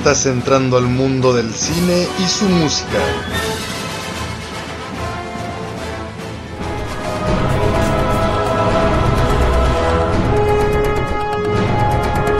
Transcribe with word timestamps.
Estás 0.00 0.24
entrando 0.24 0.78
al 0.78 0.84
mundo 0.86 1.34
del 1.34 1.52
cine 1.52 2.06
y 2.18 2.26
su 2.26 2.46
música. 2.46 2.98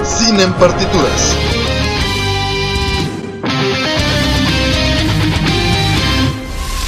Cine 0.03 0.45
en 0.45 0.53
partituras. 0.55 1.37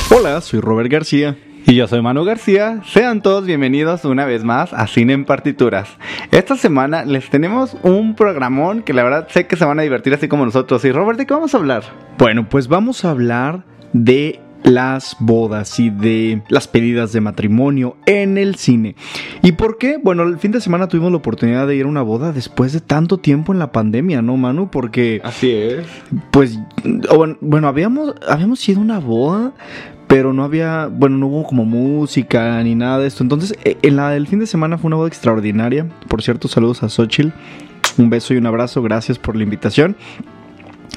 Hola, 0.08 0.40
soy 0.40 0.60
Robert 0.60 0.90
García. 0.90 1.36
Y 1.64 1.76
yo 1.76 1.86
soy 1.86 2.02
Manu 2.02 2.24
García, 2.24 2.82
sean 2.84 3.22
todos 3.22 3.46
bienvenidos 3.46 4.04
una 4.04 4.24
vez 4.24 4.42
más 4.42 4.72
a 4.72 4.86
Cine 4.88 5.12
en 5.12 5.24
Partituras. 5.24 5.88
Esta 6.32 6.56
semana 6.56 7.04
les 7.04 7.28
tenemos 7.28 7.76
un 7.82 8.14
programón 8.14 8.80
que 8.80 8.94
la 8.94 9.04
verdad 9.04 9.28
sé 9.28 9.46
que 9.46 9.54
se 9.54 9.66
van 9.66 9.78
a 9.78 9.82
divertir 9.82 10.14
así 10.14 10.28
como 10.28 10.46
nosotros. 10.46 10.82
Y 10.86 10.90
Robert, 10.90 11.18
¿de 11.18 11.26
qué 11.26 11.34
vamos 11.34 11.54
a 11.54 11.58
hablar? 11.58 11.82
Bueno, 12.16 12.48
pues 12.48 12.68
vamos 12.68 13.04
a 13.04 13.10
hablar 13.10 13.64
de 13.92 14.40
las 14.62 15.14
bodas 15.20 15.78
y 15.78 15.90
de 15.90 16.40
las 16.48 16.68
pedidas 16.68 17.12
de 17.12 17.20
matrimonio 17.20 17.98
en 18.06 18.38
el 18.38 18.54
cine. 18.54 18.96
¿Y 19.42 19.52
por 19.52 19.76
qué? 19.76 19.98
Bueno, 20.02 20.22
el 20.22 20.38
fin 20.38 20.52
de 20.52 20.62
semana 20.62 20.88
tuvimos 20.88 21.10
la 21.10 21.18
oportunidad 21.18 21.66
de 21.66 21.76
ir 21.76 21.84
a 21.84 21.88
una 21.88 22.00
boda 22.00 22.32
después 22.32 22.72
de 22.72 22.80
tanto 22.80 23.18
tiempo 23.18 23.52
en 23.52 23.58
la 23.58 23.70
pandemia, 23.70 24.22
¿no, 24.22 24.38
Manu? 24.38 24.70
Porque... 24.70 25.20
Así 25.24 25.50
es. 25.50 25.84
Pues, 26.30 26.58
bueno, 27.42 27.68
habíamos, 27.68 28.14
habíamos 28.26 28.66
ido 28.66 28.80
a 28.80 28.84
una 28.84 29.00
boda, 29.00 29.52
pero 30.12 30.34
no 30.34 30.44
había, 30.44 30.88
bueno, 30.92 31.16
no 31.16 31.28
hubo 31.28 31.44
como 31.44 31.64
música 31.64 32.62
ni 32.62 32.74
nada 32.74 32.98
de 32.98 33.06
esto. 33.06 33.22
Entonces, 33.22 33.56
eh, 33.64 33.78
en 33.80 33.96
la 33.96 34.10
del 34.10 34.26
fin 34.26 34.40
de 34.40 34.46
semana 34.46 34.76
fue 34.76 34.88
una 34.88 34.96
boda 34.96 35.08
extraordinaria. 35.08 35.88
Por 36.06 36.20
cierto, 36.20 36.48
saludos 36.48 36.82
a 36.82 36.90
Xochitl. 36.90 37.30
Un 37.96 38.10
beso 38.10 38.34
y 38.34 38.36
un 38.36 38.44
abrazo, 38.44 38.82
gracias 38.82 39.18
por 39.18 39.36
la 39.36 39.44
invitación. 39.44 39.96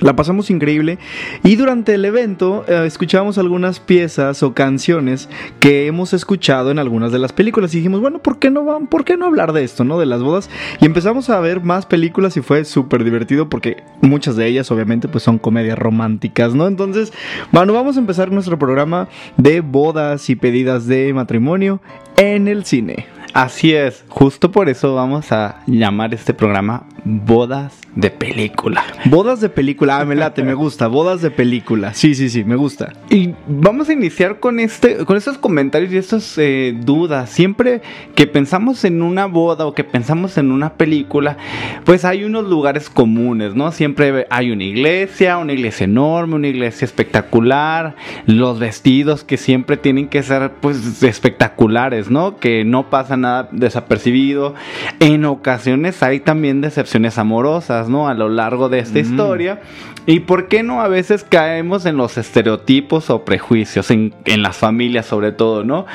La 0.02 0.14
pasamos 0.14 0.50
increíble 0.50 1.00
y 1.42 1.56
durante 1.56 1.94
el 1.94 2.04
evento 2.04 2.66
eh, 2.68 2.84
escuchábamos 2.86 3.38
algunas 3.38 3.80
piezas 3.80 4.44
o 4.44 4.54
canciones 4.54 5.30
que 5.62 5.88
hemos 5.88 6.14
escuchado 6.14 6.70
en 6.70 6.80
algunas 6.80 7.14
de 7.14 7.20
las 7.20 7.32
películas 7.32 7.74
y 7.74 7.78
dijimos, 7.78 8.02
bueno, 8.02 8.20
¿por 8.20 8.38
qué 8.38 8.52
no 8.52 8.66
van? 8.66 8.88
¿Por 8.88 9.06
qué 9.06 9.16
no 9.16 9.26
hablar 9.26 9.54
de 9.54 9.64
esto, 9.64 9.86
no? 9.86 9.98
De 9.98 10.06
las 10.06 10.22
bodas 10.22 10.50
y 10.82 10.86
empezamos 10.86 11.30
a 11.30 11.40
ver 11.40 11.62
más 11.62 11.86
películas 11.86 12.36
y 12.36 12.42
fue 12.42 12.66
súper 12.66 13.06
divertido 13.06 13.48
porque 13.48 13.84
muchas 14.02 14.36
de 14.36 14.48
ellas 14.48 14.70
obviamente 14.70 15.08
pues 15.08 15.24
son 15.24 15.40
comedias 15.40 15.80
románticas, 15.80 16.54
¿no? 16.54 16.68
Entonces, 16.68 17.14
bueno, 17.54 17.72
vamos 17.72 17.96
a 17.96 18.02
empezar 18.02 18.32
nuestro 18.32 18.60
programa 18.60 19.08
de 19.38 19.62
bodas 19.62 20.30
y 20.30 20.36
pedidas 20.36 20.88
de 20.88 21.14
matrimonio 21.14 21.80
en 22.18 22.50
el 22.50 22.66
cine. 22.66 23.15
Así 23.36 23.74
es, 23.74 24.06
justo 24.08 24.50
por 24.50 24.70
eso 24.70 24.96
vamos 24.96 25.34
a 25.34 25.62
llamar 25.68 26.14
este 26.14 26.34
programa 26.34 26.86
Bodas 27.04 27.82
de 27.94 28.10
Película. 28.10 28.84
Bodas 29.06 29.42
de 29.42 29.50
película, 29.50 30.00
ah, 30.00 30.06
me 30.06 30.16
late, 30.16 30.42
me 30.42 30.54
gusta, 30.56 30.88
bodas 30.88 31.22
de 31.22 31.32
película, 31.32 31.94
sí, 31.94 32.16
sí, 32.16 32.30
sí, 32.30 32.46
me 32.46 32.56
gusta. 32.56 32.94
Y 33.10 33.34
vamos 33.48 33.90
a 33.90 33.94
iniciar 33.94 34.40
con 34.40 34.60
este, 34.60 35.04
con 35.06 35.18
estos 35.18 35.38
comentarios 35.38 35.92
y 35.92 35.98
estas 35.98 36.38
eh, 36.38 36.74
dudas. 36.80 37.30
Siempre 37.30 37.82
que 38.16 38.26
pensamos 38.26 38.86
en 38.86 39.02
una 39.02 39.26
boda 39.26 39.66
o 39.66 39.74
que 39.74 39.84
pensamos 39.84 40.38
en 40.38 40.52
una 40.52 40.74
película, 40.76 41.38
pues 41.84 42.06
hay 42.06 42.24
unos 42.24 42.46
lugares 42.46 42.90
comunes, 42.90 43.54
¿no? 43.54 43.72
Siempre 43.74 44.28
hay 44.30 44.52
una 44.52 44.64
iglesia, 44.64 45.38
una 45.38 45.52
iglesia 45.52 45.84
enorme, 45.84 46.36
una 46.36 46.48
iglesia 46.48 46.86
espectacular, 46.86 47.96
los 48.28 48.60
vestidos 48.60 49.26
que 49.26 49.36
siempre 49.36 49.76
tienen 49.76 50.08
que 50.08 50.24
ser 50.24 50.54
pues 50.62 51.04
espectaculares, 51.04 52.10
¿no? 52.10 52.38
Que 52.38 52.64
no 52.64 52.90
pasa 52.90 53.18
nada 53.26 53.50
desapercibido. 53.52 54.56
En 55.00 55.26
ocasiones 55.26 56.02
hay 56.04 56.20
también 56.20 56.62
decepciones 56.62 57.18
amorosas, 57.18 57.90
¿no? 57.90 58.08
A 58.08 58.14
lo 58.14 58.30
largo 58.30 58.70
de 58.70 58.80
esta 58.80 59.00
historia. 59.00 59.62
¿Y 60.06 60.22
por 60.22 60.48
qué 60.48 60.62
no 60.62 60.82
a 60.82 60.88
veces 60.88 61.26
caemos 61.28 61.86
en 61.86 61.98
los 61.98 62.18
estereotipos 62.18 63.10
o 63.10 63.26
prejuicios, 63.26 63.90
en, 63.90 64.14
en 64.26 64.44
las 64.44 64.58
familias 64.58 65.08
sobre 65.08 65.32
todo, 65.32 65.64
¿no? 65.64 65.86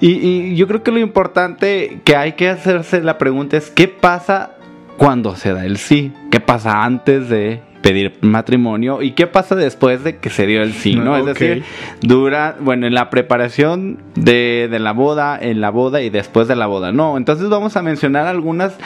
Y, 0.00 0.10
y 0.10 0.56
yo 0.56 0.66
creo 0.66 0.82
que 0.82 0.90
lo 0.90 0.98
importante 0.98 2.00
que 2.04 2.16
hay 2.16 2.32
que 2.32 2.48
hacerse 2.48 3.00
la 3.02 3.16
pregunta 3.16 3.56
es, 3.56 3.70
¿qué 3.70 3.86
pasa 3.86 4.56
cuando 4.96 5.36
se 5.36 5.52
da 5.52 5.64
el 5.64 5.76
sí? 5.76 6.12
¿Qué 6.30 6.40
pasa 6.40 6.84
antes 6.84 7.28
de 7.28 7.69
pedir 7.82 8.14
matrimonio? 8.20 9.02
¿Y 9.02 9.12
qué 9.12 9.26
pasa 9.26 9.54
después 9.54 10.04
de 10.04 10.18
que 10.18 10.30
se 10.30 10.46
dio 10.46 10.62
el 10.62 10.72
sí, 10.72 10.94
¿no? 10.94 11.16
Es 11.20 11.26
decir, 11.26 11.64
dura, 12.00 12.56
bueno, 12.60 12.86
en 12.86 12.94
la 12.94 13.10
preparación 13.10 13.98
de, 14.14 14.68
de 14.70 14.78
la 14.78 14.92
boda, 14.92 15.38
en 15.40 15.60
la 15.60 15.70
boda 15.70 16.02
y 16.02 16.10
después 16.10 16.48
de 16.48 16.56
la 16.56 16.66
boda, 16.66 16.92
¿no? 16.92 17.16
Entonces 17.16 17.48
vamos 17.48 17.76
a 17.76 17.82
mencionar 17.82 18.26
algunas 18.26 18.76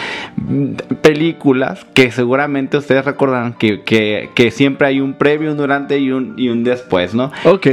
películas 1.03 1.87
que 1.95 2.11
seguramente 2.11 2.77
ustedes 2.77 3.05
recordarán 3.05 3.55
que, 3.55 3.83
que, 3.83 4.31
que 4.35 4.51
siempre 4.51 4.89
hay 4.89 5.01
un 5.01 5.15
previo, 5.15 5.51
un 5.53 5.57
durante 5.57 5.99
y 5.99 6.11
un, 6.11 6.35
y 6.37 6.49
un 6.49 6.65
después, 6.65 7.15
¿no? 7.15 7.31
Ok. 7.45 7.67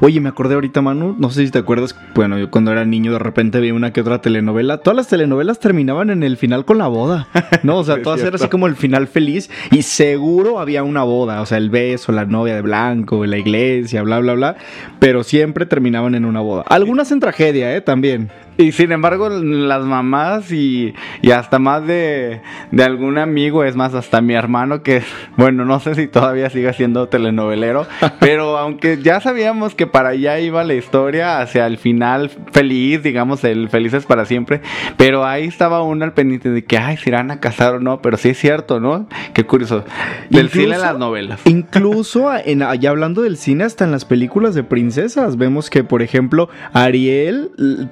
Oye, 0.00 0.20
me 0.20 0.28
acordé 0.28 0.54
ahorita, 0.54 0.82
Manu, 0.82 1.16
no 1.18 1.30
sé 1.30 1.44
si 1.44 1.50
te 1.50 1.58
acuerdas, 1.58 1.96
bueno, 2.14 2.38
yo 2.38 2.50
cuando 2.50 2.72
era 2.72 2.84
niño 2.84 3.12
de 3.12 3.18
repente 3.18 3.60
vi 3.60 3.70
una 3.70 3.92
que 3.92 4.00
otra 4.00 4.20
telenovela. 4.20 4.78
Todas 4.78 4.96
las 4.96 5.08
telenovelas 5.08 5.58
terminaban 5.58 6.10
en 6.10 6.22
el 6.22 6.36
final 6.36 6.64
con 6.64 6.78
la 6.78 6.88
boda, 6.88 7.28
¿no? 7.62 7.78
O 7.78 7.84
sea, 7.84 8.02
todas 8.02 8.20
eran 8.20 8.34
así 8.34 8.48
como 8.48 8.66
el 8.66 8.76
final 8.76 9.06
feliz 9.06 9.50
y 9.70 9.82
seguro 9.82 10.53
había 10.58 10.82
una 10.82 11.02
boda, 11.02 11.40
o 11.40 11.46
sea, 11.46 11.58
el 11.58 11.70
beso, 11.70 12.12
la 12.12 12.24
novia 12.24 12.54
de 12.54 12.62
blanco, 12.62 13.24
la 13.26 13.38
iglesia, 13.38 14.02
bla, 14.02 14.18
bla, 14.18 14.34
bla, 14.34 14.56
pero 14.98 15.22
siempre 15.22 15.66
terminaban 15.66 16.14
en 16.14 16.24
una 16.24 16.40
boda. 16.40 16.62
Algunas 16.68 17.10
en 17.12 17.20
tragedia, 17.20 17.74
¿eh? 17.74 17.80
También. 17.80 18.30
Y 18.56 18.72
sin 18.72 18.92
embargo, 18.92 19.28
las 19.28 19.84
mamás 19.84 20.52
y, 20.52 20.94
y 21.22 21.30
hasta 21.32 21.58
más 21.58 21.86
de, 21.86 22.40
de 22.70 22.84
algún 22.84 23.18
amigo, 23.18 23.64
es 23.64 23.74
más, 23.74 23.94
hasta 23.94 24.20
mi 24.20 24.34
hermano, 24.34 24.82
que, 24.82 25.02
bueno, 25.36 25.64
no 25.64 25.80
sé 25.80 25.94
si 25.94 26.06
todavía 26.06 26.50
sigue 26.50 26.72
siendo 26.72 27.08
telenovelero, 27.08 27.86
pero 28.20 28.56
aunque 28.58 28.98
ya 29.02 29.20
sabíamos 29.20 29.74
que 29.74 29.86
para 29.86 30.10
allá 30.10 30.38
iba 30.38 30.62
la 30.64 30.74
historia, 30.74 31.40
hacia 31.40 31.66
el 31.66 31.78
final 31.78 32.30
feliz, 32.52 33.02
digamos, 33.02 33.42
el 33.44 33.68
felices 33.68 34.04
para 34.06 34.24
siempre, 34.24 34.60
pero 34.96 35.24
ahí 35.24 35.44
estaba 35.46 35.82
uno 35.82 36.04
al 36.04 36.12
pendiente 36.12 36.50
de 36.50 36.64
que, 36.64 36.78
ay, 36.78 36.96
se 36.96 37.10
irán 37.10 37.30
a 37.30 37.40
casar 37.40 37.74
o 37.74 37.80
no, 37.80 38.00
pero 38.02 38.16
sí 38.16 38.30
es 38.30 38.38
cierto, 38.38 38.78
¿no? 38.78 39.08
Qué 39.32 39.44
curioso. 39.44 39.84
Del 40.30 40.46
Incluso- 40.46 40.60
cine 40.64 40.74
a 40.76 40.78
las 40.78 40.98
novelas. 40.98 41.40
Incluso 41.46 42.30
en, 42.34 42.60
ya 42.80 42.90
hablando 42.90 43.22
del 43.22 43.36
cine, 43.36 43.64
hasta 43.64 43.84
en 43.84 43.90
las 43.90 44.04
películas 44.04 44.54
de 44.54 44.62
princesas, 44.62 45.36
vemos 45.36 45.70
que, 45.70 45.82
por 45.82 46.02
ejemplo, 46.02 46.48
Ariel 46.72 47.50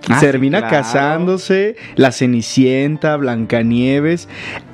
Ah, 0.09 0.19
sí, 0.21 0.27
termina 0.53 0.69
claro. 0.69 0.85
casándose, 0.85 1.77
la 1.97 2.13
Cenicienta, 2.13 3.17
Blancanieves, 3.17 4.29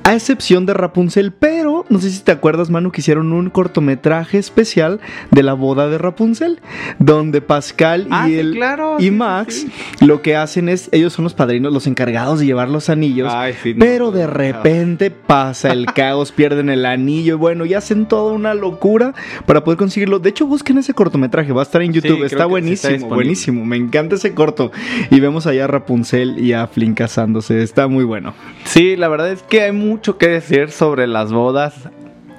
a 0.08 0.14
excepción 0.14 0.64
de 0.64 0.72
Rapunzel, 0.72 1.32
pero 1.32 1.84
no 1.91 1.98
sé 1.98 2.08
si 2.10 2.20
te 2.22 2.32
acuerdas, 2.32 2.70
Manu, 2.70 2.91
que 2.91 3.02
hicieron 3.02 3.30
un 3.34 3.50
cortometraje 3.50 4.38
especial 4.38 5.00
de 5.30 5.42
la 5.42 5.52
boda 5.52 5.86
de 5.88 5.98
Rapunzel, 5.98 6.60
donde 6.98 7.42
Pascal 7.42 8.04
y, 8.04 8.08
Ah, 8.10 8.24
sí, 8.26 8.38
el, 8.38 8.54
claro, 8.54 8.96
y 8.98 9.02
sí, 9.02 9.10
Max 9.10 9.66
sí. 9.98 10.06
lo 10.06 10.22
que 10.22 10.34
hacen 10.34 10.70
es, 10.70 10.88
ellos 10.92 11.12
son 11.12 11.24
los 11.24 11.34
padrinos, 11.34 11.74
los 11.74 11.86
encargados 11.86 12.41
de 12.41 12.46
llevar 12.46 12.70
los 12.70 12.88
anillos, 12.88 13.31
Ay, 13.31 13.55
sí, 13.62 13.75
no, 13.75 13.81
pero 13.81 14.10
de 14.10 14.22
no. 14.22 14.31
repente 14.32 15.10
pasa 15.10 15.72
el 15.72 15.84
caos, 15.93 16.32
pierden 16.32 16.70
el 16.70 16.87
anillo 16.87 17.34
y 17.34 17.37
bueno, 17.37 17.66
y 17.66 17.75
hacen 17.75 18.06
toda 18.06 18.32
una 18.32 18.55
locura 18.55 19.12
para 19.44 19.62
poder 19.62 19.76
conseguirlo. 19.76 20.20
De 20.20 20.31
hecho, 20.31 20.46
busquen 20.46 20.78
ese 20.78 20.94
cortometraje, 20.94 21.52
va 21.52 21.60
a 21.60 21.64
estar 21.64 21.82
en 21.82 21.93
YouTube, 21.93 22.25
está 22.25 22.46
buenísimo, 22.46 22.94
está 22.94 23.08
buenísimo, 23.08 23.62
me 23.66 23.76
encanta 23.76 24.14
ese 24.14 24.32
corto. 24.32 24.72
Y 25.10 25.20
vemos 25.20 25.46
allá 25.46 25.64
a 25.64 25.66
Rapunzel 25.66 26.40
y 26.40 26.55
a 26.55 26.66
Flynn 26.66 26.94
casándose, 26.94 27.62
está 27.62 27.88
muy 27.88 28.05
bueno. 28.05 28.32
Sí, 28.64 28.96
la 28.96 29.08
verdad 29.08 29.31
es 29.31 29.43
que 29.43 29.60
hay 29.60 29.72
mucho 29.72 29.97
que 30.18 30.28
decir 30.28 30.70
sobre 30.70 31.06
las 31.06 31.32
bodas 31.32 31.74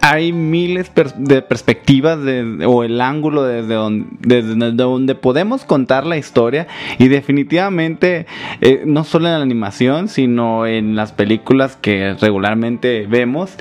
hay 0.02 0.32
miles 0.34 0.92
de 1.18 1.42
perspectivas 1.42 2.22
de- 2.24 2.66
o 2.66 2.84
el 2.84 3.02
ángulo 3.02 3.44
desde 3.44 3.74
donde, 3.74 4.08
desde 4.22 4.72
donde 4.72 5.16
podemos 5.16 5.66
contar 5.66 6.06
la 6.06 6.18
historia 6.18 6.68
y 6.98 7.08
definitivamente 7.08 8.26
eh, 8.62 8.84
no 8.86 9.04
solo 9.04 9.28
en 9.28 9.34
la 9.34 9.42
animación 9.42 10.08
sino 10.08 10.66
en 10.68 10.96
las 10.96 11.12
películas 11.12 11.78
que 11.82 12.16
regularmente 12.22 13.08
vemos 13.10 13.56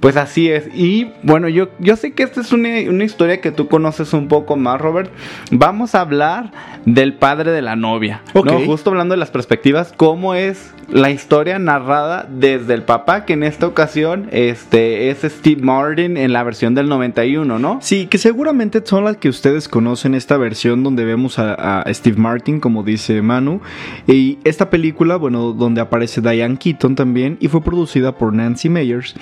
pues 0.00 0.16
así 0.16 0.48
es 0.48 0.68
y 0.74 1.10
bueno 1.22 1.48
yo, 1.48 1.68
yo 1.78 1.96
sé 1.96 2.12
que 2.12 2.22
esta 2.22 2.40
es 2.40 2.52
una, 2.52 2.68
una 2.88 3.04
historia 3.04 3.40
que 3.40 3.50
tú 3.50 3.68
conoces 3.68 4.12
un 4.12 4.28
poco 4.28 4.56
más 4.56 4.80
Robert 4.80 5.10
vamos 5.50 5.94
a 5.94 6.00
hablar 6.00 6.52
del 6.86 7.14
padre 7.14 7.50
de 7.52 7.62
la 7.62 7.76
novia 7.76 8.22
Ok. 8.34 8.46
¿no? 8.46 8.60
justo 8.60 8.90
hablando 8.90 9.14
de 9.14 9.18
las 9.18 9.30
perspectivas 9.30 9.92
cómo 9.96 10.34
es 10.34 10.72
la 10.88 11.10
historia 11.10 11.58
narrada 11.58 12.26
desde 12.30 12.74
el 12.74 12.82
papá 12.82 13.24
que 13.24 13.32
en 13.32 13.42
esta 13.42 13.66
ocasión 13.66 14.28
este 14.32 15.10
es 15.10 15.18
Steve 15.22 15.60
Martin 15.62 15.81
en 15.90 16.32
la 16.32 16.42
versión 16.42 16.74
del 16.74 16.88
91 16.88 17.58
¿no? 17.58 17.78
Sí, 17.82 18.06
que 18.06 18.18
seguramente 18.18 18.82
son 18.84 19.04
las 19.04 19.16
que 19.16 19.28
ustedes 19.28 19.68
conocen 19.68 20.14
esta 20.14 20.36
versión 20.36 20.82
donde 20.82 21.04
vemos 21.04 21.38
a, 21.38 21.80
a 21.80 21.94
Steve 21.94 22.16
Martin, 22.16 22.60
como 22.60 22.82
dice 22.82 23.20
Manu. 23.22 23.60
Y 24.06 24.38
esta 24.44 24.70
película, 24.70 25.16
bueno, 25.16 25.52
donde 25.52 25.80
aparece 25.80 26.20
Diane 26.20 26.56
Keaton 26.56 26.94
también 26.94 27.36
y 27.40 27.48
fue 27.48 27.62
producida 27.62 28.16
por 28.16 28.32
Nancy 28.32 28.68
Meyers. 28.68 29.14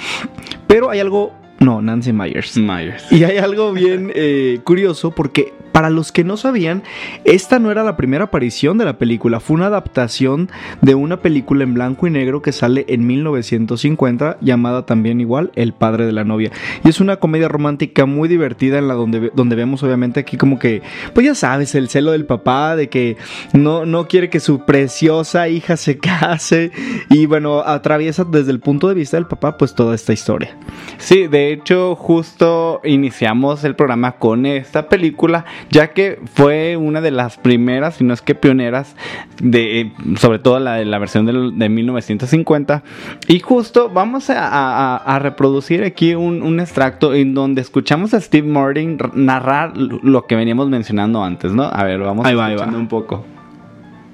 Pero 0.67 0.91
hay 0.91 1.01
algo... 1.01 1.33
No, 1.59 1.83
Nancy 1.83 2.13
Myers. 2.13 2.57
Myers 2.57 3.13
Y 3.13 3.25
hay 3.25 3.37
algo 3.37 3.73
bien 3.73 4.11
eh, 4.15 4.61
curioso 4.65 5.11
porque 5.11 5.53
para 5.73 5.91
los 5.91 6.13
que 6.13 6.25
no 6.25 6.37
sabían, 6.37 6.83
esta 7.25 7.59
no 7.59 7.71
era 7.71 7.85
la 7.85 7.97
primera 7.97 8.25
aparición 8.25 8.79
de 8.79 8.85
la 8.85 8.99
película, 8.99 9.41
fue 9.41 9.57
una 9.57 9.67
adaptación 9.67 10.51
de 10.81 10.95
una 10.95 11.19
película 11.19 11.65
en 11.65 11.75
blanco 11.75 12.07
y 12.07 12.11
negro 12.11 12.43
que 12.43 12.53
sale 12.53 12.85
en 12.89 13.07
1950 13.07 14.39
llamada 14.41 14.87
también 14.87 15.21
igual 15.21 15.51
El 15.55 15.73
padre 15.73 16.07
de 16.07 16.13
la 16.13 16.25
novia. 16.25 16.51
Y 16.85 16.89
es 16.89 17.01
una 17.01 17.17
comedia 17.17 17.49
romántica 17.49 18.07
muy 18.07 18.29
divertida 18.29 18.79
en 18.79 18.89
la 18.89 18.95
donde, 18.95 19.31
donde 19.35 19.57
vemos 19.57 19.83
obviamente 19.83 20.21
aquí 20.21 20.37
como 20.37 20.59
que, 20.59 20.83
pues 21.15 21.27
ya 21.27 21.35
sabes, 21.35 21.75
el 21.75 21.89
celo 21.89 22.13
del 22.13 22.27
papá 22.27 22.77
de 22.77 22.89
que 22.89 23.17
no, 23.53 23.87
no 23.87 24.09
quiere 24.09 24.31
que 24.31 24.41
su 24.41 24.65
preciosa 24.65 25.49
hija 25.49 25.77
se 25.77 25.99
case 26.01 26.71
y 27.09 27.27
bueno, 27.27 27.61
atraviesa 27.61 28.25
desde 28.25 28.51
el 28.51 28.61
punto 28.61 28.89
de 28.89 28.95
vista 28.95 29.17
del 29.17 29.27
papá 29.27 29.57
pues 29.57 29.75
toda 29.75 29.95
esta 29.95 30.13
historia. 30.13 30.57
Sí, 30.99 31.27
de 31.27 31.53
hecho, 31.53 31.95
justo 31.97 32.81
iniciamos 32.85 33.65
el 33.65 33.75
programa 33.75 34.13
con 34.13 34.47
esta 34.47 34.89
película, 34.89 35.45
ya 35.71 35.89
que 35.93 36.19
fue 36.35 36.77
una 36.77 37.01
de 37.01 37.11
las 37.11 37.37
primeras, 37.37 37.97
si 37.97 38.05
no 38.05 38.15
es 38.15 38.23
que 38.23 38.35
pioneras, 38.35 38.97
de, 39.43 39.93
sobre 40.17 40.39
todo 40.39 40.59
la 40.59 40.75
de 40.77 40.85
la 40.85 40.99
versión 40.99 41.27
de 41.27 41.69
1950. 41.69 42.83
Y 43.29 43.41
justo 43.41 43.91
vamos 43.91 44.31
a, 44.31 44.49
a- 44.49 44.97
a 44.97 45.19
reproducir 45.19 45.85
aquí 45.85 46.15
un, 46.15 46.43
un 46.43 46.61
extracto 46.61 47.15
en 47.15 47.35
donde 47.35 47.61
escuchamos 47.61 48.15
a 48.15 48.21
Steve 48.21 48.47
Martin 48.49 48.99
narrar 49.15 49.77
lo 49.77 50.27
que 50.27 50.37
veníamos 50.37 50.69
mencionando 50.69 51.23
antes, 51.23 51.53
¿no? 51.53 51.65
A 51.65 51.85
ver, 51.85 52.01
vamos 52.01 52.27
Ahí 52.27 52.35
va, 52.35 52.47
ahí 52.47 52.53
escuchando 52.55 52.79
va. 52.79 52.83
un 52.83 52.89
poco. 52.89 53.25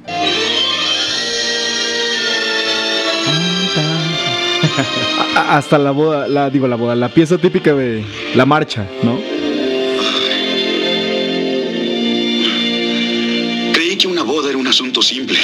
Hasta 5.49 5.79
la 5.79 5.91
boda, 5.91 6.29
la 6.29 6.51
digo 6.51 6.67
la 6.69 6.77
boda, 6.77 6.95
la 6.95 7.09
pieza 7.09 7.39
típica 7.39 7.75
de 7.75 8.05
la 8.35 8.47
marcha, 8.47 8.87
¿no? 9.03 9.19
Asunto 14.77 15.01
simple. 15.01 15.39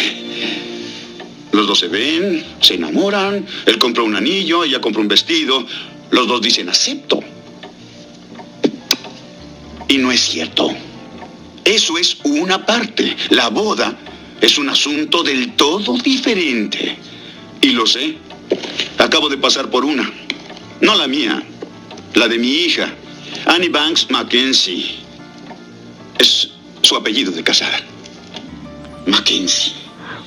Los 1.53 1.67
dos 1.67 1.79
se 1.79 1.89
ven, 1.89 2.45
se 2.61 2.75
enamoran, 2.75 3.47
él 3.65 3.79
compra 3.79 4.03
un 4.03 4.15
anillo, 4.15 4.63
ella 4.63 4.79
compra 4.79 5.01
un 5.01 5.09
vestido, 5.09 5.67
los 6.11 6.27
dos 6.29 6.43
dicen 6.43 6.69
acepto. 6.69 7.21
Y 9.89 9.97
no 9.97 10.13
es 10.13 10.21
cierto. 10.21 10.71
Eso 11.65 11.97
es 11.97 12.19
una 12.25 12.67
parte. 12.67 13.17
La 13.31 13.49
boda 13.49 13.97
es 14.39 14.59
un 14.59 14.69
asunto 14.69 15.23
del 15.23 15.55
todo 15.57 15.97
diferente. 15.97 16.99
Y 17.63 17.71
lo 17.71 17.87
sé. 17.87 18.17
Acabo 18.99 19.31
de 19.31 19.39
pasar 19.39 19.71
por 19.71 19.87
una. 19.87 20.13
No 20.83 20.95
la 20.95 21.09
mía, 21.09 21.43
la 22.15 22.29
de 22.29 22.37
mi 22.37 22.51
hija, 22.51 22.93
Annie 23.47 23.71
Banks 23.71 24.11
Mackenzie. 24.11 24.97
Es 26.19 26.51
su 26.83 26.97
apellido 26.97 27.33
de 27.33 27.43
casada. 27.43 27.92
Mackenzie. 29.07 29.83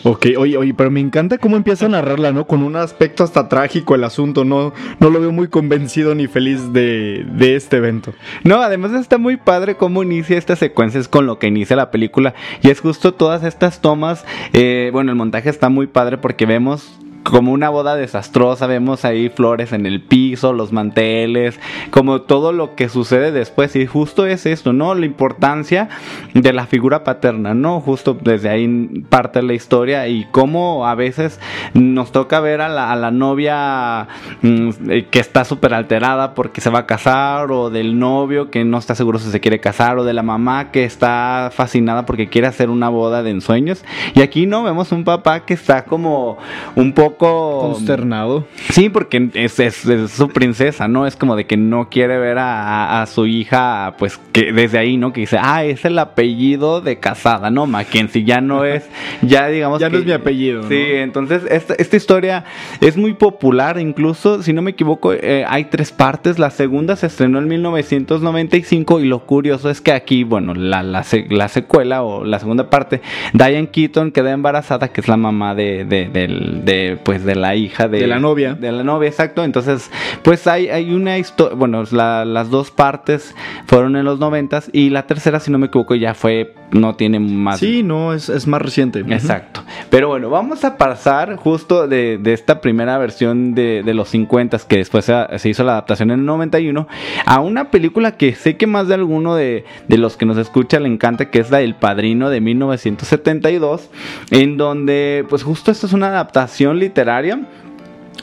Ok, 0.08 0.28
oye, 0.38 0.56
oye, 0.56 0.72
pero 0.76 0.92
me 0.92 1.00
encanta 1.00 1.40
cómo 1.40 1.58
empieza 1.58 1.88
a 1.88 1.90
narrarla, 1.90 2.32
¿no? 2.32 2.46
Con 2.46 2.62
un 2.62 2.76
aspecto 2.76 3.24
hasta 3.24 3.50
trágico 3.50 3.96
el 3.96 4.04
asunto, 4.04 4.46
no, 4.46 4.72
no 5.00 5.10
lo 5.10 5.20
veo 5.20 5.32
muy 5.32 5.48
convencido 5.48 6.14
ni 6.14 6.28
feliz 6.28 6.72
de, 6.74 7.26
de 7.28 7.56
este 7.56 7.78
evento. 7.78 8.14
No, 8.44 8.62
además 8.62 8.92
está 8.92 9.18
muy 9.18 9.36
padre 9.38 9.78
cómo 9.78 10.04
inicia 10.04 10.38
esta 10.38 10.56
secuencia, 10.56 11.00
es 11.00 11.08
con 11.08 11.26
lo 11.26 11.40
que 11.40 11.48
inicia 11.48 11.76
la 11.76 11.90
película. 11.90 12.36
Y 12.62 12.70
es 12.70 12.82
justo 12.82 13.16
todas 13.16 13.44
estas 13.44 13.82
tomas. 13.82 14.26
eh, 14.54 14.92
bueno, 14.94 15.12
el 15.12 15.18
montaje 15.18 15.50
está 15.50 15.70
muy 15.70 15.88
padre 15.88 16.20
porque 16.20 16.46
vemos 16.46 17.00
como 17.26 17.52
una 17.52 17.70
boda 17.70 17.96
desastrosa, 17.96 18.68
vemos 18.68 19.04
ahí 19.04 19.30
flores 19.30 19.74
en 19.74 19.88
el 19.88 20.00
piso, 20.00 20.54
los 20.54 20.72
manteles, 20.72 21.60
como 21.90 22.22
todo 22.22 22.54
lo 22.54 22.76
que 22.76 22.88
sucede 22.88 23.32
después. 23.32 23.76
Y 23.76 23.88
justo 23.88 24.28
es 24.28 24.46
esto, 24.46 24.74
¿no? 24.74 24.94
La 24.94 25.08
importancia 25.08 25.90
de 26.36 26.54
la 26.54 26.68
figura 26.68 27.04
paterna, 27.04 27.56
¿no? 27.56 27.82
Justo 27.82 28.16
desde 28.22 28.50
ahí 28.50 28.68
parte 29.10 29.42
la 29.42 29.54
historia 29.54 30.08
y 30.08 30.28
cómo 30.32 30.88
a 30.88 30.94
veces 30.94 31.40
nos 31.74 32.12
toca 32.12 32.40
ver 32.40 32.62
a 32.62 32.70
la, 32.70 32.92
a 32.92 32.96
la 32.96 33.10
novia 33.10 34.08
mm, 34.44 34.70
eh, 34.90 35.08
que 35.10 35.20
está 35.20 35.46
súper 35.46 35.74
alterada 35.74 36.36
porque 36.36 36.62
se 36.62 36.70
va 36.70 36.80
a 36.80 36.86
casar, 36.86 37.52
o 37.52 37.72
del 37.72 37.98
novio 37.98 38.52
que 38.52 38.64
no 38.64 38.78
está 38.78 38.94
seguro 38.94 39.18
si 39.18 39.32
se 39.32 39.40
quiere 39.40 39.60
casar, 39.60 39.98
o 39.98 40.04
de 40.04 40.14
la 40.14 40.22
mamá 40.24 40.70
que 40.70 40.84
está 40.84 41.50
fascinada 41.52 42.06
porque 42.06 42.30
quiere 42.30 42.48
hacer 42.48 42.70
una 42.70 42.90
boda 42.90 43.24
de 43.24 43.32
ensueños. 43.32 43.84
Y 44.14 44.22
aquí 44.22 44.46
no 44.46 44.64
vemos 44.64 44.92
un 44.92 45.04
papá 45.04 45.40
que 45.40 45.56
está 45.56 45.86
como 45.86 46.38
un 46.76 46.94
poco 46.94 47.15
Consternado. 47.18 48.46
Sí, 48.72 48.90
porque 48.90 49.30
es, 49.34 49.60
es- 49.60 49.86
es 49.86 50.12
su 50.12 50.30
princesa, 50.30 50.88
¿no? 50.88 51.06
Es 51.08 51.16
como 51.16 51.36
de 51.36 51.46
que 51.46 51.58
no 51.58 51.90
quiere 51.90 52.18
ver 52.18 52.38
a, 52.38 52.62
a- 52.64 53.02
a 53.02 53.06
su 53.06 53.26
hija, 53.26 53.96
pues 53.98 54.20
que 54.32 54.52
desde 54.52 54.78
ahí, 54.78 54.98
¿no? 54.98 55.14
Que 55.14 55.22
dice, 55.22 55.38
ah, 55.42 55.64
es 55.64 55.86
el 55.86 55.98
apellido 56.00 56.82
de 56.82 57.00
casada, 57.00 57.50
¿no? 57.50 57.66
Mackenzie 57.68 58.24
ya 58.24 58.42
no 58.42 58.66
es, 58.66 58.90
ya 59.22 59.48
digamos 59.48 59.80
Ya 59.80 59.90
no 59.90 59.98
es 59.98 60.06
mi 60.06 60.12
apellido, 60.12 60.64
¿no? 60.64 60.68
Sí, 60.70 60.84
entonces 60.92 61.44
esta, 61.50 61.74
esta 61.76 61.96
historia 61.96 62.44
es 62.82 62.98
muy 62.98 63.14
popular, 63.14 63.80
incluso, 63.80 64.42
si 64.44 64.54
no 64.54 64.62
me 64.62 64.72
equivoco, 64.72 65.14
eh, 65.14 65.46
hay 65.48 65.66
tres 65.66 65.92
partes. 65.92 66.40
La 66.40 66.50
segunda 66.50 66.96
se 66.96 67.08
estrenó 67.08 67.40
en 67.40 67.48
1995 67.48 69.00
y 69.00 69.06
lo 69.06 69.20
curioso 69.26 69.70
es 69.70 69.82
que 69.82 69.92
aquí, 69.92 70.24
bueno, 70.24 70.54
la, 70.54 70.84
la, 70.84 71.04
se- 71.04 71.28
la 71.30 71.48
secuela 71.48 72.04
o 72.04 72.24
la 72.24 72.40
segunda 72.40 72.70
parte, 72.70 73.02
Diane 73.34 73.70
Keaton 73.70 74.12
queda 74.12 74.32
embarazada, 74.32 74.90
que 74.90 75.02
es 75.02 75.08
la 75.08 75.18
mamá 75.18 75.56
de, 75.56 75.86
de, 75.86 76.08
del- 76.10 76.64
de, 76.66 76.98
pues, 77.06 77.24
de 77.24 77.36
la 77.36 77.56
hija 77.56 77.88
de, 77.88 78.00
De 78.00 78.08
la 78.08 78.20
novia. 78.20 78.54
De 78.56 78.72
la 78.74 78.84
novia, 78.84 79.08
exacto. 79.08 79.44
Entonces, 79.46 79.90
pues 80.24 80.46
hay, 80.48 80.68
hay 80.68 80.94
una 80.94 81.18
historia, 81.18 81.56
bueno, 81.56 81.84
la- 81.92 82.26
las 82.26 82.50
dos 82.50 82.72
partes 82.72 83.34
fueron 83.68 83.96
en 83.96 84.04
los 84.04 84.20
noventas 84.20 84.70
y 84.74 84.90
la 84.90 85.08
tercera, 85.08 85.40
si 85.40 85.52
no 85.52 85.58
me 85.58 85.68
equivoco, 85.68 85.96
ya 85.96 86.14
fue, 86.14 86.54
no 86.72 86.96
tiene 86.96 87.20
más. 87.20 87.60
Sí, 87.60 87.84
no, 87.84 88.12
es, 88.14 88.28
es 88.28 88.48
más 88.48 88.62
reciente. 88.62 89.00
Exacto. 89.08 89.64
Pero 89.90 90.10
bueno, 90.10 90.30
vamos 90.30 90.66
a 90.66 90.78
pasar 90.78 91.36
justo 91.38 91.88
de, 91.88 92.18
de 92.18 92.34
esta 92.34 92.60
primera 92.60 92.98
versión 92.98 93.56
de, 93.56 93.84
de 93.86 93.94
los 93.94 94.10
50 94.10 94.58
que 94.68 94.78
después 94.78 95.06
se, 95.06 95.14
se 95.38 95.50
hizo 95.50 95.64
la 95.64 95.74
adaptación 95.74 96.12
en 96.12 96.20
el 96.22 96.26
91 96.26 96.88
a 97.26 97.40
una 97.40 97.70
película 97.72 98.18
que 98.18 98.34
sé 98.36 98.58
que 98.58 98.66
más 98.68 98.88
de 98.88 98.96
alguno 98.96 99.36
de, 99.36 99.64
de 99.88 99.98
los 99.98 100.18
que 100.18 100.26
nos 100.26 100.38
escucha 100.38 100.80
le 100.80 100.88
encanta, 100.88 101.30
que 101.30 101.40
es 101.40 101.52
la 101.52 101.62
El 101.62 101.76
Padrino 101.76 102.30
de 102.30 102.42
1972, 102.42 103.90
en 104.32 104.58
donde 104.58 105.26
pues 105.30 105.44
justo 105.44 105.72
esta 105.72 105.86
es 105.88 105.94
una 105.94 106.08
adaptación 106.08 106.80
literaria. 106.96 107.46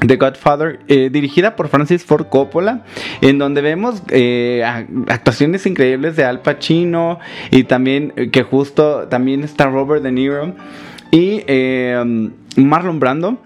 The 0.00 0.16
Godfather, 0.16 0.80
eh, 0.88 1.10
dirigida 1.12 1.54
por 1.54 1.68
Francis 1.68 2.02
Ford 2.04 2.26
Coppola, 2.28 2.82
en 3.20 3.38
donde 3.38 3.60
vemos 3.60 4.02
eh, 4.08 4.64
actuaciones 5.06 5.64
increíbles 5.66 6.16
de 6.16 6.24
Al 6.24 6.40
Pacino 6.40 7.20
y 7.52 7.64
también 7.64 8.12
eh, 8.16 8.30
que 8.30 8.42
justo 8.42 9.06
también 9.08 9.44
está 9.44 9.66
Robert 9.66 10.02
De 10.02 10.10
Niro 10.10 10.54
y 11.12 11.42
Marlon 12.56 12.98
Brando. 12.98 13.38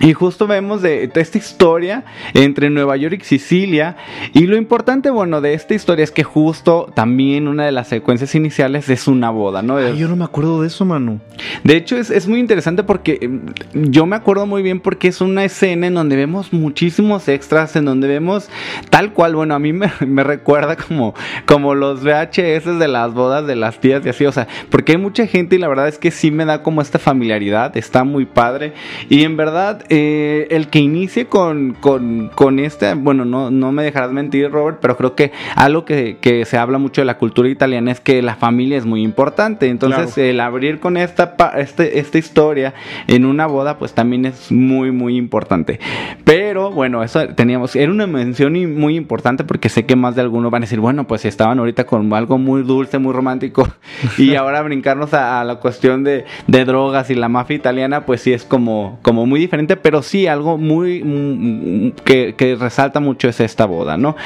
Y 0.00 0.12
justo 0.12 0.46
vemos 0.46 0.82
de, 0.82 1.08
de 1.08 1.20
esta 1.20 1.38
historia 1.38 2.04
entre 2.34 2.70
Nueva 2.70 2.96
York 2.96 3.18
y 3.20 3.24
Sicilia. 3.24 3.96
Y 4.32 4.46
lo 4.46 4.56
importante, 4.56 5.10
bueno, 5.10 5.40
de 5.40 5.54
esta 5.54 5.74
historia 5.74 6.04
es 6.04 6.10
que 6.10 6.24
justo 6.24 6.90
también 6.94 7.48
una 7.48 7.64
de 7.64 7.72
las 7.72 7.88
secuencias 7.88 8.34
iniciales 8.34 8.88
es 8.88 9.08
una 9.08 9.30
boda, 9.30 9.62
¿no? 9.62 9.76
Ay, 9.76 9.96
yo 9.98 10.08
no 10.08 10.16
me 10.16 10.24
acuerdo 10.24 10.62
de 10.62 10.68
eso, 10.68 10.84
Manu. 10.84 11.20
De 11.64 11.76
hecho, 11.76 11.96
es, 11.96 12.10
es 12.10 12.28
muy 12.28 12.40
interesante 12.40 12.82
porque 12.82 13.18
eh, 13.20 13.30
yo 13.74 14.06
me 14.06 14.16
acuerdo 14.16 14.46
muy 14.46 14.62
bien 14.62 14.80
porque 14.80 15.08
es 15.08 15.20
una 15.20 15.44
escena 15.44 15.86
en 15.86 15.94
donde 15.94 16.16
vemos 16.16 16.52
muchísimos 16.52 17.28
extras, 17.28 17.76
en 17.76 17.84
donde 17.84 18.08
vemos 18.08 18.48
tal 18.90 19.12
cual, 19.12 19.34
bueno, 19.34 19.54
a 19.54 19.58
mí 19.58 19.72
me, 19.72 19.90
me 20.06 20.24
recuerda 20.24 20.76
como, 20.76 21.14
como 21.46 21.74
los 21.74 22.02
VHS 22.02 22.78
de 22.78 22.88
las 22.88 23.12
bodas 23.14 23.46
de 23.46 23.56
las 23.56 23.80
tías 23.80 24.04
y 24.04 24.08
así, 24.08 24.26
o 24.26 24.32
sea, 24.32 24.48
porque 24.70 24.92
hay 24.92 24.98
mucha 24.98 25.26
gente 25.26 25.56
y 25.56 25.58
la 25.58 25.68
verdad 25.68 25.88
es 25.88 25.98
que 25.98 26.10
sí 26.10 26.30
me 26.30 26.44
da 26.44 26.62
como 26.62 26.82
esta 26.82 26.98
familiaridad, 26.98 27.76
está 27.76 28.04
muy 28.04 28.26
padre 28.26 28.72
y 29.08 29.24
en 29.24 29.36
verdad, 29.36 29.84
eh, 29.88 30.46
el 30.50 30.68
que 30.68 30.78
inicie 30.78 31.26
con, 31.26 31.74
con, 31.80 32.30
con 32.34 32.58
este, 32.58 32.94
bueno, 32.94 33.24
no, 33.24 33.50
no 33.50 33.72
me 33.72 33.82
dejarás 33.82 34.12
mentir, 34.12 34.50
Robert, 34.50 34.78
pero 34.80 34.96
creo 34.96 35.14
que 35.14 35.32
algo 35.56 35.84
que, 35.84 36.18
que 36.20 36.44
se 36.44 36.56
habla 36.58 36.78
mucho 36.78 37.00
de 37.00 37.06
la 37.06 37.18
cultura 37.18 37.48
italiana 37.48 37.90
es 37.92 38.00
que 38.00 38.20
la 38.22 38.36
familia 38.36 38.76
es 38.78 38.84
muy 38.86 39.02
importante. 39.02 39.68
Entonces, 39.68 40.14
Claro. 40.14 40.28
el 40.30 40.40
abrir 40.40 40.80
con 40.80 40.96
esta, 40.96 41.34
este, 41.56 41.98
esta 41.98 42.18
historia 42.18 42.74
en 43.06 43.24
una 43.24 43.46
boda, 43.46 43.78
pues 43.78 43.92
también 43.94 44.26
es 44.26 44.52
muy, 44.52 44.90
muy 44.92 45.16
importante. 45.16 45.80
Pero 46.24 46.70
bueno, 46.70 47.02
eso 47.02 47.26
teníamos, 47.28 47.74
era 47.76 47.90
una 47.90 48.06
mención 48.06 48.52
muy 48.74 48.96
importante 48.96 49.44
porque 49.44 49.68
sé 49.68 49.86
que 49.86 49.96
más 49.96 50.14
de 50.14 50.22
algunos 50.22 50.50
van 50.50 50.62
a 50.62 50.66
decir, 50.66 50.80
bueno, 50.80 51.06
pues 51.06 51.24
estaban 51.24 51.58
ahorita 51.58 51.84
con 51.86 52.12
algo 52.12 52.38
muy 52.38 52.62
dulce, 52.62 52.98
muy 52.98 53.12
romántico, 53.12 53.68
y 54.18 54.34
ahora 54.34 54.62
brincarnos 54.62 55.14
a, 55.14 55.40
a 55.40 55.44
la 55.44 55.56
cuestión 55.56 56.04
de, 56.04 56.24
de 56.46 56.64
drogas 56.64 57.10
y 57.10 57.14
la 57.14 57.28
mafia 57.28 57.56
italiana, 57.56 58.04
pues 58.06 58.20
sí 58.22 58.32
es 58.32 58.44
como, 58.44 58.98
como 59.02 59.26
muy 59.26 59.40
diferente, 59.40 59.76
pero 59.82 60.02
sí 60.02 60.26
algo 60.26 60.58
muy 60.58 61.02
mm, 61.04 61.90
que, 62.04 62.34
que 62.36 62.54
resalta 62.56 63.00
mucho 63.00 63.28
es 63.28 63.40
esta 63.40 63.66
boda, 63.66 63.96
¿no? 63.96 64.16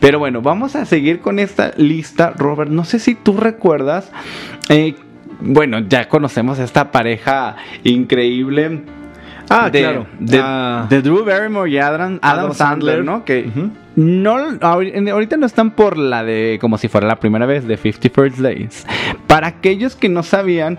Pero 0.00 0.18
bueno, 0.18 0.42
vamos 0.42 0.76
a 0.76 0.84
seguir 0.84 1.20
con 1.20 1.38
esta 1.38 1.72
lista, 1.76 2.32
Robert. 2.36 2.70
No 2.70 2.84
sé 2.84 2.98
si 2.98 3.14
tú 3.14 3.36
recuerdas. 3.36 4.10
eh, 4.68 4.94
bueno, 5.42 5.78
ya 5.80 6.06
conocemos 6.08 6.58
esta 6.58 6.92
pareja 6.92 7.56
increíble. 7.82 8.82
Ah, 9.48 9.68
de, 9.70 9.80
claro. 9.80 10.06
De, 10.18 10.38
Ah. 10.42 10.86
de 10.88 11.02
Drew 11.02 11.24
Barrymore 11.24 11.68
y 11.70 11.78
Adam, 11.78 12.18
Adam, 12.22 12.38
Adam 12.44 12.54
Sandler, 12.54 12.96
Sandler. 12.96 13.04
¿no? 13.04 13.24
Que 13.24 13.48
no, 13.96 14.36
ahori- 14.60 15.10
ahorita 15.10 15.36
no 15.38 15.46
están 15.46 15.70
por 15.72 15.96
la 15.96 16.22
de 16.24 16.58
como 16.60 16.78
si 16.78 16.88
fuera 16.88 17.06
la 17.08 17.16
primera 17.16 17.46
vez 17.46 17.66
de 17.66 17.76
50 17.76 18.10
First 18.14 18.38
Days. 18.38 18.86
Para 19.26 19.48
aquellos 19.48 19.96
que 19.96 20.08
no 20.08 20.22
sabían, 20.22 20.78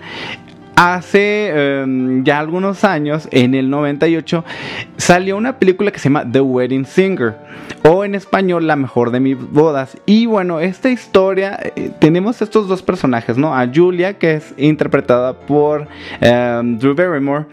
hace 0.75 1.81
em, 1.81 2.23
ya 2.23 2.39
algunos 2.39 2.83
años, 2.83 3.27
en 3.31 3.53
el 3.55 3.69
98, 3.69 4.43
salió 4.97 5.37
una 5.37 5.57
película 5.59 5.91
que 5.91 5.99
se 5.99 6.09
llama 6.09 6.25
The 6.29 6.41
Wedding 6.41 6.85
Singer, 6.85 7.35
o 7.83 8.03
en 8.03 8.15
español 8.15 8.67
La 8.67 8.75
mejor 8.75 9.11
de 9.11 9.19
mis 9.19 9.37
bodas. 9.37 9.97
Y 10.05 10.25
bueno, 10.25 10.59
esta 10.59 10.89
historia, 10.89 11.59
eh, 11.75 11.91
tenemos 11.99 12.41
estos 12.41 12.67
dos 12.67 12.81
personajes, 12.81 13.37
¿no? 13.37 13.55
A 13.55 13.67
Julia, 13.73 14.17
que 14.17 14.35
es 14.35 14.53
interpretada 14.57 15.33
por 15.33 15.87
em, 16.19 16.77
Drew 16.77 16.95
Barrymore. 16.95 17.45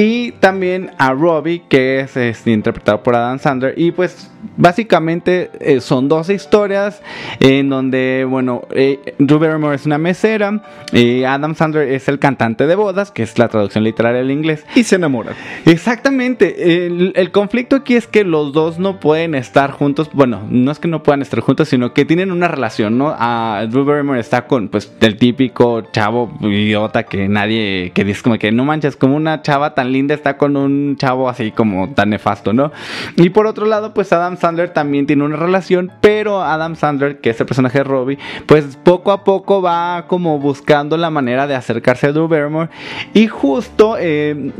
Y 0.00 0.32
también 0.32 0.92
a 0.96 1.12
Robbie, 1.12 1.64
que 1.68 2.00
es 2.00 2.46
interpretado 2.46 3.02
por 3.02 3.14
Adam 3.14 3.38
Sandler. 3.38 3.74
Y 3.76 3.92
pues 3.92 4.30
básicamente 4.56 5.50
eh, 5.60 5.82
son 5.82 6.08
dos 6.08 6.30
historias 6.30 7.02
en 7.38 7.68
donde, 7.68 8.26
bueno, 8.26 8.62
eh, 8.70 9.14
Drew 9.18 9.38
Barrymore 9.38 9.76
es 9.76 9.84
una 9.84 9.98
mesera. 9.98 10.62
Y 10.94 11.24
Adam 11.24 11.54
Sandler 11.54 11.92
es 11.92 12.08
el 12.08 12.18
cantante 12.18 12.66
de 12.66 12.76
bodas, 12.76 13.10
que 13.10 13.22
es 13.22 13.38
la 13.38 13.48
traducción 13.48 13.84
literaria 13.84 14.20
del 14.20 14.30
inglés. 14.30 14.64
Y 14.74 14.84
se 14.84 14.96
enamoran. 14.96 15.34
Exactamente. 15.66 16.86
El, 16.86 17.12
el 17.14 17.30
conflicto 17.30 17.76
aquí 17.76 17.94
es 17.94 18.06
que 18.06 18.24
los 18.24 18.54
dos 18.54 18.78
no 18.78 19.00
pueden 19.00 19.34
estar 19.34 19.70
juntos. 19.70 20.08
Bueno, 20.14 20.46
no 20.48 20.70
es 20.70 20.78
que 20.78 20.88
no 20.88 21.02
puedan 21.02 21.20
estar 21.20 21.40
juntos, 21.40 21.68
sino 21.68 21.92
que 21.92 22.06
tienen 22.06 22.32
una 22.32 22.48
relación, 22.48 22.96
¿no? 22.96 23.14
A 23.18 23.66
Drew 23.68 23.84
Barrymore 23.84 24.18
está 24.18 24.46
con, 24.46 24.68
pues, 24.68 24.90
el 25.02 25.18
típico 25.18 25.82
chavo 25.92 26.32
idiota 26.40 27.02
que 27.02 27.28
nadie, 27.28 27.92
que 27.94 28.04
dice 28.04 28.22
como 28.22 28.38
que 28.38 28.50
no 28.50 28.64
manches, 28.64 28.96
como 28.96 29.14
una 29.14 29.42
chava 29.42 29.74
tan 29.74 29.89
linda 29.90 30.14
está 30.14 30.36
con 30.38 30.56
un 30.56 30.96
chavo 30.96 31.28
así 31.28 31.50
como 31.50 31.90
tan 31.90 32.10
nefasto, 32.10 32.52
¿no? 32.52 32.72
Y 33.16 33.30
por 33.30 33.46
otro 33.46 33.66
lado, 33.66 33.92
pues 33.92 34.12
Adam 34.12 34.36
Sandler 34.36 34.70
también 34.70 35.06
tiene 35.06 35.24
una 35.24 35.36
relación, 35.36 35.92
pero 36.00 36.42
Adam 36.42 36.76
Sandler, 36.76 37.20
que 37.20 37.30
es 37.30 37.40
el 37.40 37.46
personaje 37.46 37.78
de 37.78 37.84
Robbie, 37.84 38.18
pues 38.46 38.78
poco 38.82 39.12
a 39.12 39.24
poco 39.24 39.60
va 39.60 40.06
como 40.06 40.38
buscando 40.38 40.96
la 40.96 41.10
manera 41.10 41.46
de 41.46 41.54
acercarse 41.54 42.06
a 42.06 42.12
Drew 42.12 42.28
Barrymore. 42.28 42.70
Y 43.14 43.26
justo, 43.26 43.96
eh, 43.98 44.52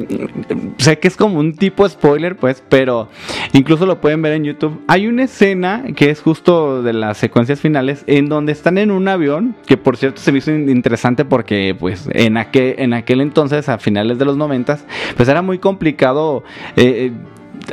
sé 0.78 0.98
que 0.98 1.08
es 1.08 1.16
como 1.16 1.38
un 1.38 1.54
tipo 1.54 1.88
spoiler, 1.88 2.36
pues, 2.36 2.62
pero 2.68 3.08
incluso 3.52 3.86
lo 3.86 4.00
pueden 4.00 4.22
ver 4.22 4.32
en 4.34 4.44
YouTube. 4.44 4.82
Hay 4.88 5.06
una 5.06 5.24
escena 5.24 5.84
que 5.96 6.10
es 6.10 6.20
justo 6.20 6.82
de 6.82 6.92
las 6.92 7.16
secuencias 7.18 7.60
finales 7.60 8.04
en 8.06 8.28
donde 8.28 8.52
están 8.52 8.78
en 8.78 8.90
un 8.90 9.08
avión, 9.08 9.54
que 9.66 9.76
por 9.76 9.96
cierto 9.96 10.20
se 10.20 10.32
me 10.32 10.38
hizo 10.38 10.50
in- 10.50 10.68
interesante 10.68 11.24
porque 11.24 11.76
pues 11.78 12.08
en 12.12 12.36
aquel, 12.36 12.74
en 12.78 12.92
aquel 12.94 13.20
entonces, 13.20 13.68
a 13.68 13.78
finales 13.78 14.18
de 14.18 14.24
los 14.24 14.36
noventas, 14.36 14.84
pues 15.16 15.28
era 15.28 15.42
muy 15.42 15.58
complicado. 15.58 16.42
eh, 16.76 17.12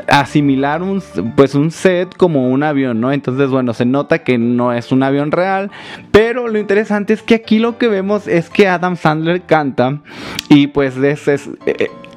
asimilar 0.08 0.82
un 0.82 1.02
pues 1.36 1.56
un 1.56 1.72
set 1.72 2.16
como 2.16 2.50
un 2.50 2.64
avión, 2.64 3.00
¿no? 3.00 3.12
Entonces, 3.12 3.50
bueno, 3.50 3.74
se 3.74 3.86
nota 3.86 4.20
que 4.20 4.38
no 4.38 4.74
es 4.74 4.92
un 4.92 5.04
avión 5.04 5.32
real, 5.32 5.72
pero 6.12 6.48
lo 6.48 6.60
interesante 6.60 7.14
es 7.14 7.22
que 7.22 7.36
aquí 7.36 7.60
lo 7.60 7.78
que 7.78 7.88
vemos 7.88 8.28
es 8.28 8.50
que 8.50 8.68
Adam 8.68 8.96
Sandler 8.96 9.42
canta 9.42 10.00
y 10.50 10.68
pues 10.68 10.98
es, 10.98 11.28
es 11.28 11.50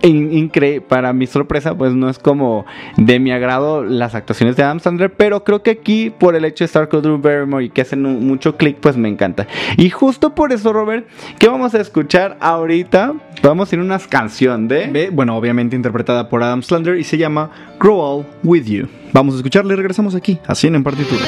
eh, 0.03 0.09
in- 0.09 0.31
incre- 0.51 0.81
para 0.81 1.13
mi 1.13 1.27
sorpresa, 1.27 1.75
pues 1.77 1.93
no 1.95 2.09
es 2.09 2.19
como 2.19 2.65
de 2.97 3.19
mi 3.21 3.31
agrado 3.33 3.83
las 3.85 4.15
actuaciones 4.15 4.57
de 4.57 4.63
Adam 4.63 4.81
Sandler, 4.81 5.13
pero 5.13 5.45
creo 5.45 5.63
que 5.63 5.71
aquí 5.71 6.11
por 6.11 6.35
el 6.37 6.45
hecho 6.45 6.65
de 6.65 6.67
estar 6.67 6.89
con 6.89 7.03
Drew 7.03 7.19
Barrymore 7.19 7.65
y 7.65 7.71
que 7.71 7.83
hacen 7.83 8.07
un- 8.07 8.27
mucho 8.27 8.57
click, 8.57 8.77
pues 8.79 8.97
me 8.97 9.09
encanta. 9.09 9.47
Y 9.77 9.91
justo 9.91 10.35
por 10.35 10.53
eso, 10.53 10.73
Robert, 10.73 11.07
¿qué 11.39 11.49
vamos 11.49 11.75
a 11.75 11.81
escuchar 11.81 12.37
ahorita? 12.41 13.15
Vamos 13.43 13.73
a 13.73 13.75
ir 13.77 13.81
a 13.81 13.85
una 13.85 13.99
canción 13.99 14.69
de 14.69 15.09
bueno, 15.13 15.37
obviamente 15.37 15.77
interpretada 15.77 16.29
por 16.29 16.43
Adam 16.43 16.63
Sandler 16.63 16.99
y 16.99 17.05
se 17.05 17.17
llama 17.19 17.51
Grow 17.79 17.99
All 18.01 18.27
With 18.43 18.65
You. 18.65 18.89
Vamos 19.13 19.35
a 19.35 19.37
escucharle 19.39 19.75
y 19.75 19.77
regresamos 19.77 20.15
aquí, 20.15 20.39
así 20.47 20.67
en 20.67 20.83
partitura. 20.85 21.25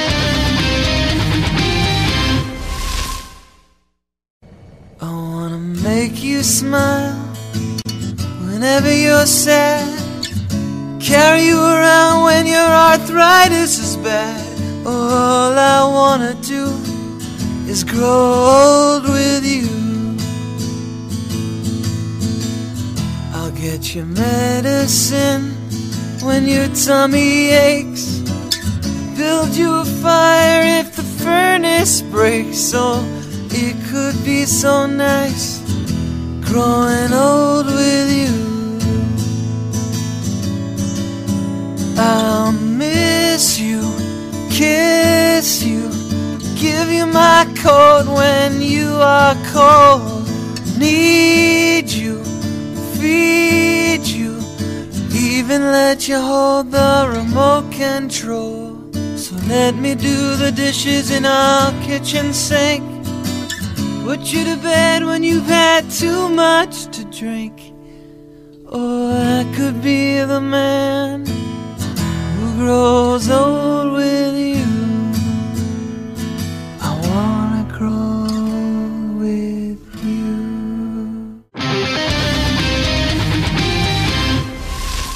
I 5.00 5.06
wanna 5.06 5.58
make 5.82 6.22
you 6.22 6.42
smile 6.42 7.31
whenever 8.62 8.94
you're 8.94 9.26
sad. 9.26 9.90
Carry 11.00 11.46
you 11.46 11.58
around 11.58 12.22
when 12.22 12.46
your 12.46 12.70
arthritis 12.88 13.76
is 13.80 13.96
bad. 13.96 14.86
All 14.86 15.52
I 15.58 15.82
wanna 15.98 16.34
do 16.34 16.66
is 17.66 17.82
grow 17.82 18.22
old 18.60 19.02
with 19.08 19.44
you. 19.44 19.66
I'll 23.34 23.50
get 23.50 23.96
you 23.96 24.04
medicine 24.04 25.44
when 26.22 26.46
your 26.46 26.68
tummy 26.86 27.48
aches. 27.48 28.20
Build 29.16 29.56
you 29.56 29.70
a 29.74 29.84
fire 30.04 30.62
if 30.80 30.94
the 30.94 31.06
furnace 31.24 32.00
breaks. 32.00 32.72
Oh, 32.76 33.02
it 33.50 33.74
could 33.90 34.24
be 34.24 34.46
so 34.46 34.86
nice 34.86 35.58
growing 36.46 37.12
old 37.12 37.66
with 37.66 38.10
you. 38.22 38.51
I'll 41.98 42.52
miss 42.52 43.58
you, 43.58 43.80
kiss 44.50 45.62
you, 45.62 45.88
give 46.56 46.90
you 46.90 47.06
my 47.06 47.46
coat 47.56 48.06
when 48.06 48.60
you 48.60 48.88
are 48.94 49.34
cold. 49.52 50.28
Need 50.78 51.90
you, 51.90 52.24
feed 52.96 54.06
you, 54.06 54.38
even 55.12 55.62
let 55.70 56.08
you 56.08 56.18
hold 56.18 56.70
the 56.70 57.10
remote 57.12 57.70
control. 57.72 58.78
So 59.16 59.36
let 59.46 59.74
me 59.74 59.94
do 59.94 60.36
the 60.36 60.50
dishes 60.50 61.10
in 61.10 61.26
our 61.26 61.72
kitchen 61.82 62.32
sink. 62.32 62.84
Put 64.04 64.32
you 64.32 64.44
to 64.44 64.56
bed 64.56 65.04
when 65.04 65.22
you've 65.22 65.46
had 65.46 65.88
too 65.90 66.28
much 66.28 66.86
to 66.96 67.04
drink. 67.04 67.72
Or 68.66 69.12
I 69.12 69.44
could 69.54 69.82
be 69.82 70.18
the 70.20 70.40
man 70.40 71.41
grows 72.62 73.28
old 73.28 73.92
with 73.92 74.36
you. 74.36 74.71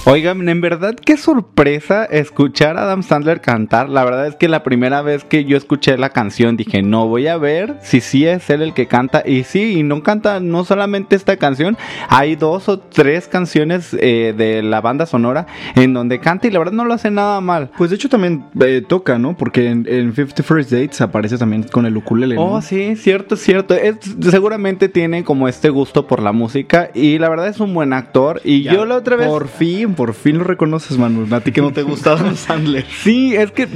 Oigan, 0.09 0.49
en 0.49 0.61
verdad 0.61 0.95
qué 0.95 1.17
sorpresa 1.17 2.05
escuchar 2.05 2.77
a 2.77 2.85
Adam 2.85 3.03
Sandler 3.03 3.41
cantar. 3.41 3.89
La 3.89 4.05
verdad 4.05 4.29
es 4.29 4.37
que 4.37 4.47
la 4.47 4.63
primera 4.63 5.03
vez 5.03 5.25
que 5.25 5.45
yo 5.45 5.57
escuché 5.57 5.99
la 5.99 6.11
canción 6.11 6.57
dije, 6.57 6.81
no 6.81 7.09
voy 7.09 7.27
a 7.27 7.37
ver 7.39 7.77
si 7.83 8.01
sí 8.01 8.25
es 8.25 8.49
él 8.49 8.63
el 8.63 8.73
que 8.73 8.87
canta. 8.87 9.25
Y 9.27 9.43
sí, 9.43 9.81
y 9.81 9.83
no 9.83 10.05
canta 10.05 10.39
no 10.39 10.65
solamente 10.65 11.17
esta 11.17 11.37
canción, 11.39 11.77
hay 12.09 12.37
dos 12.37 12.69
o 12.69 12.79
tres 12.79 13.27
canciones 13.27 13.97
eh, 13.99 14.33
de 14.37 14.63
la 14.63 14.81
banda 14.81 15.07
sonora 15.07 15.49
en 15.75 15.93
donde 15.93 16.21
canta 16.21 16.47
y 16.47 16.53
la 16.53 16.61
verdad 16.61 16.75
no 16.75 16.85
lo 16.85 16.95
hace 16.95 17.11
nada 17.11 17.41
mal. 17.41 17.73
Pues 17.77 17.91
de 17.91 17.97
hecho 17.97 18.09
también 18.09 18.45
eh, 18.61 18.85
toca, 18.87 19.19
¿no? 19.19 19.37
Porque 19.37 19.71
en, 19.71 19.89
en 19.89 20.15
50 20.15 20.45
First 20.45 20.71
Dates 20.71 21.01
aparece 21.01 21.37
también 21.37 21.65
con 21.65 21.85
el 21.85 21.97
ukulele, 21.97 22.37
¿no? 22.37 22.45
Oh, 22.45 22.63
sí, 22.63 22.95
cierto, 22.95 23.35
cierto. 23.35 23.75
Es, 23.75 23.97
seguramente 24.21 24.89
tiene 24.89 25.25
como 25.25 25.49
este 25.49 25.69
gusto 25.69 26.07
por 26.07 26.23
la 26.23 26.31
música 26.31 26.91
y 26.95 27.19
la 27.19 27.29
verdad 27.29 27.49
es 27.49 27.59
un 27.59 27.75
buen 27.75 27.93
actor. 27.93 28.41
Y 28.45 28.63
Ya, 28.63 28.75
yo 28.75 28.85
la 28.85 28.95
otra 28.95 29.17
vez... 29.17 29.27
Por 29.27 29.49
fin, 29.49 29.96
por 29.97 30.15
fin 30.15 30.39
lo 30.39 30.45
reconoces, 30.45 30.99
Manu. 30.99 31.27
A 31.35 31.41
ti 31.41 31.53
que 31.53 31.61
no 31.61 31.73
te 31.73 31.83
gusta 31.83 32.13
Adam 32.13 32.37
Sandler. 32.37 32.85
Sí, 33.03 33.35
es 33.35 33.51
que 33.51 33.67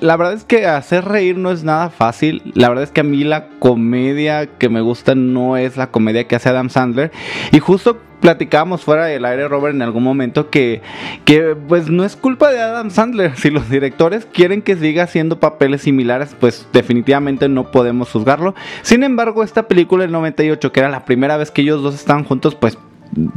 la 0.00 0.16
verdad 0.16 0.34
es 0.34 0.44
que 0.44 0.66
hacer 0.66 1.04
reír 1.04 1.36
no 1.38 1.50
es 1.50 1.64
nada 1.64 1.90
fácil. 1.90 2.42
La 2.54 2.68
verdad 2.68 2.84
es 2.84 2.90
que 2.90 3.00
a 3.00 3.04
mí 3.04 3.24
la 3.24 3.48
comedia 3.58 4.46
que 4.46 4.68
me 4.68 4.80
gusta 4.80 5.14
no 5.14 5.56
es 5.56 5.76
la 5.76 5.90
comedia 5.90 6.28
que 6.28 6.36
hace 6.36 6.50
Adam 6.50 6.70
Sandler. 6.70 7.10
Y 7.50 7.58
justo 7.58 7.98
platicábamos 8.20 8.82
fuera 8.82 9.04
del 9.04 9.26
aire, 9.26 9.48
Robert, 9.48 9.74
en 9.74 9.82
algún 9.82 10.02
momento 10.02 10.48
que, 10.48 10.80
que 11.26 11.54
pues 11.68 11.90
no 11.90 12.04
es 12.04 12.16
culpa 12.16 12.50
de 12.50 12.60
Adam 12.60 12.90
Sandler. 12.90 13.32
Si 13.44 13.50
los 13.50 13.68
directores 13.68 14.26
quieren 14.26 14.62
que 14.62 14.76
siga 14.76 15.02
haciendo 15.02 15.40
papeles 15.40 15.82
similares, 15.82 16.34
pues 16.38 16.66
definitivamente 16.72 17.48
no 17.48 17.70
podemos 17.70 18.10
juzgarlo. 18.10 18.54
Sin 18.82 19.02
embargo, 19.02 19.42
esta 19.42 19.68
película 19.68 20.04
del 20.04 20.12
98, 20.12 20.72
que 20.72 20.80
era 20.80 20.88
la 20.88 21.04
primera 21.04 21.36
vez 21.36 21.50
que 21.50 21.60
ellos 21.60 21.82
dos 21.82 21.94
estaban 21.94 22.24
juntos, 22.24 22.54
pues 22.54 22.78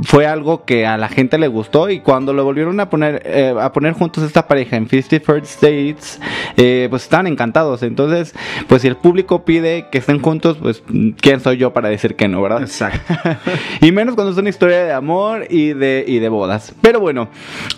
fue 0.04 0.26
algo 0.26 0.66
que 0.66 0.86
a 0.86 0.98
la 0.98 1.10
gente 1.10 1.38
le 1.38 1.48
gustó 1.48 1.90
y 1.90 2.00
cuando 2.00 2.34
lo 2.34 2.44
volvieron 2.44 2.80
a 2.80 2.90
poner 2.90 3.22
eh, 3.26 3.54
a 3.60 3.72
poner 3.74 3.94
juntos 3.94 4.24
esta 4.24 4.48
pareja 4.48 4.76
en 4.76 4.88
51st 4.88 5.44
States 5.44 6.20
eh, 6.56 6.88
pues 6.90 7.04
estaban 7.04 7.28
encantados. 7.28 7.84
Entonces 7.84 8.34
pues 8.68 8.82
si 8.82 8.88
el 8.88 8.98
público 8.98 9.46
pide 9.46 9.88
que 9.92 10.00
estén 10.00 10.22
juntos 10.22 10.58
pues 10.62 10.84
quién 11.22 11.40
soy 11.40 11.58
yo 11.58 11.74
para 11.74 11.90
decir 11.90 12.16
que 12.16 12.28
no 12.28 12.42
verdad 12.42 12.62
Exacto. 12.62 13.14
y 13.82 13.92
menos 13.92 14.16
cuando 14.16 14.32
es 14.32 14.38
una 14.38 14.50
historia 14.50 14.84
de 14.84 14.94
amor 14.94 15.46
y 15.50 15.74
de 15.74 16.04
y 16.08 16.20
de 16.20 16.30
bodas. 16.30 16.74
Pero 16.82 17.00
bueno 17.00 17.30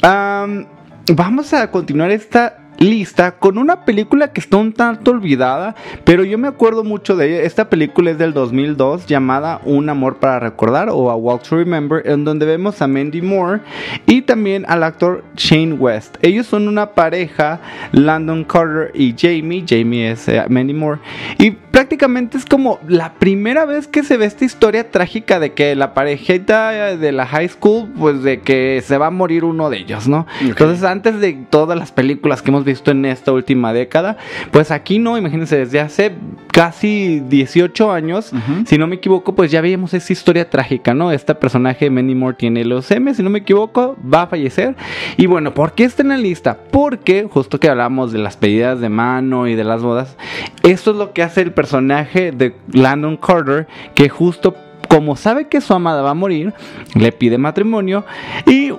am, 0.01 0.65
vamos 1.07 1.53
a 1.53 1.69
continuar 1.71 2.11
esta 2.11 2.68
lista 2.79 3.33
con 3.33 3.57
una 3.57 3.85
película 3.85 4.31
que 4.31 4.39
está 4.39 4.57
un 4.57 4.73
tanto 4.73 5.11
olvidada, 5.11 5.75
pero 6.05 6.23
yo 6.23 6.37
me 6.37 6.47
acuerdo 6.47 6.83
mucho 6.83 7.15
de 7.15 7.27
ella. 7.27 7.43
Esta 7.43 7.69
película 7.69 8.11
es 8.11 8.17
del 8.17 8.33
2002 8.33 9.05
llamada 9.05 9.61
Un 9.65 9.89
amor 9.89 10.17
para 10.17 10.39
recordar 10.39 10.89
o 10.89 11.11
A 11.11 11.15
Walk 11.15 11.43
to 11.43 11.57
Remember, 11.57 12.01
en 12.05 12.23
donde 12.23 12.45
vemos 12.45 12.81
a 12.81 12.87
Mandy 12.87 13.21
Moore 13.21 13.61
y 14.05 14.21
también 14.21 14.65
al 14.67 14.83
actor 14.83 15.23
Shane 15.35 15.73
West. 15.73 16.17
Ellos 16.21 16.47
son 16.47 16.67
una 16.67 16.91
pareja, 16.91 17.59
Landon 17.91 18.43
Carter 18.45 18.91
y 18.93 19.13
Jamie. 19.17 19.65
Jamie 19.67 20.11
es 20.11 20.27
eh, 20.27 20.43
Mandy 20.49 20.73
Moore. 20.73 20.99
Y 21.37 21.51
prácticamente 21.51 22.37
es 22.37 22.45
como 22.45 22.79
la 22.87 23.13
primera 23.13 23.65
vez 23.65 23.87
que 23.87 24.03
se 24.03 24.17
ve 24.17 24.25
esta 24.25 24.45
historia 24.45 24.89
trágica 24.89 25.39
de 25.39 25.53
que 25.53 25.75
la 25.75 25.93
parejita 25.93 26.95
de 26.95 27.11
la 27.11 27.25
high 27.25 27.49
school, 27.49 27.89
pues 27.97 28.23
de 28.23 28.41
que 28.41 28.81
se 28.85 28.97
va 28.97 29.07
a 29.07 29.11
morir 29.11 29.43
uno 29.43 29.69
de 29.69 29.77
ellos, 29.77 30.07
¿no? 30.07 30.25
Entonces, 30.41 30.83
antes 30.83 31.19
de 31.19 31.33
todas 31.49 31.77
las 31.77 31.91
películas 31.91 32.41
que 32.41 32.49
hemos 32.49 32.63
visto 32.63 32.68
en 32.85 33.05
esta 33.05 33.31
última 33.31 33.73
década, 33.73 34.17
pues 34.51 34.71
aquí 34.71 34.99
no, 34.99 35.17
imagínense, 35.17 35.57
desde 35.57 35.79
hace 35.79 36.13
casi 36.51 37.21
18 37.27 37.91
años, 37.91 38.31
si 38.65 38.77
no 38.77 38.87
me 38.87 38.95
equivoco, 38.95 39.35
pues 39.35 39.51
ya 39.51 39.61
veíamos 39.61 39.93
esa 39.93 40.11
historia 40.11 40.49
trágica, 40.49 40.93
¿no? 40.93 41.11
Este 41.11 41.35
personaje, 41.35 41.89
Mandy 41.89 42.15
Moore, 42.15 42.37
tiene 42.37 42.65
leucemia, 42.65 43.13
si 43.13 43.23
no 43.23 43.29
me 43.29 43.39
equivoco, 43.39 43.97
va 44.01 44.23
a 44.23 44.27
fallecer. 44.27 44.75
Y 45.17 45.25
bueno, 45.25 45.53
¿por 45.53 45.73
qué 45.73 45.83
está 45.83 46.01
en 46.01 46.09
la 46.09 46.17
lista? 46.17 46.57
Porque, 46.71 47.27
justo 47.29 47.59
que 47.59 47.69
hablamos 47.69 48.11
de 48.11 48.19
las 48.19 48.37
pedidas 48.37 48.79
de 48.79 48.89
mano 48.89 49.47
y 49.47 49.55
de 49.55 49.63
las 49.63 49.81
bodas, 49.81 50.17
esto 50.63 50.91
es 50.91 50.97
lo 50.97 51.13
que 51.13 51.23
hace 51.23 51.41
el 51.41 51.53
personaje 51.53 52.31
de 52.31 52.55
Landon 52.71 53.17
Carter, 53.17 53.67
que 53.95 54.09
justo 54.09 54.55
como 54.87 55.15
sabe 55.15 55.47
que 55.47 55.61
su 55.61 55.73
amada 55.73 56.01
va 56.01 56.11
a 56.11 56.15
morir, 56.15 56.53
le 56.95 57.11
pide 57.11 57.37
matrimonio 57.37 58.05
y 58.47 58.73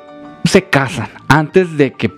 se 0.45 0.65
casan 0.65 1.09
antes 1.29 1.77
de 1.77 1.93
que 1.93 2.11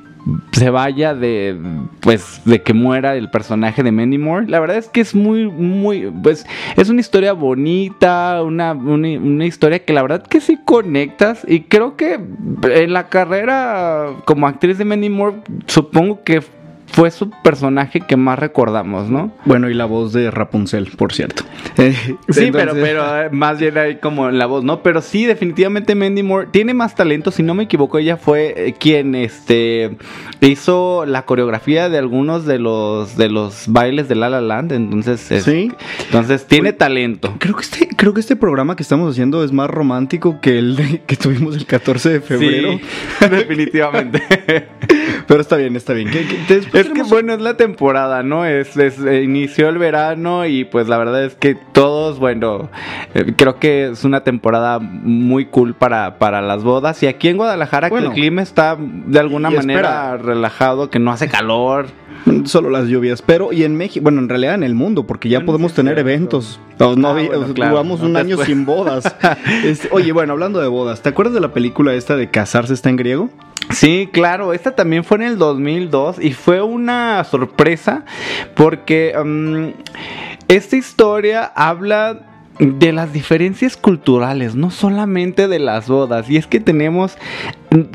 se 0.52 0.70
vaya 0.70 1.14
de 1.14 1.56
pues 2.00 2.42
de 2.44 2.62
que 2.62 2.74
muera 2.74 3.16
el 3.16 3.30
personaje 3.30 3.82
de 3.82 3.92
Mandy 3.92 4.18
Moore. 4.18 4.46
La 4.48 4.60
verdad 4.60 4.76
es 4.76 4.88
que 4.88 5.00
es 5.00 5.14
muy 5.14 5.48
muy 5.48 6.12
pues 6.22 6.46
es 6.76 6.88
una 6.88 7.00
historia 7.00 7.32
bonita, 7.32 8.42
una, 8.42 8.72
una, 8.72 9.46
historia 9.46 9.84
que 9.84 9.92
la 9.92 10.02
verdad 10.02 10.22
que 10.22 10.40
sí 10.40 10.58
conectas 10.64 11.44
y 11.46 11.62
creo 11.62 11.96
que 11.96 12.20
en 12.62 12.92
la 12.92 13.08
carrera 13.08 14.10
como 14.24 14.46
actriz 14.46 14.78
de 14.78 14.84
Mandy 14.84 15.10
Moore 15.10 15.36
supongo 15.66 16.22
que 16.22 16.42
fue 16.92 17.10
su 17.10 17.30
personaje 17.30 18.00
que 18.00 18.16
más 18.16 18.38
recordamos, 18.38 19.08
¿no? 19.08 19.32
Bueno, 19.44 19.68
y 19.70 19.74
la 19.74 19.86
voz 19.86 20.12
de 20.12 20.30
Rapunzel, 20.30 20.90
por 20.96 21.12
cierto. 21.12 21.42
Eh, 21.78 21.94
Sí, 22.28 22.50
pero, 22.52 22.60
entonces- 22.72 22.84
pero 22.84 23.22
eh, 23.22 23.28
más 23.30 23.58
bien 23.58 23.78
ahí 23.78 23.96
como 23.96 24.28
en 24.28 24.38
la 24.38 24.46
voz, 24.46 24.62
¿no? 24.62 24.82
Pero 24.82 25.00
sí, 25.00 25.24
definitivamente 25.24 25.94
Mandy 25.94 26.22
Moore 26.22 26.48
tiene 26.50 26.74
más 26.74 26.94
talento. 26.94 27.30
Si 27.30 27.42
no 27.42 27.54
me 27.54 27.64
equivoco, 27.64 27.98
ella 27.98 28.16
fue 28.16 28.54
eh, 28.56 28.74
quien 28.78 29.14
este 29.14 29.96
hizo 30.40 31.04
la 31.06 31.24
coreografía 31.24 31.88
de 31.88 31.98
algunos 31.98 32.44
de 32.46 32.58
los 32.58 33.16
de 33.16 33.28
los 33.30 33.64
bailes 33.68 34.08
de 34.08 34.14
La 34.14 34.28
La 34.28 34.40
Land. 34.40 34.72
Entonces, 34.72 35.30
es- 35.30 35.44
Sí. 35.44 35.72
entonces 36.06 36.46
tiene 36.46 36.72
talento. 36.72 37.34
Creo 37.38 37.54
que 37.56 37.62
este, 37.62 37.88
creo 37.96 38.12
que 38.14 38.20
este 38.20 38.36
programa 38.36 38.76
que 38.76 38.82
estamos 38.82 39.10
haciendo 39.10 39.42
es 39.44 39.52
más 39.52 39.70
romántico 39.70 40.40
que 40.40 40.58
el 40.58 40.76
de- 40.76 41.02
que 41.06 41.16
tuvimos 41.16 41.56
el 41.56 41.64
14 41.66 42.10
de 42.10 42.20
febrero. 42.20 42.72
Sí, 42.72 43.26
definitivamente. 43.30 44.22
Pero 45.26 45.40
está 45.40 45.56
bien, 45.56 45.76
está 45.76 45.92
bien. 45.94 46.10
¿Qué- 46.10 46.26
qué- 46.26 46.54
después 46.54 46.81
Es 46.86 46.92
que 46.92 47.02
bueno, 47.04 47.32
es 47.34 47.40
la 47.40 47.56
temporada, 47.56 48.22
¿no? 48.22 48.44
Es, 48.44 48.76
es, 48.76 48.98
eh, 49.00 49.22
inició 49.22 49.68
el 49.68 49.78
verano 49.78 50.46
y 50.46 50.64
pues 50.64 50.88
la 50.88 50.98
verdad 50.98 51.24
es 51.24 51.34
que 51.34 51.54
todos, 51.72 52.18
bueno, 52.18 52.70
eh, 53.14 53.32
creo 53.36 53.58
que 53.58 53.88
es 53.90 54.04
una 54.04 54.22
temporada 54.24 54.78
muy 54.80 55.46
cool 55.46 55.74
para, 55.74 56.18
para 56.18 56.40
las 56.42 56.62
bodas. 56.64 57.02
Y 57.02 57.06
aquí 57.06 57.28
en 57.28 57.36
Guadalajara 57.36 57.90
que 57.90 57.96
el 57.98 58.10
clima 58.10 58.42
está 58.42 58.76
de 58.78 59.18
alguna 59.18 59.50
manera 59.50 60.16
relajado, 60.16 60.90
que 60.90 60.98
no 60.98 61.10
hace 61.12 61.28
calor. 61.28 61.86
Solo 62.44 62.70
las 62.70 62.86
lluvias, 62.86 63.20
pero 63.20 63.52
y 63.52 63.64
en 63.64 63.76
México, 63.76 64.04
bueno, 64.04 64.20
en 64.20 64.28
realidad 64.28 64.54
en 64.54 64.62
el 64.62 64.76
mundo, 64.76 65.08
porque 65.08 65.28
ya 65.28 65.40
podemos 65.40 65.74
tener 65.74 65.94
cierto. 65.94 66.08
eventos. 66.08 66.60
No, 66.78 66.94
no 66.94 67.08
Ah, 67.08 67.10
había- 67.12 67.28
bueno, 67.36 67.52
claro. 67.52 67.72
Duramos 67.72 68.00
un 68.00 68.16
año 68.16 68.36
sin 68.44 68.64
bodas. 68.64 69.12
Este, 69.64 69.88
oye, 69.90 70.12
bueno, 70.12 70.32
hablando 70.34 70.60
de 70.60 70.68
bodas, 70.68 71.02
¿te 71.02 71.08
acuerdas 71.08 71.34
de 71.34 71.40
la 71.40 71.52
película 71.52 71.94
esta 71.94 72.14
de 72.14 72.30
Casarse 72.30 72.74
está 72.74 72.90
en 72.90 72.96
griego? 72.96 73.28
Sí, 73.72 74.08
claro, 74.12 74.52
esta 74.52 74.74
también 74.74 75.04
fue 75.04 75.18
en 75.18 75.22
el 75.24 75.38
2002 75.38 76.16
y 76.20 76.32
fue 76.32 76.62
una 76.62 77.24
sorpresa 77.24 78.04
porque 78.54 79.14
mm, 79.16 79.68
esta 80.48 80.76
historia 80.76 81.44
habla 81.54 82.20
de 82.58 82.92
las 82.92 83.12
diferencias 83.12 83.76
culturales, 83.76 84.54
no 84.54 84.70
solamente 84.70 85.48
de 85.48 85.58
las 85.58 85.88
bodas. 85.88 86.28
Y 86.28 86.36
es 86.36 86.46
que 86.46 86.60
tenemos, 86.60 87.16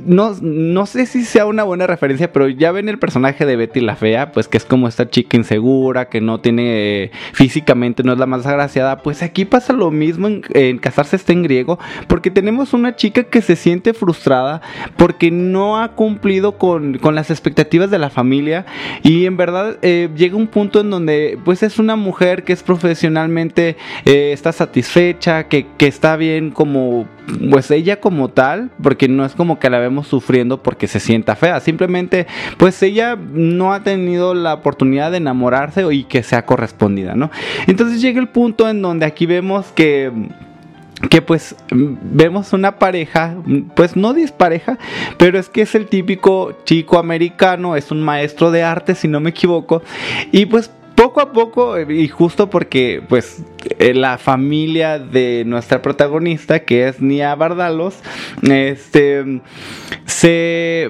no, 0.06 0.36
no 0.42 0.86
sé 0.86 1.06
si 1.06 1.24
sea 1.24 1.46
una 1.46 1.64
buena 1.64 1.88
referencia, 1.88 2.32
pero 2.32 2.48
ya 2.50 2.72
ven 2.72 2.90
el 2.90 3.00
personaje 3.00 3.46
de 3.46 3.56
Betty 3.56 3.82
la 3.82 3.96
Fea, 3.96 4.32
pues 4.32 4.48
que 4.48 4.58
es 4.58 4.66
como 4.66 4.88
esta 4.88 5.10
chica 5.10 5.38
insegura, 5.38 6.10
que 6.10 6.22
no 6.22 6.40
tiene 6.40 7.12
físicamente, 7.34 8.04
no 8.04 8.14
es 8.14 8.20
la 8.20 8.26
más 8.26 8.46
agraciada. 8.46 9.04
Pues 9.04 9.24
aquí 9.24 9.46
pasa 9.46 9.74
lo 9.74 9.92
mismo 9.92 10.28
en, 10.28 10.44
en 10.54 10.78
Casarse 10.80 11.16
está 11.16 11.34
en 11.34 11.44
griego, 11.44 11.80
porque 12.08 12.32
tenemos 12.32 12.74
una 12.74 12.96
chica 12.96 13.24
que 13.24 13.42
se 13.42 13.56
siente 13.56 13.94
frustrada 13.94 14.62
porque 14.96 15.32
no 15.32 15.80
ha 15.80 15.90
cumplido 15.94 16.58
con, 16.58 16.98
con 16.98 17.16
las 17.16 17.30
expectativas 17.30 17.92
de 17.92 18.00
la 18.00 18.10
familia 18.10 18.66
y 19.04 19.26
en 19.26 19.38
verdad 19.38 19.78
eh, 19.82 20.10
llega 20.16 20.38
un 20.38 20.48
punto 20.48 20.82
en 20.82 20.90
donde 20.90 21.38
pues 21.44 21.64
es 21.64 21.80
una 21.80 21.96
mujer 21.96 22.44
que 22.44 22.54
es 22.54 22.64
profesionalmente 22.64 23.78
eh, 24.06 24.32
está 24.32 24.52
satisfecha, 24.52 25.48
que, 25.48 25.68
que 25.78 25.88
está 25.88 26.16
bien 26.16 26.52
como 26.52 27.08
pues 27.50 27.72
ella 27.72 28.00
como 28.00 28.30
tal, 28.30 28.72
porque 28.82 29.08
no 29.08 29.26
es 29.26 29.34
como 29.34 29.60
que 29.60 29.70
la 29.70 29.80
vemos 29.80 30.08
sufriendo 30.08 30.62
porque 30.64 30.88
se 30.88 31.00
sienta 31.00 31.36
fea, 31.36 31.60
simplemente 31.60 32.28
pues 32.58 32.82
ella 32.84 33.16
no 33.16 33.74
ha 33.74 33.84
tenido 33.84 34.34
la 34.34 34.54
oportunidad 34.54 35.12
de 35.12 35.18
enamorarse 35.18 35.86
y 35.94 36.04
que 36.06 36.24
sea 36.24 36.46
correspondida, 36.46 37.16
¿no? 37.16 37.32
Entonces 37.68 38.02
llega 38.02 38.20
el 38.20 38.30
punto 38.30 38.70
en 38.70 38.82
donde 38.82 39.06
aquí 39.06 39.26
vemos 39.26 39.68
que 39.76 40.12
que 41.10 41.22
pues 41.22 41.56
vemos 41.70 42.54
una 42.54 42.80
pareja, 42.80 43.36
pues 43.76 43.96
no 43.96 44.14
dispareja, 44.14 44.80
pero 45.18 45.38
es 45.38 45.48
que 45.48 45.62
es 45.62 45.76
el 45.76 45.86
típico 45.86 46.58
chico 46.64 46.98
americano, 46.98 47.76
es 47.76 47.92
un 47.92 48.02
maestro 48.02 48.50
de 48.50 48.64
arte 48.64 48.96
si 48.96 49.08
no 49.08 49.20
me 49.20 49.30
equivoco, 49.30 49.84
y 50.32 50.48
pues 50.48 50.72
poco 50.98 51.22
a 51.22 51.32
poco, 51.32 51.78
eh, 51.78 51.86
y 51.88 52.08
justo 52.08 52.50
porque 52.50 53.04
pues 53.08 53.44
eh, 53.78 53.94
la 53.94 54.18
familia 54.18 54.98
de 54.98 55.44
nuestra 55.46 55.84
protagonista, 55.84 56.66
que 56.66 56.88
es 56.88 57.00
Nia 57.00 57.36
Bardalos, 57.36 58.00
este, 58.42 59.42
se 60.06 60.90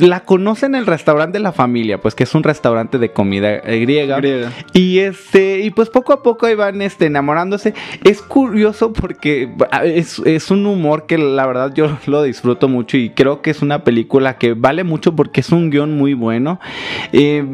la 0.00 0.20
conoce 0.20 0.66
en 0.66 0.74
el 0.74 0.86
restaurante 0.86 1.38
de 1.38 1.42
la 1.42 1.52
familia, 1.52 2.00
pues 2.00 2.14
que 2.14 2.24
es 2.24 2.34
un 2.34 2.42
restaurante 2.42 2.98
de 2.98 3.12
comida 3.12 3.58
griega. 3.58 4.16
Griega. 4.16 4.52
Y 4.72 4.98
este, 4.98 5.60
y 5.60 5.70
pues 5.70 5.90
poco 5.90 6.12
a 6.12 6.22
poco 6.22 6.46
ahí 6.46 6.54
van 6.54 6.82
este, 6.82 7.06
enamorándose. 7.06 7.74
Es 8.04 8.22
curioso 8.22 8.92
porque 8.92 9.50
ah, 9.70 9.84
es, 9.84 10.20
es 10.24 10.50
un 10.50 10.66
humor 10.66 11.06
que 11.06 11.18
la 11.18 11.46
verdad 11.46 11.72
yo 11.74 11.98
lo 12.06 12.22
disfruto 12.22 12.68
mucho 12.68 12.96
y 12.96 13.10
creo 13.10 13.42
que 13.42 13.50
es 13.50 13.62
una 13.62 13.84
película 13.84 14.38
que 14.38 14.54
vale 14.54 14.84
mucho 14.84 15.14
porque 15.14 15.40
es 15.40 15.50
un 15.50 15.70
guion 15.70 15.96
muy 15.96 16.14
bueno. 16.14 16.60
Eh, 17.12 17.44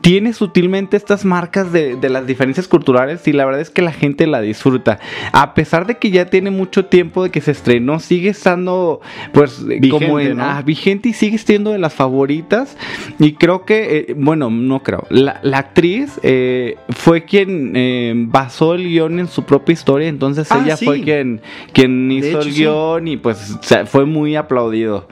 tiene 0.00 0.32
sutilmente 0.32 0.96
estas 0.96 1.24
marcas 1.24 1.72
de, 1.72 1.96
de 1.96 2.08
las 2.08 2.26
diferencias 2.26 2.68
culturales 2.68 3.26
y 3.28 3.32
la 3.32 3.44
verdad 3.44 3.60
es 3.60 3.70
que 3.70 3.82
la 3.82 3.92
gente 3.92 4.26
la 4.26 4.40
disfruta. 4.40 4.98
A 5.32 5.54
pesar 5.54 5.86
de 5.86 5.98
que 5.98 6.10
ya 6.10 6.26
tiene 6.26 6.50
mucho 6.50 6.86
tiempo 6.86 7.22
de 7.22 7.30
que 7.30 7.40
se 7.40 7.50
estrenó, 7.52 8.00
sigue 8.00 8.30
estando 8.30 9.00
pues 9.32 9.64
como 9.90 10.16
Vigente, 10.16 10.30
en, 10.30 10.36
¿no? 10.38 10.44
ah, 10.44 10.62
vigente 10.62 11.08
y 11.10 11.12
sigue 11.12 11.36
siendo 11.46 11.70
de 11.72 11.78
las 11.78 11.94
favoritas. 11.94 12.76
Y 13.18 13.32
creo 13.34 13.64
que, 13.64 14.06
eh, 14.08 14.14
bueno, 14.16 14.50
no 14.50 14.82
creo. 14.82 15.06
La, 15.10 15.38
la 15.42 15.58
actriz 15.58 16.18
eh, 16.22 16.76
fue 16.90 17.24
quien 17.24 17.72
eh, 17.76 18.12
basó 18.16 18.74
el 18.74 18.84
guion 18.88 19.20
en 19.20 19.28
su 19.28 19.44
propia 19.44 19.72
historia. 19.72 20.08
Entonces 20.08 20.48
Ah, 20.50 20.60
ella 20.64 20.76
sí. 20.76 20.84
fue 20.84 21.02
quien, 21.02 21.40
quien 21.72 22.10
hizo 22.10 22.28
hecho, 22.28 22.40
el 22.40 22.52
sí. 22.52 22.58
guion 22.60 23.08
y 23.08 23.16
pues 23.16 23.52
o 23.52 23.62
sea, 23.62 23.86
fue 23.86 24.04
muy 24.04 24.36
aplaudido. 24.36 25.06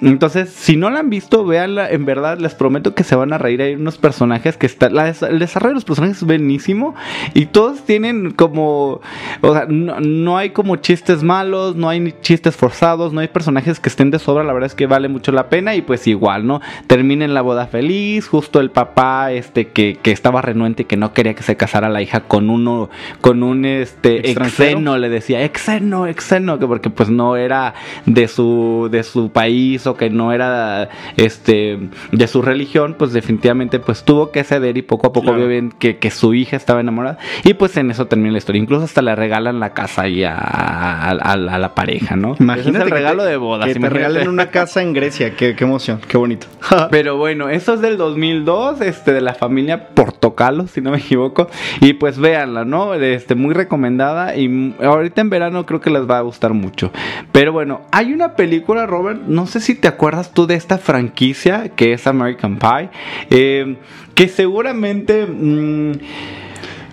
Entonces, 0.00 0.50
si 0.50 0.76
no 0.76 0.90
la 0.90 1.00
han 1.00 1.10
visto, 1.10 1.44
véanla. 1.44 1.90
En 1.90 2.04
verdad, 2.04 2.38
les 2.38 2.54
prometo 2.54 2.94
que 2.94 3.04
se 3.04 3.16
van 3.16 3.32
a 3.32 3.38
reír. 3.38 3.62
Hay 3.62 3.74
unos 3.74 3.98
personajes 3.98 4.56
que 4.56 4.66
están. 4.66 4.96
el 4.96 5.38
desarrollo 5.38 5.70
de 5.70 5.74
los 5.74 5.84
personajes 5.84 6.18
es 6.18 6.24
buenísimo. 6.24 6.94
Y 7.34 7.46
todos 7.46 7.84
tienen 7.84 8.32
como. 8.32 9.00
O 9.40 9.52
sea, 9.52 9.66
no, 9.68 10.00
no 10.00 10.38
hay 10.38 10.50
como 10.50 10.76
chistes 10.76 11.22
malos, 11.22 11.76
no 11.76 11.88
hay 11.88 12.14
chistes 12.20 12.56
forzados, 12.56 13.12
no 13.12 13.20
hay 13.20 13.28
personajes 13.28 13.80
que 13.80 13.88
estén 13.88 14.10
de 14.10 14.18
sobra. 14.18 14.44
La 14.44 14.52
verdad 14.52 14.68
es 14.68 14.74
que 14.74 14.86
vale 14.86 15.08
mucho 15.08 15.32
la 15.32 15.48
pena. 15.48 15.74
Y 15.74 15.82
pues 15.82 16.06
igual, 16.06 16.46
¿no? 16.46 16.60
Terminen 16.86 17.34
la 17.34 17.42
boda 17.42 17.66
feliz. 17.66 18.28
Justo 18.28 18.60
el 18.60 18.70
papá, 18.70 19.32
este, 19.32 19.68
que, 19.68 19.98
que 20.00 20.12
estaba 20.12 20.42
renuente 20.42 20.82
y 20.82 20.86
que 20.86 20.96
no 20.96 21.12
quería 21.12 21.34
que 21.34 21.42
se 21.42 21.56
casara 21.56 21.88
la 21.88 22.02
hija 22.02 22.20
con 22.20 22.50
uno. 22.50 22.90
Con 23.20 23.42
un 23.42 23.64
este 23.64 24.18
¿Extranjero? 24.18 24.70
exeno, 24.70 24.98
le 24.98 25.08
decía 25.08 25.42
exeno, 25.42 26.06
exeno, 26.06 26.58
que 26.58 26.66
porque 26.66 26.90
pues 26.90 27.08
no 27.08 27.36
era 27.36 27.74
de 28.06 28.28
su 28.28 28.88
de 28.90 29.02
su 29.02 29.30
país 29.30 29.87
o 29.88 29.96
que 29.96 30.10
no 30.10 30.32
era 30.32 30.88
este 31.16 31.78
de 32.12 32.26
su 32.28 32.42
religión, 32.42 32.94
pues 32.98 33.12
definitivamente 33.12 33.78
pues 33.80 34.04
tuvo 34.04 34.30
que 34.30 34.44
ceder 34.44 34.76
y 34.78 34.82
poco 34.82 35.08
a 35.08 35.12
poco 35.12 35.26
Claro. 35.28 35.38
vio 35.40 35.48
bien 35.48 35.72
que, 35.78 35.98
que 35.98 36.10
su 36.10 36.32
hija 36.34 36.56
estaba 36.56 36.80
enamorada 36.80 37.18
y 37.44 37.54
pues 37.54 37.76
en 37.76 37.90
eso 37.90 38.06
termina 38.06 38.32
la 38.32 38.38
historia. 38.38 38.60
Incluso 38.62 38.84
hasta 38.84 39.02
le 39.02 39.14
regalan 39.14 39.60
la 39.60 39.74
casa 39.74 40.02
ahí 40.02 40.24
a, 40.24 40.34
a- 40.36 41.10
a- 41.10 41.32
a 41.32 41.36
la 41.58 41.74
pareja, 41.74 42.16
¿no? 42.16 42.36
Imagínate 42.38 42.70
es 42.70 42.74
el 42.76 42.82
que 42.84 42.88
te- 42.90 42.94
regalo 42.94 43.24
de 43.24 43.36
bodas. 43.36 43.66
Que 43.66 43.72
te 43.74 43.78
imagínate. 43.78 44.06
regalen 44.08 44.28
una 44.28 44.50
casa 44.50 44.82
en 44.82 44.92
Grecia. 44.92 45.34
Qué, 45.36 45.54
qué 45.54 45.64
emoción, 45.64 46.00
qué 46.08 46.16
bonito. 46.16 46.46
Pero 46.90 47.16
bueno, 47.16 47.48
eso 47.48 47.74
es 47.74 47.80
del 47.80 47.96
2002, 47.96 48.80
este, 48.80 49.12
de 49.12 49.20
la 49.20 49.34
familia 49.34 49.88
Portocalo, 49.90 50.66
si 50.66 50.80
no 50.80 50.90
me 50.90 50.98
equivoco. 50.98 51.48
Y 51.80 51.94
pues 51.94 52.18
véanla, 52.18 52.64
¿no? 52.64 52.94
Este, 52.94 53.34
muy 53.34 53.54
recomendada. 53.54 54.36
Y 54.36 54.74
ahorita 54.82 55.20
en 55.20 55.30
verano 55.30 55.66
creo 55.66 55.80
que 55.80 55.90
les 55.90 56.08
va 56.08 56.18
a 56.18 56.22
gustar 56.22 56.52
mucho. 56.54 56.90
Pero 57.32 57.52
bueno, 57.52 57.82
hay 57.92 58.12
una 58.12 58.34
película, 58.36 58.86
Robert, 58.86 59.20
no 59.26 59.46
sé 59.46 59.60
si 59.60 59.74
te 59.78 59.88
acuerdas 59.88 60.32
tú 60.32 60.46
de 60.46 60.54
esta 60.54 60.78
franquicia 60.78 61.70
que 61.70 61.92
es 61.92 62.06
American 62.06 62.58
Pie. 62.58 62.90
eh, 63.30 63.76
que 64.14 64.28
seguramente... 64.28 65.26
mm, 65.26 65.92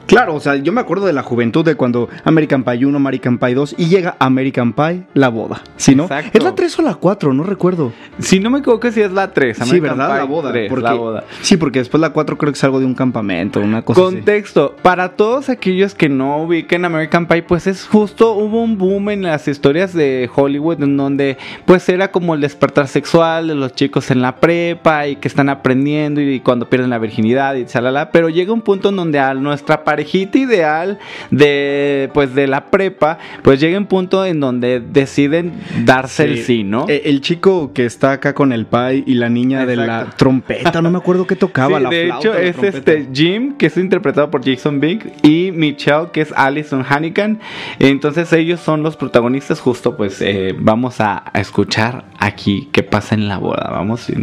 Claro, 0.06 0.36
o 0.36 0.40
sea, 0.40 0.56
yo 0.56 0.72
me 0.72 0.82
acuerdo 0.82 1.06
de 1.06 1.14
la 1.14 1.24
juventud 1.24 1.66
de 1.66 1.76
cuando 1.76 2.10
American 2.24 2.64
Pie 2.64 2.86
1, 2.86 2.96
American 2.98 3.38
Pie 3.38 3.56
2 3.56 3.76
y 3.78 3.88
llega 3.88 4.16
American 4.20 4.74
Pie, 4.74 5.04
la 5.14 5.30
boda. 5.30 5.62
¿Sí, 5.78 5.96
no? 5.96 6.04
Exacto. 6.04 6.38
Es 6.38 6.44
la 6.44 6.54
3 6.54 6.80
o 6.80 6.82
la 6.84 6.96
4, 6.96 7.34
no 7.34 7.44
recuerdo. 7.44 7.92
si 8.20 8.40
no 8.40 8.50
me 8.50 8.60
equivoco, 8.60 8.92
si 8.92 9.02
es 9.02 9.12
la 9.12 9.34
3. 9.34 9.58
sí, 9.58 9.80
¿verdad? 9.80 10.18
la 10.18 10.24
boda. 10.26 10.54
porque, 10.70 10.84
la 10.84 10.94
boda. 10.94 11.24
Sí, 11.42 11.58
porque 11.58 11.80
después 11.80 12.02
la 12.02 12.12
4 12.12 12.38
creo 12.38 12.52
que 12.52 12.58
es 12.58 12.64
algo 12.64 12.80
de 12.80 12.86
un 12.86 12.94
campamento, 12.94 13.60
una 13.60 13.82
cosa 13.82 14.02
así. 14.02 14.16
Contexto, 14.16 14.76
para 14.82 15.10
todos 15.10 15.50
aquellos 15.50 15.96
que 15.96 16.10
no 16.10 16.38
ubiquen 16.38 16.86
American 16.86 17.26
Pie, 17.28 17.44
pues 17.44 17.68
es 17.68 17.86
justo, 17.86 18.34
hubo 18.34 18.62
un 18.62 18.78
boom 18.78 19.10
en 19.10 19.24
las 19.24 19.48
historias 19.48 19.94
de 19.94 20.30
Hollywood 20.34 20.84
en 20.84 20.98
donde 20.98 21.38
pues 21.66 21.88
era 21.90 22.12
como 22.12 22.36
el 22.36 22.42
despertar 22.42 22.88
sexual 22.88 23.48
de 23.48 23.56
los 23.56 23.74
chicos 23.74 24.12
en 24.12 24.22
la 24.22 24.38
prepa 24.38 25.08
y 25.08 25.16
que 25.16 25.28
están 25.28 25.50
aprendiendo 25.50 26.22
y 26.22 26.40
cuando 26.40 26.70
pierden 26.70 26.90
la 26.90 27.00
virginidad 27.00 27.56
y 27.56 27.66
chalala, 27.66 28.12
pero 28.12 28.30
llega 28.30 28.54
un 28.54 28.62
punto 28.62 28.90
en 28.90 28.96
donde 28.96 29.20
a 29.20 29.34
nuestra 29.34 29.84
parejita 29.96 30.38
ideal 30.38 31.00
de 31.32 32.10
pues 32.14 32.36
de 32.36 32.48
la 32.48 32.66
prepa, 32.66 33.18
pues 33.42 33.60
llega 33.62 33.78
un 33.78 33.86
punto 33.86 34.26
en 34.26 34.40
donde 34.42 34.82
deciden 34.82 35.54
darse 35.86 36.26
el 36.26 36.44
sí, 36.44 36.64
¿no? 36.66 36.86
Eh, 36.90 37.04
el 37.06 37.22
chico 37.22 37.72
que 37.74 37.86
está 37.86 38.12
acá 38.12 38.34
con 38.34 38.52
el 38.52 38.66
pie 38.66 39.04
y 39.06 39.14
la 39.14 39.30
niña 39.30 39.66
de 39.66 39.78
la 39.78 40.10
trompeta, 40.18 40.82
no 40.82 40.92
me 40.92 40.98
acuerdo 40.98 41.26
qué 41.26 41.36
tocaba, 41.38 41.78
Sí, 41.78 41.84
la 41.84 41.90
de 41.90 42.06
flauta, 42.08 42.28
hecho 42.28 42.34
la 42.34 42.42
es 42.42 42.56
trompeta. 42.58 42.78
este 42.92 43.08
Jim 43.14 43.56
que 43.58 43.68
es 43.68 43.78
interpretado 43.78 44.30
por 44.30 44.44
Jason 44.44 44.80
Big 44.82 45.14
y 45.24 45.52
Michelle 45.54 46.08
que 46.12 46.22
es 46.22 46.34
Alison 46.36 46.84
Hannigan 46.88 47.40
entonces 47.80 48.32
ellos 48.34 48.60
son 48.60 48.84
los 48.84 48.98
protagonistas 48.98 49.62
justo 49.62 49.96
pues 49.96 50.22
eh, 50.22 50.54
vamos 50.58 51.00
a, 51.00 51.24
a 51.32 51.40
escuchar 51.40 52.04
aquí 52.20 52.68
qué 52.74 52.84
pasa 52.84 53.16
en 53.16 53.28
la 53.30 53.38
boda 53.38 53.70
vamos 53.72 54.10
Y 54.10 54.14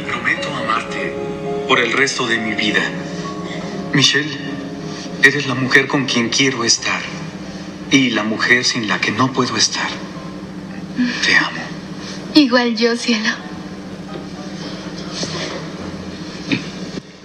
prometo 0.00 0.48
amarte 0.64 1.12
por 1.68 1.78
el 1.80 1.92
resto 1.92 2.26
de 2.26 2.38
mi 2.38 2.54
vida. 2.54 2.80
Michelle, 3.92 4.28
eres 5.22 5.46
la 5.46 5.54
mujer 5.54 5.86
con 5.86 6.06
quien 6.06 6.28
quiero 6.28 6.64
estar. 6.64 7.00
Y 7.90 8.10
la 8.10 8.22
mujer 8.22 8.64
sin 8.64 8.88
la 8.88 9.00
que 9.00 9.10
no 9.10 9.32
puedo 9.32 9.56
estar. 9.56 9.88
Te 11.24 11.36
amo. 11.36 11.60
Igual 12.34 12.76
yo, 12.76 12.96
cielo. 12.96 13.30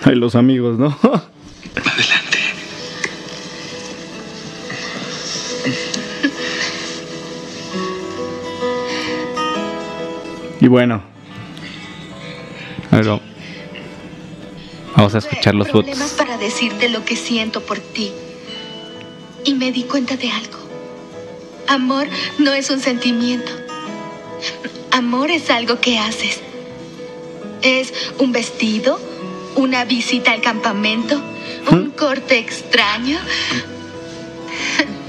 Ay, 0.03 0.15
los 0.15 0.35
amigos, 0.35 0.77
¿no? 0.77 0.97
Adelante. 1.75 2.39
y 10.61 10.67
bueno, 10.67 11.03
vamos 14.95 15.15
a 15.15 15.19
escuchar 15.19 15.55
los 15.55 15.69
Problemas 15.69 16.11
para 16.11 16.37
decirte 16.37 16.89
lo 16.89 17.03
que 17.05 17.15
siento 17.15 17.61
por 17.61 17.79
ti. 17.79 18.11
Y 19.43 19.53
me 19.53 19.71
di 19.71 19.83
cuenta 19.83 20.15
de 20.17 20.31
algo. 20.31 20.59
Amor 21.67 22.07
no 22.37 22.53
es 22.53 22.69
un 22.69 22.79
sentimiento. 22.79 23.51
Amor 24.91 25.31
es 25.31 25.49
algo 25.49 25.79
que 25.79 25.99
haces. 25.99 26.39
Es 27.61 27.93
un 28.19 28.31
vestido, 28.31 28.99
una 29.55 29.85
visita 29.85 30.31
al 30.31 30.41
campamento, 30.41 31.21
un 31.71 31.91
corte 31.91 32.37
extraño. 32.37 33.19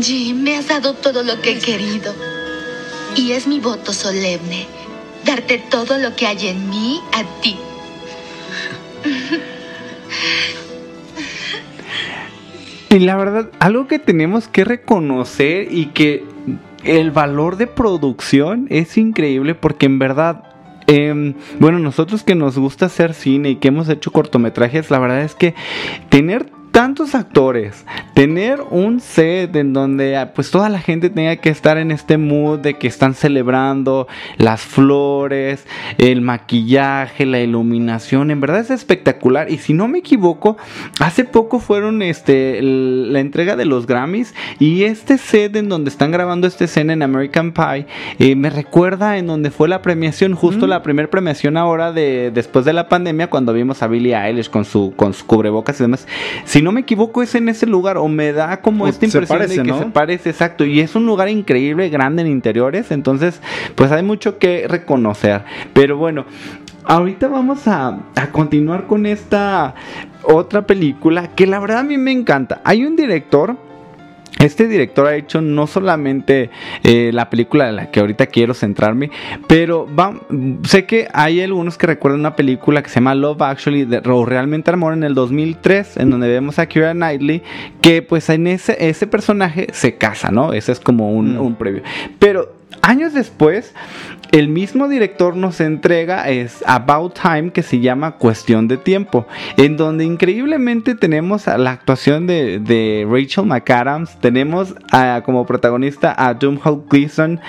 Jim, 0.00 0.42
me 0.42 0.56
has 0.56 0.68
dado 0.68 0.94
todo 0.94 1.22
lo 1.22 1.40
que 1.40 1.52
he 1.52 1.58
querido. 1.58 2.14
Y 3.14 3.32
es 3.32 3.46
mi 3.46 3.60
voto 3.60 3.92
solemne. 3.92 4.66
Darte 5.24 5.58
todo 5.58 5.98
lo 5.98 6.14
que 6.14 6.26
hay 6.26 6.48
en 6.48 6.68
mí 6.68 7.00
a 7.12 7.24
ti. 7.40 7.56
Y 12.90 12.98
la 13.00 13.16
verdad 13.16 13.50
algo 13.58 13.86
que 13.88 13.98
tenemos 13.98 14.48
que 14.48 14.64
reconocer 14.64 15.68
y 15.70 15.86
que 15.86 16.24
el 16.84 17.10
valor 17.10 17.56
de 17.56 17.66
producción 17.66 18.66
es 18.70 18.96
increíble 18.96 19.54
porque 19.54 19.86
en 19.86 19.98
verdad 19.98 20.44
em, 20.86 21.34
bueno, 21.58 21.78
nosotros 21.78 22.22
que 22.22 22.34
nos 22.34 22.58
gusta 22.58 22.86
hacer 22.86 23.12
cine 23.12 23.50
y 23.50 23.56
que 23.56 23.68
hemos 23.68 23.88
hecho 23.88 24.12
cortometrajes, 24.12 24.90
la 24.90 24.98
verdad 24.98 25.22
es 25.22 25.34
que 25.34 25.54
tener 26.08 26.46
tantos 26.76 27.14
actores, 27.14 27.86
tener 28.12 28.60
un 28.68 29.00
set 29.00 29.56
en 29.56 29.72
donde 29.72 30.14
ah, 30.18 30.34
pues 30.34 30.50
toda 30.50 30.68
la 30.68 30.78
gente 30.78 31.08
tenga 31.08 31.36
que 31.36 31.48
estar 31.48 31.78
en 31.78 31.90
este 31.90 32.18
mood 32.18 32.58
de 32.58 32.74
que 32.74 32.86
están 32.86 33.14
celebrando 33.14 34.06
las 34.36 34.60
flores, 34.60 35.66
el 35.96 36.20
maquillaje, 36.20 37.24
la 37.24 37.40
iluminación, 37.40 38.30
en 38.30 38.42
verdad 38.42 38.60
es 38.60 38.68
espectacular 38.68 39.50
y 39.50 39.56
si 39.56 39.72
no 39.72 39.88
me 39.88 40.00
equivoco, 40.00 40.58
hace 41.00 41.24
poco 41.24 41.60
fueron 41.60 42.02
este 42.02 42.60
la 42.60 43.20
entrega 43.20 43.56
de 43.56 43.64
los 43.64 43.86
Grammys 43.86 44.34
y 44.58 44.82
este 44.82 45.16
set 45.16 45.56
en 45.56 45.70
donde 45.70 45.88
están 45.88 46.10
grabando 46.10 46.46
esta 46.46 46.64
escena 46.64 46.92
en 46.92 47.02
American 47.02 47.52
Pie 47.52 47.86
eh, 48.18 48.36
me 48.36 48.50
recuerda 48.50 49.16
en 49.16 49.28
donde 49.28 49.50
fue 49.50 49.66
la 49.68 49.80
premiación, 49.80 50.34
justo 50.34 50.66
la 50.66 50.82
primera 50.82 51.08
premiación 51.08 51.56
ahora 51.56 51.90
de 51.92 52.30
después 52.34 52.66
de 52.66 52.74
la 52.74 52.90
pandemia 52.90 53.30
cuando 53.30 53.54
vimos 53.54 53.82
a 53.82 53.86
Billie 53.86 54.14
Eilish 54.14 54.50
con 54.50 54.66
su 54.66 54.92
con 54.94 55.14
su 55.14 55.24
cubrebocas 55.24 55.80
y 55.80 55.84
demás. 55.84 56.06
Si 56.44 56.65
no 56.66 56.72
me 56.72 56.80
equivoco 56.80 57.22
es 57.22 57.32
en 57.36 57.48
ese 57.48 57.64
lugar 57.64 57.96
o 57.96 58.08
me 58.08 58.32
da 58.32 58.60
como 58.60 58.86
O 58.86 58.88
esta 58.88 59.04
impresión 59.04 59.38
parece, 59.38 59.58
de 59.58 59.62
que 59.62 59.68
¿no? 59.68 59.78
se 59.78 59.86
parece 59.86 60.30
exacto 60.30 60.64
y 60.64 60.80
es 60.80 60.96
un 60.96 61.06
lugar 61.06 61.28
increíble, 61.28 61.88
grande 61.90 62.22
en 62.22 62.28
interiores, 62.28 62.90
entonces 62.90 63.40
pues 63.76 63.92
hay 63.92 64.02
mucho 64.02 64.38
que 64.40 64.66
reconocer. 64.66 65.44
Pero 65.72 65.96
bueno, 65.96 66.24
ahorita 66.84 67.28
vamos 67.28 67.68
a, 67.68 68.00
a 68.16 68.32
continuar 68.32 68.88
con 68.88 69.06
esta 69.06 69.76
otra 70.24 70.66
película 70.66 71.36
que 71.36 71.46
la 71.46 71.60
verdad 71.60 71.78
a 71.78 71.84
mí 71.84 71.98
me 71.98 72.10
encanta. 72.10 72.60
Hay 72.64 72.84
un 72.84 72.96
director 72.96 73.56
este 74.38 74.68
director 74.68 75.06
ha 75.06 75.16
hecho 75.16 75.40
no 75.40 75.66
solamente 75.66 76.50
eh, 76.82 77.10
la 77.12 77.30
película 77.30 77.66
de 77.66 77.72
la 77.72 77.90
que 77.90 78.00
ahorita 78.00 78.26
quiero 78.26 78.54
centrarme, 78.54 79.10
pero 79.46 79.86
va- 79.94 80.20
sé 80.64 80.84
que 80.84 81.08
hay 81.12 81.40
algunos 81.40 81.78
que 81.78 81.86
recuerdan 81.86 82.20
una 82.20 82.36
película 82.36 82.82
que 82.82 82.88
se 82.90 82.96
llama 82.96 83.14
Love 83.14 83.42
Actually 83.42 83.84
de, 83.84 83.98
o 84.04 84.24
Realmente 84.26 84.70
Amor 84.70 84.92
en 84.92 85.04
el 85.04 85.14
2003, 85.14 85.96
en 85.96 86.10
donde 86.10 86.28
vemos 86.28 86.58
a 86.58 86.66
Keira 86.66 86.92
Knightley, 86.92 87.42
que 87.80 88.02
pues 88.02 88.28
en 88.28 88.46
ese, 88.46 88.76
ese 88.88 89.06
personaje 89.06 89.68
se 89.72 89.94
casa, 89.96 90.30
¿no? 90.30 90.52
Ese 90.52 90.72
es 90.72 90.80
como 90.80 91.10
un, 91.12 91.36
Mm. 91.36 91.40
un 91.40 91.54
previo. 91.56 91.82
Pero 92.18 92.55
años 92.86 93.12
después, 93.12 93.74
el 94.32 94.48
mismo 94.48 94.88
director 94.88 95.36
nos 95.36 95.60
entrega 95.60 96.28
es 96.28 96.62
About 96.66 97.18
Time 97.20 97.50
que 97.50 97.62
se 97.62 97.80
llama 97.80 98.12
Cuestión 98.12 98.68
de 98.68 98.76
Tiempo, 98.76 99.26
en 99.56 99.76
donde 99.76 100.04
increíblemente 100.04 100.94
tenemos 100.94 101.46
la 101.46 101.72
actuación 101.72 102.26
de, 102.26 103.06
Rachel 103.10 103.46
McAdams, 103.46 104.20
tenemos 104.20 104.74
como 105.24 105.46
protagonista 105.46 106.14
a 106.16 106.34
Domhnall 106.34 106.84
Gleeson 106.88 107.40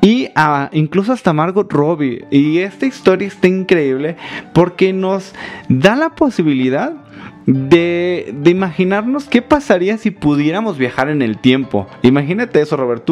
y 0.00 0.28
incluso 0.72 1.12
hasta 1.12 1.32
Margot 1.32 1.72
Robbie. 1.72 2.24
Y 2.30 2.58
esta 2.58 2.86
historia 2.86 3.28
está 3.28 3.48
increíble 3.48 4.16
porque 4.52 4.92
nos 4.92 5.34
da 5.68 5.96
la 5.96 6.10
posibilidad 6.10 6.92
de, 7.46 8.34
imaginarnos 8.44 9.24
qué 9.24 9.42
pasaría 9.42 9.98
si 9.98 10.10
pudiéramos 10.10 10.78
viajar 10.78 11.08
en 11.08 11.22
el 11.22 11.38
tiempo. 11.38 11.86
Imagínate 12.02 12.60
eso, 12.60 12.76
Robert. 12.76 13.04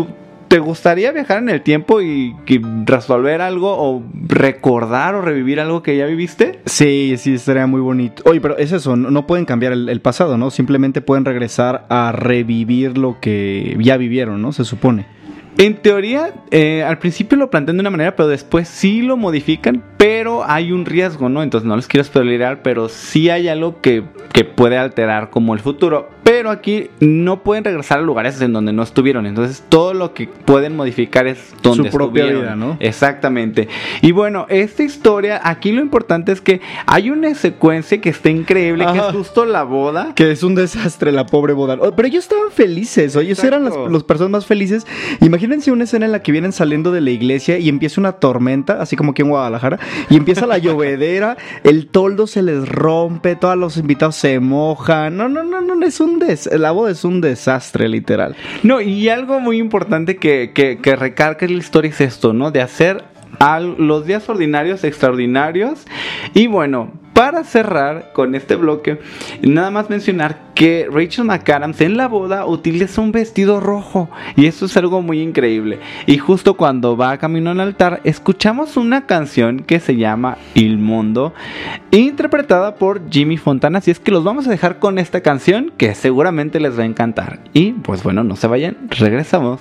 ¿Te 0.55 0.61
gustaría 0.61 1.11
viajar 1.11 1.39
en 1.39 1.49
el 1.49 1.63
tiempo 1.63 2.01
y, 2.01 2.37
y 2.47 2.61
resolver 2.85 3.41
algo 3.41 3.75
o 3.77 4.05
recordar 4.15 5.17
o 5.17 5.21
revivir 5.21 5.59
algo 5.59 5.83
que 5.83 5.97
ya 5.97 6.07
viviste? 6.07 6.61
Sí, 6.65 7.17
sí, 7.19 7.35
estaría 7.35 7.67
muy 7.67 7.81
bonito. 7.81 8.23
Oye, 8.25 8.41
pero 8.41 8.57
es 8.57 8.71
eso, 8.71 8.95
no, 8.95 9.27
pueden 9.27 9.47
cambiar 9.47 9.73
el 9.73 10.01
pasado, 10.01 10.39
¿no? 10.39 10.53
Simplemente 10.53 11.01
pueden 11.01 11.25
regresar 11.25 11.87
a 11.89 12.13
revivir 12.13 12.97
lo 12.97 13.19
que 13.19 13.77
ya 13.81 13.97
vivieron, 13.97 14.43
¿no? 14.43 14.53
Se 14.53 14.65
supone. 14.65 15.07
En 15.57 15.77
teoría, 15.77 16.33
eh, 16.51 16.83
al 16.83 16.99
principio 16.99 17.39
lo 17.39 17.49
plantean 17.51 17.77
de 17.77 17.83
una 17.83 17.91
manera, 17.91 18.17
pero 18.17 18.29
después 18.29 18.67
sí 18.69 19.03
lo 19.03 19.17
modifican, 19.17 19.83
pero 19.99 20.45
hay 20.45 20.73
un 20.73 20.85
riesgo, 20.85 21.29
¿no? 21.29 21.43
Entonces 21.43 21.67
no 21.67 21.77
les 21.77 21.87
quiero 21.87 22.05
spoilerar, 22.05 22.63
pero 22.63 22.89
sí 22.89 23.31
hay 23.31 23.49
algo 23.49 23.81
que, 23.81 24.03
que 24.33 24.45
puede 24.45 24.77
alterar 24.79 25.31
como 25.31 25.55
el 25.55 25.61
futuro. 25.61 26.09
Pero 26.25 26.51
aquí 26.51 26.89
no 27.01 27.43
pueden 27.43 27.65
regresar 27.65 27.99
a 27.99 28.03
lugares 28.03 28.41
en 28.41 28.53
donde 28.55 28.73
no 28.73 28.83
estuvieron. 28.83 29.27
Entonces 29.27 29.63
todo 29.69 29.93
lo 29.95 30.15
que 30.15 30.27
pueden 30.27 30.75
modificar 30.75 31.27
es 31.27 31.55
donde 31.63 31.91
Su 31.91 31.97
propia 31.97 32.25
estuvieron. 32.25 32.43
vida, 32.43 32.57
¿no? 32.57 32.77
Exactamente. 32.81 33.69
Y 34.01 34.13
bueno, 34.13 34.47
esta 34.49 34.83
historia, 34.83 35.41
aquí 35.45 35.71
lo 35.71 35.83
importante 35.83 36.33
es 36.33 36.41
que 36.41 36.61
hay 36.87 37.11
una 37.11 37.35
secuencia 37.35 38.01
que 38.01 38.09
está 38.09 38.31
increíble, 38.31 38.85
que 38.85 38.99
Ajá. 38.99 39.09
es 39.11 39.15
justo 39.17 39.45
la 39.45 39.65
boda. 39.65 40.15
Que 40.15 40.31
es 40.31 40.43
un 40.43 40.55
desastre 40.55 41.13
la 41.13 41.27
pobre 41.27 41.53
boda. 41.53 41.77
Oh, 41.79 41.95
Pero 41.95 42.09
ellos 42.09 42.25
estaban 42.25 42.51
felices, 42.51 43.15
ellos 43.17 43.45
eran 43.45 43.65
las, 43.65 43.75
Exacto. 43.75 43.93
las 43.93 44.03
personas 44.05 44.31
más 44.31 44.47
felices. 44.47 44.87
Imagínense 45.45 45.71
una 45.73 45.85
escena 45.85 46.07
en 46.07 46.13
la 46.13 46.23
que 46.23 46.33
vienen 46.33 46.53
saliendo 46.53 46.91
de 46.91 47.01
la 47.01 47.11
iglesia 47.11 47.59
y 47.59 47.69
empieza 47.69 48.01
una 48.01 48.13
tormenta, 48.13 48.81
así 48.81 48.97
como 48.97 49.11
aquí 49.13 49.23
en 49.23 49.29
Guadalajara, 49.29 49.79
y 50.09 50.17
empieza 50.17 50.47
la 50.47 50.59
llovedera, 50.65 51.37
el 51.65 51.87
toldo 51.89 52.27
se 52.27 52.43
les 52.43 52.67
rompe, 52.69 53.37
todos 53.37 53.57
los 53.57 53.77
invitados 53.77 54.17
se 54.17 54.41
mojan. 54.41 55.17
No, 55.17 55.29
no, 55.29 55.43
no, 55.45 55.61
no, 55.61 55.85
es 55.85 56.01
un 56.01 56.19
des 56.19 56.49
la 56.55 56.71
boda 56.71 56.91
es 56.93 57.05
un 57.05 57.21
desastre, 57.21 57.89
literal. 57.89 58.35
No, 58.63 58.81
y 58.81 59.09
algo 59.09 59.39
muy 59.41 59.59
importante 59.59 60.17
que, 60.17 60.53
que, 60.55 60.79
que 60.79 60.97
recalca 60.97 61.47
la 61.47 61.53
historia 61.53 61.91
es 61.91 62.01
esto, 62.01 62.33
¿no? 62.33 62.51
De 62.51 62.63
hacer 62.63 63.05
al- 63.39 63.77
los 63.79 64.07
días 64.07 64.29
ordinarios 64.29 64.83
extraordinarios. 64.85 65.85
Y 66.33 66.47
bueno, 66.47 66.93
para 67.15 67.45
cerrar 67.45 68.13
con 68.13 68.35
este 68.35 68.57
bloque, 68.57 68.99
nada 69.41 69.71
más 69.71 69.89
mencionar 69.89 70.53
que 70.55 70.89
Rachel 70.91 71.25
McAdams 71.25 71.81
en 71.81 71.97
la 71.97 72.09
boda 72.09 72.45
utiliza 72.45 73.01
un 73.01 73.13
vestido 73.13 73.61
rojo. 73.61 74.11
Y 74.37 74.47
eso 74.47 74.67
es 74.67 74.77
algo 74.77 75.01
muy 75.01 75.21
increíble. 75.21 75.79
Y 76.07 76.19
justo 76.19 76.55
cuando 76.55 76.97
va 76.97 77.17
camino 77.19 77.51
al 77.51 77.61
altar, 77.61 78.01
escuchamos 78.05 78.77
una 78.77 79.07
canción 79.07 79.61
que 79.61 79.81
se 79.81 79.97
llama 79.97 80.39
Il 80.55 80.79
Mundo, 80.79 81.33
interpretada 81.93 82.75
por 82.75 83.09
Jimmy 83.11 83.37
Fontana. 83.37 83.79
Así 83.79 83.91
es 83.91 84.01
que 84.01 84.11
los 84.11 84.25
vamos 84.25 84.47
a 84.47 84.51
dejar 84.51 84.79
con 84.79 84.99
esta 84.99 85.21
canción 85.21 85.73
que 85.77 85.95
seguramente 85.95 86.61
les 86.61 86.79
va 86.79 86.83
a 86.83 86.87
encantar. 86.87 87.39
Y 87.53 87.73
pues 87.73 88.03
bueno, 88.03 88.25
no 88.25 88.37
se 88.37 88.49
vayan, 88.49 88.77
regresamos. 88.91 89.61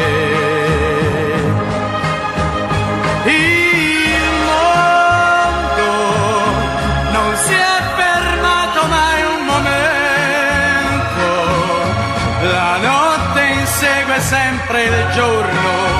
Sempre 14.21 14.83
il 14.83 15.13
giorno 15.13 15.90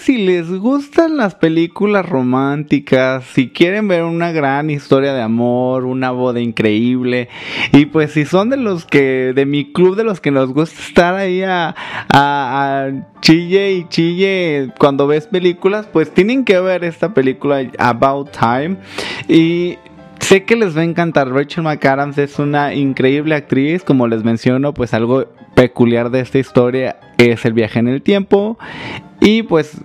si 0.00 0.18
les 0.18 0.50
gustan 0.50 1.16
las 1.16 1.34
películas 1.34 2.08
románticas, 2.08 3.24
si 3.24 3.48
quieren 3.50 3.88
ver 3.88 4.02
una 4.04 4.32
gran 4.32 4.70
historia 4.70 5.12
de 5.14 5.22
amor, 5.22 5.84
una 5.84 6.10
boda 6.10 6.40
increíble, 6.40 7.28
y 7.72 7.86
pues 7.86 8.12
si 8.12 8.24
son 8.24 8.50
de 8.50 8.56
los 8.56 8.84
que, 8.84 9.32
de 9.34 9.46
mi 9.46 9.72
club, 9.72 9.96
de 9.96 10.04
los 10.04 10.20
que 10.20 10.30
nos 10.30 10.52
gusta 10.52 10.80
estar 10.80 11.14
ahí 11.14 11.42
a, 11.42 11.74
a- 12.08 12.86
a 12.86 13.20
chille 13.20 13.72
y 13.72 13.88
chille 13.88 14.72
cuando 14.78 15.06
ves 15.06 15.26
películas, 15.26 15.86
pues 15.92 16.12
tienen 16.12 16.44
que 16.44 16.58
ver 16.60 16.84
esta 16.84 17.14
película 17.14 17.60
About 17.78 18.30
Time. 18.30 18.76
Y 19.28 19.78
Sé 20.20 20.44
que 20.44 20.56
les 20.56 20.76
va 20.76 20.80
a 20.80 20.84
encantar. 20.84 21.30
Rachel 21.30 21.62
McAdams 21.62 22.18
es 22.18 22.38
una 22.40 22.74
increíble 22.74 23.36
actriz. 23.36 23.84
Como 23.84 24.08
les 24.08 24.24
menciono, 24.24 24.74
pues 24.74 24.92
algo 24.92 25.26
peculiar 25.54 26.10
de 26.10 26.20
esta 26.20 26.38
historia 26.38 26.96
es 27.18 27.44
el 27.44 27.52
viaje 27.52 27.78
en 27.78 27.88
el 27.88 28.02
tiempo. 28.02 28.58
Y 29.20 29.42
pues, 29.42 29.80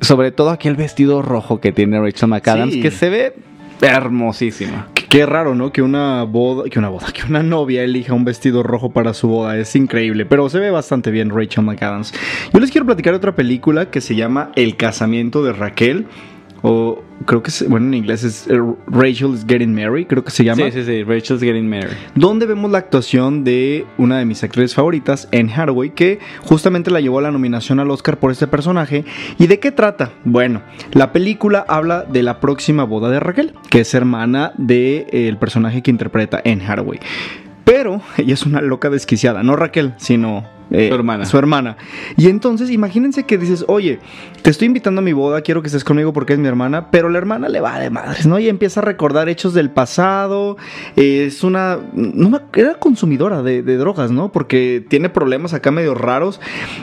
sobre 0.00 0.30
todo 0.32 0.50
aquí 0.50 0.68
el 0.68 0.76
vestido 0.76 1.20
rojo 1.22 1.60
que 1.60 1.72
tiene 1.72 2.00
Rachel 2.00 2.28
McAdams, 2.28 2.72
Sí. 2.74 2.80
que 2.82 2.90
se 2.90 3.10
ve 3.10 3.34
hermosísima. 3.82 4.88
Qué 5.08 5.26
raro, 5.26 5.54
¿no? 5.56 5.72
Que 5.72 5.82
una 5.82 6.22
boda, 6.22 6.68
que 6.70 6.78
una 6.78 6.88
boda, 6.88 7.08
que 7.12 7.22
una 7.28 7.42
novia 7.42 7.82
elija 7.82 8.14
un 8.14 8.24
vestido 8.24 8.62
rojo 8.62 8.90
para 8.92 9.12
su 9.12 9.26
boda. 9.28 9.58
Es 9.58 9.74
increíble, 9.74 10.24
pero 10.24 10.48
se 10.48 10.60
ve 10.60 10.70
bastante 10.70 11.10
bien 11.10 11.30
Rachel 11.30 11.64
McAdams. 11.64 12.12
Yo 12.52 12.60
les 12.60 12.70
quiero 12.70 12.86
platicar 12.86 13.12
de 13.12 13.16
otra 13.16 13.34
película 13.34 13.90
que 13.90 14.00
se 14.00 14.14
llama 14.14 14.52
El 14.54 14.76
casamiento 14.76 15.42
de 15.42 15.52
Raquel. 15.52 16.06
O 16.62 17.02
creo 17.26 17.42
que 17.42 17.48
es, 17.48 17.68
bueno, 17.68 17.86
en 17.86 17.94
inglés 17.94 18.24
es 18.24 18.46
eh, 18.48 18.58
Rachel 18.86 19.34
is 19.34 19.44
Getting 19.46 19.74
Married, 19.74 20.06
creo 20.06 20.24
que 20.24 20.30
se 20.30 20.44
llama. 20.44 20.64
Sí, 20.64 20.72
sí, 20.72 20.84
sí, 20.84 21.02
Rachel's 21.04 21.40
Getting 21.40 21.68
Married. 21.68 21.96
donde 22.14 22.46
vemos 22.46 22.70
la 22.70 22.78
actuación 22.78 23.44
de 23.44 23.86
una 23.98 24.18
de 24.18 24.24
mis 24.24 24.42
actrices 24.42 24.74
favoritas, 24.74 25.28
Anne 25.32 25.52
Hathaway, 25.52 25.90
que 25.90 26.18
justamente 26.42 26.90
la 26.90 27.00
llevó 27.00 27.18
a 27.18 27.22
la 27.22 27.30
nominación 27.30 27.80
al 27.80 27.90
Oscar 27.90 28.18
por 28.18 28.30
este 28.30 28.46
personaje. 28.46 29.04
¿Y 29.38 29.46
de 29.46 29.58
qué 29.58 29.72
trata? 29.72 30.12
Bueno, 30.24 30.62
la 30.92 31.12
película 31.12 31.64
habla 31.68 32.04
de 32.04 32.22
la 32.22 32.40
próxima 32.40 32.84
boda 32.84 33.10
de 33.10 33.20
Raquel, 33.20 33.54
que 33.70 33.80
es 33.80 33.94
hermana 33.94 34.52
del 34.56 35.36
personaje 35.38 35.82
que 35.82 35.90
interpreta 35.90 36.42
Anne 36.44 36.66
Hathaway. 36.66 37.00
Pero 37.64 38.02
ella 38.18 38.34
es 38.34 38.44
una 38.44 38.60
loca 38.60 38.90
desquiciada, 38.90 39.42
no 39.42 39.56
Raquel, 39.56 39.94
sino 39.96 40.59
eh, 40.70 40.88
Su 40.88 40.94
hermana. 40.94 41.24
Su 41.26 41.38
hermana. 41.38 41.76
Y 42.16 42.28
entonces 42.28 42.70
imagínense 42.70 43.24
que 43.24 43.38
dices, 43.38 43.64
oye, 43.68 43.98
te 44.42 44.50
estoy 44.50 44.66
invitando 44.66 45.00
a 45.00 45.04
mi 45.04 45.12
boda, 45.12 45.40
quiero 45.42 45.62
que 45.62 45.66
estés 45.68 45.84
conmigo 45.84 46.12
porque 46.12 46.32
es 46.34 46.38
mi 46.38 46.48
hermana, 46.48 46.90
pero 46.90 47.08
la 47.08 47.18
hermana 47.18 47.48
le 47.48 47.60
va 47.60 47.78
de 47.78 47.90
madres, 47.90 48.26
¿no? 48.26 48.38
Y 48.38 48.48
empieza 48.48 48.80
a 48.80 48.84
recordar 48.84 49.28
hechos 49.28 49.54
del 49.54 49.70
pasado. 49.70 50.56
eh, 50.96 51.24
es 51.26 51.42
una... 51.44 51.78
No 51.92 52.30
me- 52.30 52.40
era 52.54 52.74
consumidora 52.74 53.42
de, 53.42 53.62
de 53.62 53.76
drogas, 53.76 54.10
¿no? 54.10 54.30
Porque 54.32 54.84
tiene 54.88 55.08
problemas 55.08 55.54
acá 55.54 55.70
medio 55.70 55.94
raros. 55.94 56.40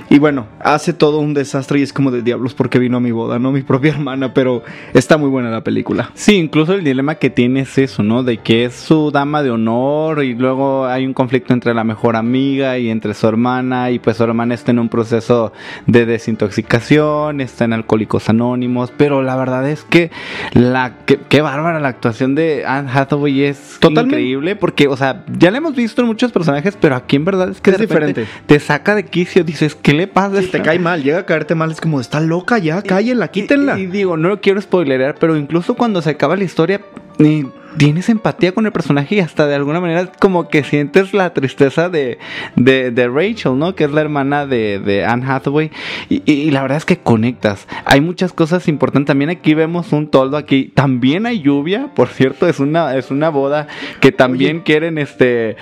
Y 0.09 0.19
bueno, 0.19 0.47
hace 0.59 0.93
todo 0.93 1.19
un 1.19 1.33
desastre 1.33 1.79
y 1.79 1.83
es 1.83 1.93
como 1.93 2.11
de 2.11 2.21
diablos 2.21 2.53
porque 2.53 2.79
vino 2.79 2.97
a 2.97 2.99
mi 2.99 3.11
boda, 3.11 3.39
¿no? 3.39 3.51
Mi 3.51 3.61
propia 3.61 3.91
hermana, 3.93 4.33
pero 4.33 4.63
está 4.93 5.17
muy 5.17 5.29
buena 5.29 5.49
la 5.49 5.63
película. 5.63 6.11
Sí, 6.13 6.35
incluso 6.35 6.73
el 6.73 6.83
dilema 6.83 7.15
que 7.15 7.29
tiene 7.29 7.61
es 7.61 7.77
eso, 7.77 8.03
¿no? 8.03 8.23
De 8.23 8.37
que 8.37 8.65
es 8.65 8.73
su 8.75 9.11
dama 9.11 9.43
de 9.43 9.51
honor 9.51 10.23
y 10.23 10.33
luego 10.35 10.85
hay 10.85 11.05
un 11.05 11.13
conflicto 11.13 11.53
entre 11.53 11.73
la 11.73 11.83
mejor 11.83 12.15
amiga 12.15 12.77
y 12.77 12.89
entre 12.89 13.13
su 13.13 13.27
hermana 13.27 13.76
y 13.91 13.99
pues 13.99 14.17
su 14.17 14.23
hermana 14.23 14.53
está 14.53 14.71
en 14.71 14.79
un 14.79 14.89
proceso 14.89 15.53
de 15.85 16.05
desintoxicación, 16.05 17.41
está 17.41 17.65
en 17.65 17.73
Alcohólicos 17.73 18.29
Anónimos, 18.29 18.91
pero 18.95 19.21
la 19.21 19.35
verdad 19.35 19.69
es 19.69 19.83
que 19.83 20.11
la 20.53 20.93
qué, 21.05 21.19
qué 21.29 21.41
bárbara 21.41 21.79
la 21.79 21.89
actuación 21.89 22.35
de 22.35 22.65
Anne 22.65 22.89
Hathaway 22.93 23.43
es 23.43 23.77
Totalmente. 23.79 24.15
increíble 24.15 24.55
porque, 24.55 24.87
o 24.87 24.97
sea, 24.97 25.23
ya 25.37 25.51
la 25.51 25.57
hemos 25.59 25.75
visto 25.75 26.01
en 26.01 26.07
muchos 26.07 26.31
personajes, 26.31 26.77
pero 26.79 26.95
aquí 26.95 27.15
en 27.15 27.25
verdad 27.25 27.49
es 27.49 27.61
que 27.61 27.71
Es 27.71 27.77
de 27.77 27.85
diferente. 27.85 28.25
te 28.45 28.59
saca 28.59 28.95
de 28.95 29.05
quicio, 29.05 29.43
dices, 29.43 29.75
¿qué 29.75 29.93
le 29.93 30.07
pasa? 30.07 30.41
Te 30.51 30.61
cae 30.61 30.79
mal, 30.79 31.03
llega 31.03 31.19
a 31.19 31.25
caerte 31.25 31.55
mal, 31.55 31.71
es 31.71 31.81
como, 31.81 31.99
está 31.99 32.19
loca 32.19 32.57
ya, 32.57 32.81
cállenla, 32.81 33.27
quítenla. 33.29 33.77
y, 33.79 33.83
y 33.83 33.85
digo, 33.87 34.17
no 34.17 34.29
lo 34.29 34.41
quiero 34.41 34.61
spoilerear, 34.61 35.15
pero 35.19 35.35
incluso 35.37 35.75
cuando 35.75 36.01
se 36.01 36.11
acaba 36.11 36.35
la 36.35 36.43
historia, 36.43 36.81
eh, 37.19 37.45
tienes 37.77 38.09
empatía 38.09 38.51
con 38.53 38.65
el 38.65 38.71
personaje 38.71 39.15
y 39.15 39.19
hasta 39.19 39.47
de 39.47 39.55
alguna 39.55 39.79
manera 39.79 40.11
como 40.19 40.49
que 40.49 40.63
sientes 40.63 41.13
la 41.13 41.33
tristeza 41.33 41.89
de, 41.89 42.17
de, 42.55 42.91
de 42.91 43.07
Rachel, 43.07 43.57
¿no? 43.57 43.75
Que 43.75 43.83
es 43.85 43.91
la 43.91 44.01
hermana 44.01 44.45
de, 44.45 44.79
de 44.79 45.05
Anne 45.05 45.25
Hathaway. 45.27 45.71
Y, 46.09 46.23
y- 46.25 46.47
y 46.47 46.51
la 46.51 46.61
verdad 46.61 46.77
es 46.77 46.85
que 46.85 46.97
conectas. 46.97 47.67
Hay 47.85 48.01
muchas 48.01 48.33
cosas 48.33 48.67
importantes. 48.67 49.07
También 49.07 49.29
aquí 49.29 49.53
vemos 49.53 49.93
un 49.93 50.09
toldo 50.09 50.37
aquí. 50.37 50.71
También 50.75 51.25
hay 51.25 51.41
lluvia, 51.41 51.91
por 51.95 52.07
cierto, 52.09 52.47
es 52.47 52.59
una, 52.59 52.95
es 52.95 53.11
una 53.11 53.29
boda 53.29 53.67
que 54.01 54.11
también 54.11 54.61
quieren 54.61 54.97
este 54.97 55.55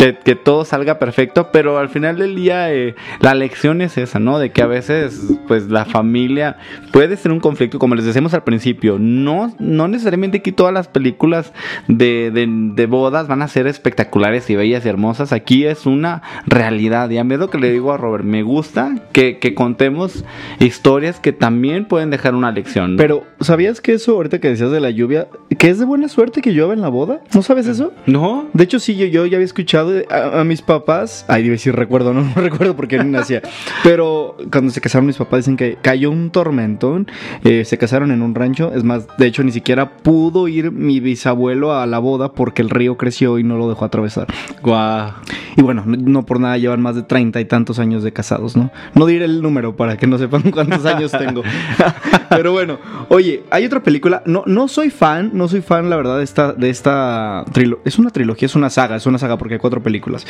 que, 0.00 0.16
que 0.16 0.34
todo 0.34 0.64
salga 0.64 0.98
perfecto, 0.98 1.50
pero 1.52 1.76
al 1.76 1.90
final 1.90 2.16
del 2.16 2.34
día 2.34 2.72
eh, 2.72 2.94
la 3.20 3.34
lección 3.34 3.82
es 3.82 3.98
esa, 3.98 4.18
¿no? 4.18 4.38
De 4.38 4.48
que 4.48 4.62
a 4.62 4.66
veces 4.66 5.20
pues 5.46 5.68
la 5.68 5.84
familia 5.84 6.56
puede 6.90 7.18
ser 7.18 7.32
un 7.32 7.40
conflicto, 7.40 7.78
como 7.78 7.94
les 7.94 8.06
decíamos 8.06 8.32
al 8.32 8.42
principio, 8.42 8.96
no, 8.98 9.54
no 9.58 9.88
necesariamente 9.88 10.38
aquí 10.38 10.52
todas 10.52 10.72
las 10.72 10.88
películas 10.88 11.52
de, 11.86 12.30
de, 12.32 12.48
de 12.48 12.86
bodas 12.86 13.28
van 13.28 13.42
a 13.42 13.48
ser 13.48 13.66
espectaculares 13.66 14.48
y 14.48 14.56
bellas 14.56 14.86
y 14.86 14.88
hermosas, 14.88 15.34
aquí 15.34 15.66
es 15.66 15.84
una 15.84 16.22
realidad 16.46 17.10
y 17.10 17.18
a 17.18 17.24
mí 17.24 17.34
es 17.34 17.40
lo 17.40 17.50
que 17.50 17.58
le 17.58 17.70
digo 17.70 17.92
a 17.92 17.98
Robert, 17.98 18.24
me 18.24 18.42
gusta 18.42 18.94
que, 19.12 19.38
que 19.38 19.54
contemos 19.54 20.24
historias 20.60 21.20
que 21.20 21.34
también 21.34 21.84
pueden 21.84 22.08
dejar 22.08 22.34
una 22.34 22.50
lección. 22.52 22.92
¿no? 22.92 22.96
Pero, 22.96 23.24
¿sabías 23.40 23.82
que 23.82 23.92
eso, 23.92 24.12
ahorita 24.12 24.40
que 24.40 24.48
decías 24.48 24.70
de 24.70 24.80
la 24.80 24.88
lluvia, 24.88 25.28
que 25.58 25.68
es 25.68 25.78
de 25.78 25.84
buena 25.84 26.08
suerte 26.08 26.40
que 26.40 26.52
llueva 26.52 26.72
en 26.72 26.80
la 26.80 26.88
boda? 26.88 27.20
¿No 27.34 27.42
sabes 27.42 27.66
eso? 27.66 27.92
no, 28.06 28.48
De 28.54 28.64
hecho, 28.64 28.78
sí, 28.78 28.96
yo, 28.96 29.04
yo 29.04 29.26
ya 29.26 29.36
había 29.36 29.44
escuchado 29.44 29.89
de- 29.90 30.06
a, 30.10 30.40
a 30.40 30.44
mis 30.44 30.62
papás. 30.62 31.24
Ay, 31.28 31.42
debe 31.42 31.52
decir 31.54 31.74
recuerdo, 31.74 32.12
no, 32.14 32.22
no 32.22 32.32
recuerdo 32.34 32.76
porque 32.76 32.98
ni 33.02 33.10
nacía. 33.10 33.42
Pero 33.82 34.36
cuando 34.52 34.70
se 34.72 34.80
casaron 34.80 35.06
mis 35.06 35.16
papás, 35.16 35.40
dicen 35.40 35.56
que 35.56 35.76
cayó 35.80 36.10
un 36.10 36.30
tormentón. 36.30 37.08
eh, 37.44 37.64
se 37.64 37.78
casaron 37.78 38.10
en 38.10 38.22
un 38.22 38.34
rancho. 38.34 38.72
Es 38.74 38.84
más, 38.84 39.06
de 39.18 39.26
hecho, 39.26 39.42
ni 39.44 39.52
siquiera 39.52 39.96
pudo 39.98 40.48
ir 40.48 40.70
mi 40.72 41.00
bisabuelo 41.00 41.74
a 41.74 41.86
la 41.86 41.98
boda 41.98 42.32
porque 42.32 42.62
el 42.62 42.70
río 42.70 42.96
creció 42.96 43.38
y 43.38 43.44
no 43.44 43.56
lo 43.56 43.68
dejó 43.68 43.84
atravesar. 43.84 44.26
guau. 44.62 45.10
Y 45.56 45.62
bueno, 45.62 45.82
no, 45.84 45.96
no 45.96 46.26
por 46.26 46.38
nada 46.40 46.56
llevan 46.58 46.80
más 46.80 46.94
de 46.94 47.02
treinta 47.02 47.40
y 47.40 47.44
tantos 47.44 47.78
años 47.78 48.02
de 48.02 48.12
casados, 48.12 48.56
¿no? 48.56 48.70
No 48.94 49.06
diré 49.06 49.24
el 49.24 49.42
número 49.42 49.74
para 49.76 49.96
que 49.96 50.06
no 50.06 50.16
sepan 50.18 50.42
cuántos 50.52 50.84
años 50.86 51.10
tengo. 51.12 51.42
Pero 52.30 52.52
bueno, 52.52 52.78
oye, 53.08 53.42
hay 53.50 53.64
otra 53.64 53.82
película. 53.82 54.22
No, 54.26 54.44
no 54.46 54.68
soy 54.68 54.90
fan, 54.90 55.30
no 55.34 55.48
soy 55.48 55.60
fan, 55.60 55.90
la 55.90 55.96
verdad, 55.96 56.18
de 56.18 56.24
esta, 56.24 56.52
de 56.52 56.70
esta 56.70 57.44
trilogía. 57.52 57.82
Es 57.84 57.98
una 57.98 58.10
trilogía, 58.10 58.46
es 58.46 58.54
una 58.54 58.70
saga, 58.70 58.96
es 58.96 59.06
una 59.06 59.18
saga 59.18 59.36
porque 59.36 59.54
hay 59.54 59.60
cuatro 59.60 59.79
películas. 59.80 60.26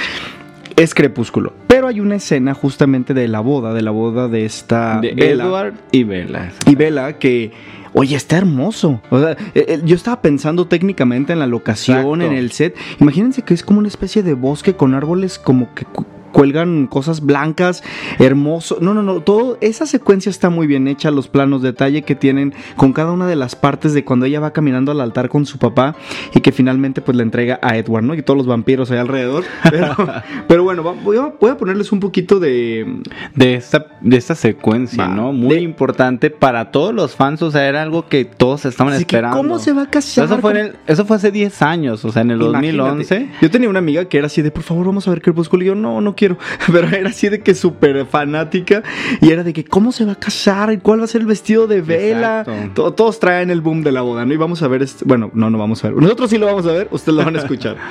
Es 0.76 0.94
Crepúsculo. 0.94 1.52
Pero 1.66 1.88
hay 1.88 2.00
una 2.00 2.16
escena 2.16 2.54
justamente 2.54 3.12
de 3.12 3.28
la 3.28 3.40
boda, 3.40 3.74
de 3.74 3.82
la 3.82 3.90
boda 3.90 4.28
de 4.28 4.44
esta 4.44 5.00
de 5.00 5.14
Bella 5.14 5.44
Edward 5.44 5.74
y 5.92 6.04
Bella. 6.04 6.52
y 6.66 6.74
Vela 6.74 7.18
que 7.18 7.52
Oye, 7.92 8.14
está 8.16 8.38
hermoso. 8.38 9.00
O 9.10 9.18
sea, 9.20 9.32
eh, 9.32 9.36
eh, 9.54 9.80
yo 9.84 9.96
estaba 9.96 10.22
pensando 10.22 10.66
técnicamente 10.66 11.32
en 11.32 11.40
la 11.40 11.46
locación, 11.46 11.98
Exacto. 11.98 12.24
en 12.24 12.32
el 12.32 12.52
set. 12.52 12.76
Imagínense 13.00 13.42
que 13.42 13.52
es 13.52 13.64
como 13.64 13.80
una 13.80 13.88
especie 13.88 14.22
de 14.22 14.34
bosque 14.34 14.74
con 14.74 14.94
árboles 14.94 15.38
como 15.38 15.74
que 15.74 15.84
cuelgan 16.32 16.86
cosas 16.86 17.20
blancas, 17.24 17.82
hermoso. 18.18 18.78
No, 18.80 18.94
no, 18.94 19.02
no, 19.02 19.20
todo 19.20 19.58
esa 19.60 19.86
secuencia 19.86 20.30
está 20.30 20.50
muy 20.50 20.66
bien 20.66 20.88
hecha, 20.88 21.10
los 21.10 21.28
planos 21.28 21.62
detalle 21.62 22.02
que 22.02 22.14
tienen 22.14 22.54
con 22.76 22.92
cada 22.92 23.12
una 23.12 23.26
de 23.26 23.36
las 23.36 23.56
partes 23.56 23.94
de 23.94 24.04
cuando 24.04 24.26
ella 24.26 24.40
va 24.40 24.52
caminando 24.52 24.92
al 24.92 25.00
altar 25.00 25.28
con 25.28 25.46
su 25.46 25.58
papá 25.58 25.96
y 26.34 26.40
que 26.40 26.52
finalmente 26.52 27.00
pues 27.00 27.16
le 27.16 27.22
entrega 27.22 27.58
a 27.62 27.76
Edward, 27.76 28.04
¿no? 28.04 28.14
Y 28.14 28.22
todos 28.22 28.36
los 28.36 28.46
vampiros 28.46 28.90
ahí 28.90 28.98
alrededor. 28.98 29.44
Pero, 29.70 29.96
pero 30.48 30.64
bueno, 30.64 30.82
voy 31.02 31.16
a, 31.16 31.32
voy 31.40 31.50
a 31.50 31.56
ponerles 31.56 31.92
un 31.92 32.00
poquito 32.00 32.38
de 32.40 33.00
de 33.34 33.54
esta, 33.54 33.86
de 34.00 34.16
esta 34.16 34.34
secuencia, 34.34 35.06
Va. 35.08 35.14
¿no? 35.14 35.32
Muy 35.32 35.56
De- 35.56 35.62
importante 35.62 36.30
para 36.30 36.70
todos 36.70 36.94
los 36.94 37.14
fans, 37.16 37.42
o 37.42 37.50
sea, 37.50 37.66
era 37.68 37.82
algo 37.82 38.06
que 38.08 38.24
todos 38.24 38.64
estaban 38.64 38.92
Así 38.94 39.04
que, 39.04 39.16
esperando. 39.16 39.36
¿Cómo 39.36 39.58
se 39.58 39.72
va 39.72 39.82
a 39.82 39.90
casar? 39.90 40.24
Eso 40.24 40.38
fue, 40.38 40.50
en 40.52 40.56
el- 40.58 40.76
eso 40.86 41.04
fue 41.04 41.16
hace 41.16 41.30
10 41.30 41.62
años, 41.62 42.04
o 42.04 42.12
sea, 42.12 42.22
en 42.22 42.30
el 42.32 42.42
Imagínate. 42.42 42.76
2011. 42.76 43.28
Yo 43.42 43.50
tenía 43.50 43.68
una 43.68 43.78
amiga 43.78 44.04
que 44.06 44.18
era 44.18 44.26
así 44.26 44.42
de, 44.42 44.50
por 44.50 44.62
favor, 44.62 44.86
vamos 44.86 45.06
a 45.06 45.10
ver 45.10 45.22
Crepúsculo. 45.22 45.62
Y 45.62 45.66
yo, 45.66 45.74
no, 45.74 46.00
no 46.00 46.14
quiero. 46.20 46.38
Pero 46.72 46.86
era 46.88 47.08
así 47.08 47.28
de 47.28 47.40
que 47.40 47.54
súper 47.54 48.06
fanática. 48.06 48.82
Y 49.20 49.30
era 49.30 49.42
de 49.42 49.52
que, 49.52 49.64
¿cómo 49.64 49.90
se 49.92 50.04
va 50.04 50.12
a 50.12 50.16
casar? 50.18 50.72
¿Y 50.72 50.78
cuál 50.78 51.00
va 51.00 51.04
a 51.04 51.08
ser 51.08 51.22
el 51.22 51.26
vestido 51.26 51.66
de 51.66 51.80
vela? 51.80 52.44
Exacto. 52.46 52.72
To- 52.74 52.92
todos 52.92 53.18
traen 53.18 53.50
el 53.50 53.60
boom 53.62 53.82
de 53.82 53.92
la 53.92 54.02
boda, 54.02 54.24
¿no? 54.26 54.34
Y 54.34 54.36
vamos 54.36 54.62
a 54.62 54.68
ver 54.68 54.82
este. 54.82 55.04
Bueno, 55.06 55.30
no, 55.34 55.48
no 55.50 55.58
vamos 55.58 55.82
a 55.84 55.88
ver. 55.88 55.96
Nosotros 55.96 56.30
sí 56.30 56.38
lo 56.38 56.46
vamos 56.46 56.66
a 56.66 56.72
ver, 56.72 56.88
ustedes 56.90 57.16
lo 57.16 57.24
van 57.24 57.36
a 57.36 57.38
escuchar. 57.40 57.76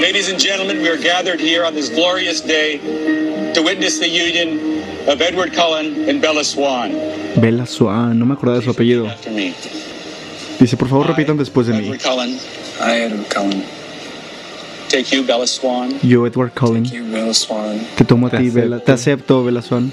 Ladies 0.00 0.28
and 0.30 0.38
gentlemen, 0.40 0.80
we 0.80 0.88
are 0.88 0.96
gathered 0.96 1.40
here 1.40 1.64
on 1.64 1.74
this 1.74 1.90
glorious 1.90 2.40
day 2.40 2.78
to 3.54 3.62
witness 3.62 3.98
the 3.98 4.08
union 4.08 4.82
of 5.08 5.20
Edward 5.20 5.52
Cullen 5.52 6.08
and 6.08 6.20
Bella 6.22 6.44
Swan. 6.44 6.92
Bella 7.40 7.66
Swan, 7.66 8.18
no 8.18 8.24
me 8.24 8.34
acordaba 8.34 8.58
de 8.58 8.64
su 8.64 8.70
apellido. 8.70 9.06
Dice, 10.58 10.76
por 10.76 10.88
favor, 10.88 11.06
repitan 11.08 11.36
después 11.36 11.66
de 11.66 11.74
mí. 11.74 11.86
Edward 11.86 12.00
Cullen. 12.02 12.30
I, 12.80 13.02
Edward 13.02 13.26
Cullen. 13.34 13.64
Take 14.88 15.14
you, 15.14 15.22
Bella 15.22 15.46
Swan. 15.46 15.90
Yo, 16.02 16.26
Edward 16.26 16.52
Cullen, 16.54 16.84
You, 16.84 17.04
Bella 17.12 17.34
Swan. 17.34 17.78
te 17.96 18.04
tomo 18.04 18.26
a 18.26 18.30
Te 18.30 18.38
ti, 18.38 18.46
acepto. 18.48 18.60
Bella. 18.70 18.84
Te 18.84 18.92
acepto, 18.92 19.44
Bella 19.44 19.62
Swan. 19.62 19.92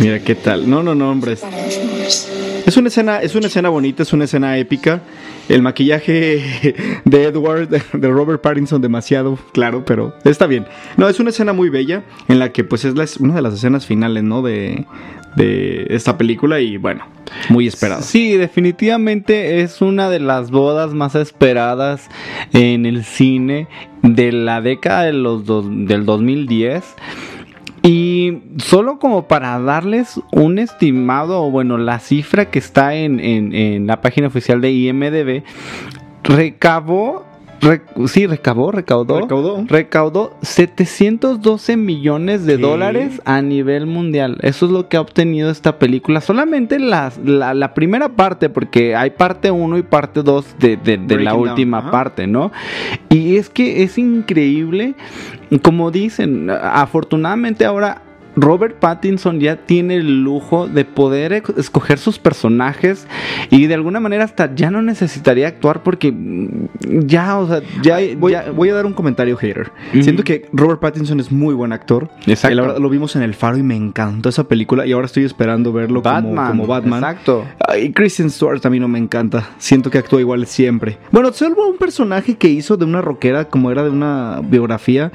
Mira 0.00 0.18
qué 0.20 0.34
tal. 0.34 0.68
No, 0.68 0.82
no, 0.82 0.94
no, 0.94 1.10
hombre. 1.10 1.36
Es 2.66 2.76
una 2.76 2.88
escena, 2.88 3.18
es 3.20 3.34
una 3.34 3.46
escena 3.48 3.68
bonita, 3.68 4.02
es 4.02 4.12
una 4.12 4.24
escena 4.24 4.56
épica. 4.58 5.02
El 5.48 5.62
maquillaje 5.62 6.74
de 7.04 7.24
Edward, 7.24 7.68
de 7.68 8.08
Robert 8.08 8.40
Pattinson, 8.40 8.80
demasiado 8.80 9.38
claro, 9.52 9.84
pero 9.84 10.14
está 10.24 10.46
bien. 10.46 10.66
No, 10.96 11.08
es 11.08 11.18
una 11.20 11.30
escena 11.30 11.52
muy 11.52 11.68
bella 11.70 12.04
en 12.28 12.38
la 12.38 12.52
que 12.52 12.62
pues 12.64 12.84
es 12.84 12.94
la- 12.94 13.06
una 13.18 13.34
de 13.34 13.42
las 13.42 13.54
escenas 13.54 13.84
finales, 13.84 14.22
¿no? 14.22 14.42
De, 14.42 14.86
de 15.36 15.86
esta 15.90 16.16
película 16.18 16.60
y 16.60 16.76
bueno, 16.76 17.04
muy 17.48 17.66
esperada. 17.66 18.02
Sí, 18.02 18.36
definitivamente 18.36 19.60
es 19.60 19.80
una 19.80 20.08
de 20.10 20.20
las 20.20 20.50
bodas 20.50 20.92
más 20.94 21.14
esperadas 21.14 22.08
en 22.52 22.86
el 22.86 23.04
cine 23.04 23.68
de 24.02 24.32
la 24.32 24.60
década 24.60 25.02
de 25.04 25.12
los 25.12 25.44
dos- 25.44 25.66
del 25.68 26.04
2010. 26.06 26.82
Y 27.82 28.40
solo 28.58 28.98
como 28.98 29.26
para 29.26 29.58
darles 29.58 30.20
un 30.32 30.58
estimado, 30.58 31.42
o 31.42 31.50
bueno, 31.50 31.78
la 31.78 31.98
cifra 31.98 32.50
que 32.50 32.58
está 32.58 32.94
en, 32.94 33.20
en- 33.20 33.54
en 33.54 33.86
la 33.86 34.02
página 34.02 34.26
oficial 34.26 34.60
de 34.60 34.70
IMDB, 34.70 35.42
recabó 36.24 37.24
Re- 37.60 37.82
sí, 38.06 38.26
recabó, 38.26 38.72
recaudó. 38.72 39.20
Recaudó. 39.20 39.64
Recaudó 39.68 40.36
712 40.42 41.76
millones 41.76 42.46
de 42.46 42.56
¿Qué? 42.56 42.62
dólares 42.62 43.20
a 43.24 43.42
nivel 43.42 43.86
mundial. 43.86 44.38
Eso 44.42 44.66
es 44.66 44.72
lo 44.72 44.88
que 44.88 44.96
ha 44.96 45.00
obtenido 45.00 45.50
esta 45.50 45.78
película. 45.78 46.20
Solamente 46.20 46.78
las- 46.78 47.18
la, 47.18 47.52
la 47.54 47.74
primera 47.74 48.10
parte, 48.10 48.48
porque 48.48 48.96
hay 48.96 49.10
parte 49.10 49.50
1 49.50 49.76
y 49.78 49.82
parte 49.82 50.22
2 50.22 50.56
de, 50.58 50.76
de- 50.78 50.96
de 50.98 51.20
la 51.20 51.32
down, 51.32 51.48
última 51.50 51.78
ajá. 51.78 51.90
parte, 51.90 52.26
¿no? 52.26 52.50
Y 53.10 53.36
es 53.36 53.50
que 53.50 53.82
es 53.82 53.98
increíble. 53.98 54.94
Como 55.62 55.90
dicen, 55.90 56.48
afortunadamente 56.50 57.64
ahora 57.64 58.02
Robert 58.36 58.76
Pattinson 58.78 59.40
ya 59.40 59.56
tiene 59.56 59.96
el 59.96 60.22
lujo 60.22 60.66
de 60.68 60.84
poder 60.84 61.32
escoger 61.56 61.98
sus 61.98 62.18
personajes 62.18 63.06
y 63.50 63.66
de 63.66 63.74
alguna 63.74 64.00
manera 64.00 64.24
hasta 64.24 64.54
ya 64.54 64.70
no 64.70 64.82
necesitaría 64.82 65.48
actuar 65.48 65.82
porque 65.82 66.12
mm, 66.12 66.68
ya, 67.06 67.38
o 67.38 67.46
sea, 67.48 67.60
ya, 67.82 67.98
Voy, 68.18 68.32
ya- 68.32 68.50
voy 68.50 68.68
a 68.68 68.74
dar 68.74 68.86
un 68.86 68.92
comentario 68.92 69.36
hater. 69.36 69.70
Siento 70.00 70.22
que 70.24 70.48
Robert 70.52 70.80
Pattinson 70.80 71.20
es 71.20 71.30
muy 71.32 71.54
buen 71.54 71.72
actor. 71.72 72.08
Exacto. 72.26 72.52
Y 72.52 72.56
la 72.56 72.62
verdad, 72.62 72.78
lo 72.78 72.88
vimos 72.88 73.16
en 73.16 73.22
El 73.22 73.34
Faro 73.34 73.56
y 73.56 73.62
me 73.62 73.76
encantó 73.76 74.28
esa 74.28 74.44
película. 74.44 74.86
Y 74.86 74.92
ahora 74.92 75.06
estoy 75.06 75.24
esperando 75.24 75.72
verlo 75.72 76.02
como- 76.02 76.14
Batman, 76.14 76.48
como, 76.50 76.66
Batman. 76.66 76.98
Exacto. 77.00 77.44
Y 77.80 77.92
Kristen 77.92 78.30
Stewart 78.30 78.60
también 78.60 78.82
no 78.82 78.88
me 78.88 78.98
encanta. 78.98 79.48
Siento 79.58 79.90
que 79.90 79.98
actúa 79.98 80.20
igual 80.20 80.46
siempre. 80.46 80.98
Bueno, 81.10 81.32
salvo 81.32 81.68
un 81.68 81.76
personaje 81.76 82.36
que 82.36 82.48
hizo 82.48 82.76
de 82.76 82.84
una 82.84 83.00
rockera, 83.02 83.46
como 83.46 83.70
era 83.70 83.82
de 83.82 83.90
una 83.90 84.40
biografía. 84.42 85.12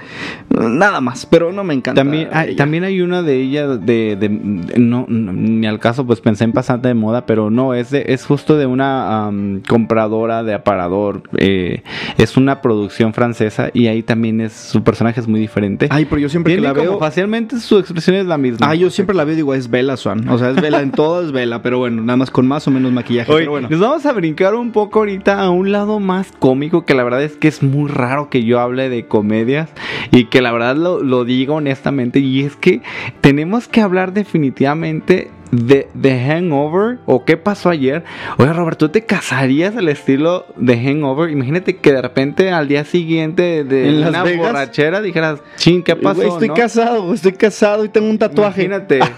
Nada 0.49 1.01
más, 1.01 1.26
pero 1.26 1.51
no 1.51 1.63
me 1.63 1.74
encanta. 1.74 2.01
También 2.01 2.30
hay, 2.32 2.55
también 2.55 2.84
hay 2.84 3.01
una 3.06 3.22
de 3.22 3.41
ella 3.41 3.68
de, 3.68 4.16
de- 4.16 4.28
de- 4.30 4.80
no, 4.80 5.06
no, 5.08 5.32
ni 5.34 5.66
al 5.68 5.80
caso 5.80 6.06
pues 6.06 6.22
pensé 6.22 6.43
en 6.43 6.51
pasante 6.51 6.88
de 6.88 6.93
moda 6.93 7.26
pero 7.26 7.49
no 7.49 7.74
es 7.74 7.91
de, 7.91 8.06
es 8.08 8.26
justo 8.26 8.58
de 8.58 8.66
una 8.66 9.32
compradora 9.68 10.43
de 10.43 10.53
aparador 10.53 11.24
eh, 11.38 11.84
es 12.18 12.38
una 12.38 12.62
producción 12.62 13.14
francesa 13.14 13.70
y 13.74 13.88
ahí 13.88 14.03
también 14.03 14.41
es 14.41 14.53
su 14.53 14.84
personaje 14.84 15.20
es 15.20 15.28
muy 15.28 15.39
diferente 15.39 15.88
Ay, 15.89 16.06
pero 16.06 16.20
yo 16.20 16.30
siempre 16.30 16.56
que 16.56 16.62
la 16.62 16.74
como 16.74 16.82
veo. 16.91 16.99
facialmente 16.99 17.60
su 17.60 17.78
expresión 17.80 18.16
es 18.18 18.26
la 18.26 18.38
misma 18.38 18.68
Ah, 18.70 18.76
yo 18.76 18.89
siempre 18.89 19.16
la 19.16 19.24
veo 19.24 19.36
digo, 19.36 19.53
es 19.53 19.70
Bella 19.70 19.97
Swan. 19.97 20.28
O 20.30 20.38
sea, 20.38 20.49
es 20.49 20.56
Bella 20.62 20.82
en 20.82 20.91
todo, 20.91 21.22
es 21.22 21.32
Bella. 21.32 21.62
Pero 21.62 21.78
bueno, 21.80 22.01
nada 22.01 22.16
más 22.18 22.32
con 22.32 22.47
más 22.47 22.68
o 22.68 22.72
menos 22.72 22.91
maquillaje. 22.91 23.30
Oye, 23.32 23.41
pero 23.41 23.51
bueno. 23.51 23.68
Nos 23.70 23.80
vamos 23.80 24.06
a 24.06 24.14
brincar 24.14 24.56
un 24.56 24.72
poco 24.72 24.99
ahorita 24.99 25.41
a 25.41 25.49
un 25.49 25.72
lado 25.72 25.99
más 25.99 26.32
cómico, 26.39 26.86
que 26.86 26.93
la 26.95 27.03
verdad 27.03 27.22
es 27.22 27.34
que 27.36 27.47
es 27.47 27.62
muy 27.62 27.89
raro 27.91 28.30
que 28.30 28.43
yo 28.43 28.60
hable 28.60 28.88
de 28.89 29.06
comedias 29.08 29.70
y 30.12 30.26
que 30.26 30.41
la 30.41 30.51
verdad 30.51 30.76
lo, 30.78 31.03
lo 31.03 31.26
diga 31.26 31.53
honestamente. 31.53 32.20
Y 32.20 32.41
es 32.41 32.56
que 32.56 32.82
tenemos 33.22 33.68
que 33.68 33.82
hablar 33.82 34.14
definitivamente 34.14 35.30
de 35.52 35.88
The 36.00 36.20
Hangover 36.28 37.00
o 37.06 37.24
qué 37.26 37.38
pasó 37.38 37.70
ayer. 37.70 38.04
Oye, 38.38 38.52
Robert, 38.54 38.78
¿tú 38.78 38.89
te 38.89 39.06
casarías 39.06 39.76
al 39.78 39.88
estilo 39.89 40.46
de 40.58 40.76
Hangover? 40.78 41.30
Imagínate 41.30 41.78
que 41.78 41.91
de 41.93 42.02
repente 42.02 42.52
al 42.52 42.68
día 42.68 42.84
siguiente 42.86 43.64
de 43.64 43.89
¿En 43.89 44.02
Las 44.02 44.10
una 44.10 44.24
Vegas? 44.24 44.48
borrachera 44.48 45.02
dijeras, 45.02 45.39
ching, 45.58 45.84
¿qué 45.84 45.96
pasó? 45.96 46.16
Güey, 46.18 46.30
estoy 46.30 46.48
no?" 46.50 46.54
casado, 46.56 47.14
estoy 47.14 47.34
casado 47.34 47.86
y 47.86 47.89
tengo 47.89 48.10
un 48.10 48.18
tatuaje. 48.18 48.64
Imagínate. 48.64 49.00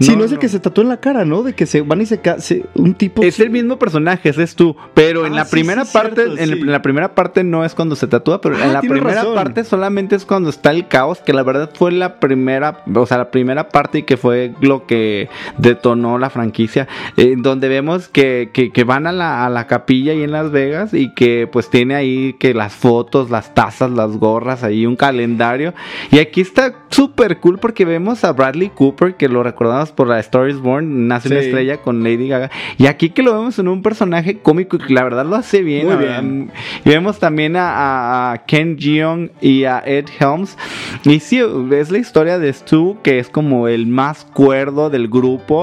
Si 0.00 0.10
no, 0.10 0.18
No, 0.18 0.24
es 0.24 0.30
el 0.30 0.36
no. 0.36 0.40
que 0.40 0.48
se 0.48 0.60
tatúa 0.60 0.82
en 0.82 0.88
la 0.88 0.96
cara, 0.98 1.24
¿no? 1.24 1.42
De 1.42 1.54
que 1.54 1.64
se 1.66 1.80
van 1.80 2.00
y 2.02 2.06
se 2.06 2.20
casan. 2.20 2.62
Un 2.74 2.94
tipo. 2.94 3.22
Es 3.22 3.40
el 3.40 3.48
mismo 3.50 3.78
personaje, 3.78 4.28
ese 4.30 4.42
es 4.42 4.54
tú. 4.54 4.76
Pero 4.94 5.24
en 5.26 5.32
Ah, 5.32 5.36
la 5.36 5.44
sí, 5.46 5.50
primera 5.52 5.84
sí, 5.86 5.92
parte, 5.92 6.24
cierto, 6.24 6.42
en, 6.42 6.70
la 6.70 6.82
primera 6.82 7.14
parte 7.14 7.44
no 7.44 7.64
es 7.64 7.74
cuando 7.74 7.96
se 7.96 8.06
tatúa, 8.06 8.40
pero 8.42 8.56
Ah, 8.56 8.64
en 8.66 8.72
la 8.74 8.80
primera 8.80 9.14
razón. 9.16 9.34
parte 9.34 9.64
solamente 9.64 10.14
es 10.16 10.24
cuando 10.26 10.50
está 10.50 10.70
el 10.70 10.88
caos, 10.88 11.20
que 11.20 11.32
la 11.32 11.42
verdad 11.42 11.70
fue 11.74 11.92
la 11.92 12.18
primera, 12.20 12.82
o 12.94 13.06
sea, 13.06 13.18
la 13.18 13.30
primera 13.30 13.68
parte 13.68 13.98
y 13.98 14.02
que 14.02 14.16
fue 14.18 14.52
lo 14.60 14.86
que 14.86 15.25
detonó 15.58 16.18
la 16.18 16.30
franquicia, 16.30 16.88
eh, 17.16 17.34
donde 17.36 17.68
vemos 17.68 18.08
que, 18.08 18.50
que- 18.52 18.70
que 18.72 18.84
van 18.84 19.06
a 19.06 19.12
la, 19.12 19.44
a 19.46 19.50
la 19.50 19.66
capilla 19.66 20.12
ahí 20.12 20.22
en 20.22 20.32
Las 20.32 20.50
Vegas 20.50 20.92
y 20.94 21.12
que 21.14 21.48
pues 21.50 21.70
tiene 21.70 21.94
ahí 21.94 22.34
que 22.38 22.54
las 22.54 22.72
fotos, 22.74 23.30
las 23.30 23.54
tazas, 23.54 23.90
las 23.90 24.16
gorras, 24.16 24.62
ahí 24.62 24.86
un 24.86 24.96
calendario. 24.96 25.74
Y 26.10 26.18
aquí 26.18 26.40
está 26.40 26.74
súper 26.90 27.38
cool 27.38 27.58
porque 27.58 27.84
vemos 27.84 28.24
a 28.24 28.32
Bradley 28.32 28.70
Cooper, 28.70 29.14
que 29.16 29.28
lo 29.28 29.42
recordamos 29.42 29.92
por 29.92 30.08
la 30.08 30.18
Star 30.20 30.48
is 30.48 30.58
Born, 30.58 31.08
nace 31.08 31.28
una 31.28 31.40
Sí. 31.40 31.46
estrella 31.46 31.78
con 31.78 32.02
Lady 32.02 32.28
Gaga. 32.28 32.50
Y 32.78 32.86
aquí 32.86 33.10
que 33.10 33.22
lo 33.22 33.32
vemos 33.32 33.58
en 33.58 33.68
un 33.68 33.82
personaje 33.82 34.38
cómico 34.38 34.76
y 34.76 34.80
que 34.80 34.92
la 34.94 35.04
verdad 35.04 35.26
lo 35.26 35.36
hace 35.36 35.62
bien. 35.62 35.86
Muy 35.86 35.96
bien. 35.96 36.50
Y 36.84 36.88
vemos 36.90 37.18
también 37.18 37.56
a, 37.56 37.70
a- 37.70 38.32
a 38.32 38.38
Ken 38.46 38.76
Jeong 38.78 39.30
y 39.40 39.64
a 39.64 39.82
Ed 39.84 40.06
Helms. 40.18 40.56
Y 41.04 41.20
sí, 41.20 41.40
es 41.72 41.90
la 41.90 41.98
historia 41.98 42.38
de 42.38 42.52
Stu, 42.52 42.98
que 43.02 43.18
es 43.18 43.28
como 43.28 43.68
el 43.68 43.86
más 43.86 44.24
cuerdo 44.24 44.90
del 44.90 45.08
grupo. 45.08 45.15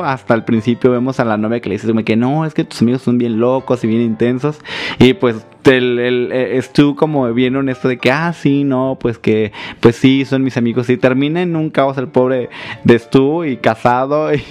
Hasta 0.03 0.33
el 0.33 0.43
principio 0.43 0.91
vemos 0.91 1.19
a 1.19 1.25
la 1.25 1.37
novia 1.37 1.59
que 1.59 1.69
le 1.69 1.75
dice 1.75 2.03
que 2.03 2.15
no, 2.15 2.45
es 2.45 2.53
que 2.53 2.63
tus 2.63 2.81
amigos 2.81 3.01
son 3.01 3.17
bien 3.17 3.39
locos 3.39 3.83
y 3.83 3.87
bien 3.87 4.01
intensos. 4.01 4.59
Y 4.99 5.13
pues 5.13 5.45
el, 5.65 5.99
el, 5.99 6.29
eh, 6.31 6.61
como 6.95 7.31
bien 7.33 7.55
honesto 7.55 7.87
de 7.87 7.97
que, 7.97 8.11
ah, 8.11 8.33
sí, 8.33 8.63
no, 8.63 8.97
pues 8.99 9.17
que, 9.17 9.51
pues 9.79 9.95
sí, 9.95 10.25
son 10.25 10.43
mis 10.43 10.57
amigos. 10.57 10.89
Y 10.89 10.97
termina 10.97 11.41
en 11.41 11.55
un 11.55 11.69
caos 11.69 11.97
el 11.97 12.07
pobre 12.07 12.49
de 12.83 12.99
Stu 12.99 13.45
y 13.45 13.57
casado. 13.57 14.29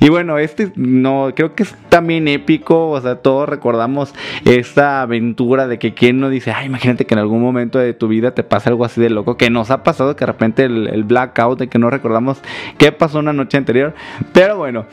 Y, 0.00 0.10
bueno, 0.10 0.38
este 0.38 0.70
no, 0.76 1.32
creo 1.34 1.56
que 1.56 1.64
es 1.64 1.74
también 1.88 2.28
épico. 2.28 2.90
O 2.90 3.00
sea, 3.00 3.16
todos 3.16 3.48
recordamos 3.48 4.14
esta 4.44 5.02
aventura 5.02 5.66
de 5.66 5.80
que 5.80 5.92
quien 5.92 6.20
no 6.20 6.30
dice, 6.30 6.52
ay, 6.52 6.66
imagínate 6.66 7.04
que 7.04 7.14
en 7.14 7.18
algún 7.18 7.42
momento 7.42 7.80
de 7.80 7.94
tu 7.94 8.06
vida 8.06 8.32
te 8.32 8.44
pasa 8.44 8.70
algo 8.70 8.84
así 8.84 9.00
de 9.00 9.10
loco. 9.10 9.36
Que 9.36 9.50
nos 9.50 9.72
ha 9.72 9.82
pasado 9.82 10.14
que 10.14 10.20
de 10.20 10.26
repente 10.26 10.64
el, 10.64 10.86
el 10.86 11.02
blackout 11.02 11.58
de 11.58 11.68
que 11.68 11.80
no 11.80 11.90
recordamos 11.90 12.40
qué 12.78 12.92
pasó 12.92 13.18
una 13.18 13.32
noche 13.32 13.56
anterior. 13.56 13.92
Pero 14.32 14.56
bueno, 14.56 14.86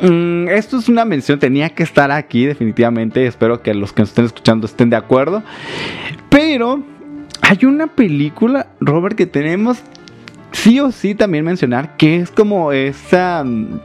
mm, 0.00 0.48
esto 0.48 0.78
es 0.78 0.88
una 0.88 1.04
mención, 1.04 1.40
tenía 1.40 1.70
que 1.70 1.82
estar 1.82 2.12
aquí 2.12 2.46
definitivamente. 2.46 3.26
Espero 3.26 3.62
que 3.62 3.74
los 3.74 3.92
que 3.92 4.02
nos 4.02 4.10
estén 4.10 4.26
escuchando 4.26 4.66
estén 4.66 4.90
de 4.90 4.96
acuerdo. 4.96 5.01
Pero 6.28 6.82
hay 7.40 7.64
una 7.64 7.86
película, 7.86 8.68
Robert, 8.80 9.16
que 9.16 9.26
tenemos 9.26 9.78
sí 10.52 10.80
o 10.80 10.92
sí 10.92 11.14
también 11.14 11.44
mencionar 11.44 11.96
que 11.96 12.16
es 12.16 12.30
como 12.30 12.72
esa 12.72 13.42
mm, 13.44 13.80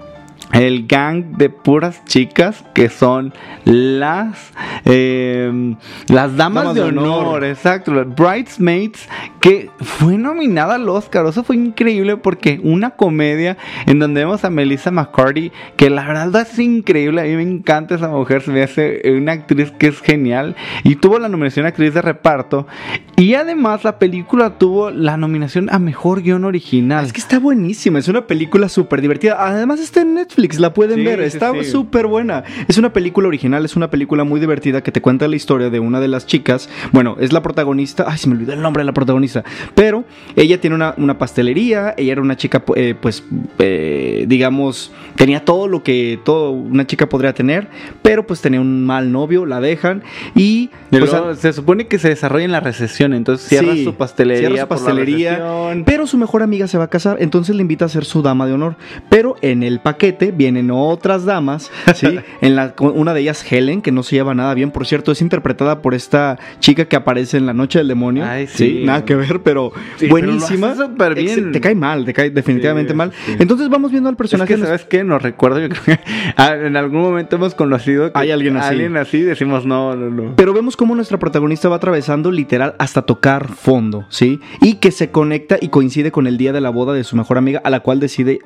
el 0.53 0.87
gang 0.87 1.37
de 1.37 1.49
puras 1.49 2.03
chicas 2.05 2.63
que 2.73 2.89
son 2.89 3.33
las 3.65 4.53
eh, 4.85 5.75
las 6.07 6.35
damas, 6.35 6.63
Damas 6.63 6.75
de, 6.75 6.81
de 6.81 6.87
honor, 6.87 7.27
honor. 7.27 7.43
exacto, 7.43 7.93
las 7.93 8.07
bridesmaids 8.07 9.07
que 9.39 9.69
fue 9.79 10.17
nominada 10.17 10.75
al 10.75 10.87
Oscar, 10.89 11.25
eso 11.25 11.43
fue 11.43 11.55
increíble 11.55 12.17
porque 12.17 12.59
una 12.63 12.91
comedia 12.91 13.57
en 13.85 13.99
donde 13.99 14.21
vemos 14.21 14.43
a 14.45 14.49
Melissa 14.49 14.91
McCarthy 14.91 15.51
que 15.75 15.89
la 15.89 16.05
verdad 16.07 16.47
es 16.49 16.59
increíble, 16.59 17.21
a 17.21 17.25
mí 17.25 17.35
me 17.35 17.43
encanta 17.43 17.95
esa 17.95 18.07
mujer, 18.07 18.41
se 18.41 18.51
me 18.51 18.63
hace 18.63 19.01
una 19.11 19.33
actriz 19.33 19.71
que 19.71 19.87
es 19.87 19.99
genial 19.99 20.55
y 20.83 20.95
tuvo 20.95 21.19
la 21.19 21.29
nominación 21.29 21.65
a 21.65 21.69
actriz 21.69 21.93
de 21.93 22.01
reparto 22.01 22.67
y 23.15 23.33
además 23.33 23.83
la 23.83 23.99
película 23.99 24.57
tuvo 24.57 24.91
la 24.91 25.17
nominación 25.17 25.69
a 25.71 25.79
mejor 25.79 26.21
guion 26.21 26.45
original. 26.45 27.05
Es 27.05 27.13
que 27.13 27.19
está 27.19 27.39
buenísima, 27.39 27.99
es 27.99 28.07
una 28.07 28.27
película 28.27 28.69
súper 28.69 29.01
divertida. 29.01 29.37
Además 29.39 29.79
está 29.79 30.01
en 30.01 30.15
Netflix, 30.15 30.36
la 30.37 30.73
pueden 30.73 30.99
Sí, 30.99 31.03
ver, 31.05 31.19
está 31.21 31.51
sí. 31.53 31.63
súper 31.65 32.07
buena. 32.07 32.43
Es 32.67 32.77
una 32.77 32.93
película 32.93 33.27
original, 33.27 33.65
es 33.65 33.75
una 33.75 33.89
película 33.89 34.23
muy 34.23 34.39
divertida 34.39 34.81
que 34.81 34.91
te 34.91 35.01
cuenta 35.01 35.27
la 35.27 35.35
historia 35.35 35.69
de 35.69 35.79
una 35.79 35.99
de 35.99 36.07
las 36.07 36.25
chicas. 36.25 36.69
Bueno, 36.91 37.17
es 37.19 37.33
la 37.33 37.41
protagonista, 37.41 38.05
ay, 38.07 38.17
se 38.17 38.29
me 38.29 38.35
olvidó 38.35 38.53
el 38.53 38.61
nombre 38.61 38.81
de 38.81 38.85
la 38.85 38.93
protagonista, 38.93 39.43
pero 39.75 40.05
ella 40.35 40.59
tiene 40.61 40.75
una, 40.75 40.93
una 40.97 41.17
pastelería, 41.17 41.93
ella 41.97 42.11
era 42.13 42.21
una 42.21 42.37
chica, 42.37 42.63
eh, 42.75 42.95
pues, 42.99 43.23
eh, 43.59 44.25
digamos, 44.27 44.91
tenía 45.15 45.43
todo 45.43 45.67
lo 45.67 45.83
que 45.83 46.19
todo 46.23 46.51
una 46.51 46.85
chica 46.87 47.09
podría 47.09 47.33
tener, 47.33 47.67
pero 48.01 48.25
pues 48.27 48.41
tenía 48.41 48.61
un 48.61 48.85
mal 48.85 49.11
novio, 49.11 49.45
la 49.45 49.59
dejan 49.59 50.03
y... 50.35 50.69
Pues, 50.89 51.11
luego 51.11 51.35
se 51.35 51.51
supone 51.51 51.87
que 51.87 51.99
se 51.99 52.09
desarrolla 52.09 52.45
en 52.45 52.51
la 52.51 52.59
recesión, 52.61 53.13
entonces 53.13 53.47
cierra 53.49 53.73
Sí, 53.73 53.83
su 53.83 53.95
pastelería. 53.95 54.47
cierra 54.49 54.61
su 54.63 54.67
por 54.67 54.77
la 54.77 54.85
pastelería, 54.85 55.83
pero 55.85 56.07
su 56.07 56.17
mejor 56.17 56.43
amiga 56.43 56.67
se 56.67 56.77
va 56.77 56.85
a 56.85 56.89
casar, 56.89 57.17
entonces 57.19 57.55
le 57.55 57.61
invita 57.61 57.85
a 57.85 57.89
ser 57.89 58.05
su 58.05 58.21
dama 58.21 58.45
de 58.47 58.53
honor. 58.53 58.75
Pero 59.09 59.35
en 59.41 59.63
el 59.63 59.79
paquete 59.79 60.26
vienen 60.31 60.71
otras 60.71 61.25
damas, 61.25 61.71
¿sí? 61.95 62.19
en 62.41 62.55
la, 62.55 62.73
una 62.79 63.13
de 63.13 63.21
ellas 63.21 63.45
Helen, 63.51 63.81
que 63.81 63.91
no 63.91 64.03
se 64.03 64.15
lleva 64.15 64.33
nada 64.33 64.53
bien, 64.53 64.71
por 64.71 64.85
cierto, 64.85 65.11
es 65.11 65.21
interpretada 65.21 65.81
por 65.81 65.93
esta 65.93 66.37
chica 66.59 66.85
que 66.85 66.95
aparece 66.95 67.37
en 67.37 67.45
La 67.45 67.53
Noche 67.53 67.79
del 67.79 67.87
Demonio. 67.87 68.25
Ay, 68.25 68.47
sí. 68.47 68.83
nada 68.85 69.05
que 69.05 69.15
ver, 69.15 69.41
pero 69.41 69.71
Sí, 69.97 70.07
buenísima. 70.07 70.73
pero 70.73 70.77
lo 70.77 70.81
hace 70.81 70.91
súper 70.91 71.15
bien. 71.15 71.51
Te 71.51 71.61
cae 71.61 71.75
mal, 71.75 72.05
te 72.05 72.13
cae 72.13 72.29
definitivamente 72.29 72.91
Sí, 72.91 72.97
mal. 72.97 73.11
Entonces 73.39 73.69
vamos 73.69 73.91
viendo 73.91 74.09
al 74.09 74.13
Es 74.13 74.17
personaje. 74.17 74.55
que, 74.55 74.61
¿sabes 74.61 74.85
qué? 74.85 75.03
Nos 75.03 75.23
yo 75.23 75.35
creo 75.35 75.69
que 75.85 75.99
ah, 76.37 76.55
en 76.55 76.75
algún 76.75 77.01
momento 77.01 77.35
hemos 77.35 77.55
conocido 77.55 78.11
que 78.11 78.19
Hay 78.19 78.31
alguien 78.31 78.57
así. 78.57 78.69
alguien 78.69 78.97
así, 78.97 79.21
decimos 79.21 79.65
no, 79.65 79.95
no, 79.95 80.09
no. 80.09 80.35
Pero 80.35 80.53
vemos 80.53 80.75
cómo 80.77 80.95
nuestra 80.95 81.17
protagonista 81.19 81.69
va 81.69 81.77
atravesando 81.77 82.31
literal 82.31 82.75
hasta 82.79 83.01
tocar 83.03 83.47
fondo, 83.49 84.05
¿sí? 84.09 84.39
Y 84.61 84.75
que 84.75 84.91
se 84.91 85.11
conecta 85.11 85.57
y 85.59 85.69
coincide 85.69 86.11
con 86.11 86.27
el 86.27 86.37
día 86.37 86.53
de 86.53 86.61
la 86.61 86.69
boda 86.69 86.93
de 86.93 87.03
su 87.03 87.15
mejor 87.15 87.37
amiga, 87.37 87.61
a 87.63 87.69
la 87.69 87.79
cual 87.81 87.99
decide 87.99 88.39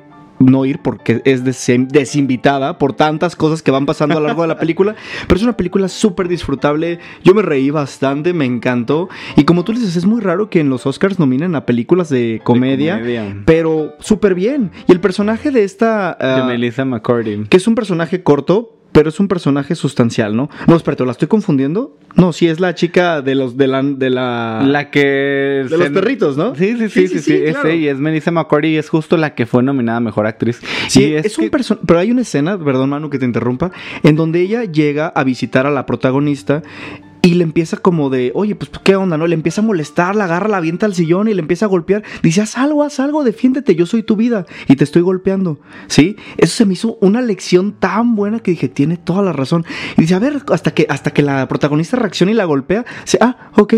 no 0.50 0.64
ir 0.64 0.80
porque 0.80 1.22
es 1.24 1.44
des- 1.44 1.70
desinvitada 1.88 2.78
por 2.78 2.92
tantas 2.92 3.36
cosas 3.36 3.62
que 3.62 3.70
van 3.70 3.86
pasando 3.86 4.16
a 4.16 4.20
lo 4.20 4.26
largo 4.26 4.42
de 4.42 4.48
la 4.48 4.58
película. 4.58 4.94
Pero 5.26 5.36
es 5.38 5.42
una 5.42 5.56
película 5.56 5.88
súper 5.88 6.28
disfrutable. 6.28 6.98
Yo 7.24 7.34
me 7.34 7.42
reí 7.42 7.70
bastante, 7.70 8.32
me 8.32 8.44
encantó. 8.44 9.08
Y 9.36 9.44
como 9.44 9.64
tú 9.64 9.72
dices, 9.72 9.96
es 9.96 10.06
muy 10.06 10.20
raro 10.20 10.50
que 10.50 10.60
en 10.60 10.68
los 10.68 10.86
Oscars 10.86 11.18
nominen 11.18 11.54
a 11.54 11.66
películas 11.66 12.08
de 12.08 12.40
comedia, 12.44 12.98
comedia. 12.98 13.36
pero 13.46 13.94
súper 14.00 14.34
bien. 14.34 14.70
Y 14.88 14.92
el 14.92 15.00
personaje 15.00 15.50
de 15.50 15.64
esta... 15.64 16.16
De 16.20 16.26
ah, 16.26 16.44
Melissa 16.46 16.84
McCarthy. 16.84 17.44
que 17.48 17.56
es 17.56 17.66
un 17.66 17.74
personaje 17.74 18.22
corto, 18.22 18.78
pero 18.92 19.08
es 19.08 19.18
un 19.18 19.26
personaje 19.28 19.74
sustancial, 19.74 20.36
¿no? 20.36 20.50
No, 20.66 20.76
espérate, 20.76 21.04
¿la 21.04 21.12
estoy 21.12 21.28
confundiendo? 21.28 21.96
No, 22.14 22.32
sí 22.32 22.46
es 22.48 22.60
la 22.60 22.74
chica 22.74 23.22
de 23.22 23.34
los 23.34 23.56
de 23.56 23.66
la 23.66 23.82
de 23.82 24.10
la, 24.10 24.62
La 24.66 24.90
que... 24.90 25.64
de 25.68 25.78
los 25.78 25.88
perritos, 25.90 26.36
¿no? 26.36 26.54
Sí, 26.54 26.76
sí, 26.76 26.88
sí, 26.90 27.08
sí, 27.08 27.18
sí, 27.20 27.34
es 27.34 27.52
claro. 27.54 27.68
ella, 27.70 27.90
es 27.92 27.98
Melissa 27.98 28.30
McCarthy 28.30 28.68
y 28.68 28.76
es 28.76 28.88
justo 28.90 29.16
la 29.16 29.34
que 29.34 29.46
fue 29.46 29.62
nominada 29.62 29.98
a 29.98 30.00
Mejor 30.00 30.26
Actriz. 30.26 30.60
Sí, 30.88 31.04
Y 31.06 31.14
es, 31.14 31.38
un 31.38 31.44
que- 31.48 31.50
person- 31.58 31.78
pero 31.86 32.00
hay 32.00 32.10
una 32.10 32.20
escena, 32.22 32.58
perdón 32.62 32.90
Manu 32.90 33.08
que 33.10 33.18
te 33.18 33.24
interrumpa, 33.24 33.72
en 34.02 34.14
donde 34.16 34.40
ella 34.40 34.64
llega 34.64 35.08
a 35.08 35.24
visitar 35.24 35.66
a 35.66 35.70
la 35.70 35.86
protagonista 35.86 36.62
y 37.22 37.34
le 37.34 37.44
empieza 37.44 37.76
como 37.76 38.10
de, 38.10 38.32
oye, 38.34 38.56
pues 38.56 38.70
qué 38.82 38.96
onda, 38.96 39.16
¿no? 39.16 39.28
Le 39.28 39.34
empieza 39.34 39.60
a 39.60 39.64
molestar, 39.64 40.16
la 40.16 40.24
agarra, 40.24 40.48
la 40.48 40.56
avienta 40.56 40.86
al 40.86 40.94
sillón 40.94 41.28
y 41.28 41.34
le 41.34 41.40
empieza 41.40 41.66
a 41.66 41.68
golpear. 41.68 42.02
Dice, 42.22 42.40
haz 42.40 42.58
algo, 42.58 42.82
haz 42.82 42.98
algo, 42.98 43.22
defiéndete, 43.22 43.76
yo 43.76 43.86
soy 43.86 44.02
tu 44.02 44.16
vida 44.16 44.44
y 44.66 44.74
te 44.74 44.82
estoy 44.82 45.02
golpeando, 45.02 45.60
¿sí? 45.86 46.16
Eso 46.36 46.56
se 46.56 46.66
me 46.66 46.72
hizo 46.72 46.98
una 47.00 47.22
lección 47.22 47.72
tan 47.78 48.16
buena 48.16 48.40
que 48.40 48.50
dije, 48.50 48.68
tiene 48.68 48.96
toda 48.96 49.22
la 49.22 49.32
razón. 49.32 49.64
Y 49.96 50.02
dice, 50.02 50.16
a 50.16 50.18
ver, 50.18 50.42
hasta 50.48 50.72
que, 50.74 50.86
hasta 50.88 51.12
que 51.12 51.22
la 51.22 51.46
protagonista 51.46 51.96
reacciona 51.96 52.32
y 52.32 52.34
la 52.34 52.44
golpea, 52.44 52.84
dice, 53.04 53.18
ah, 53.20 53.50
ok. 53.56 53.74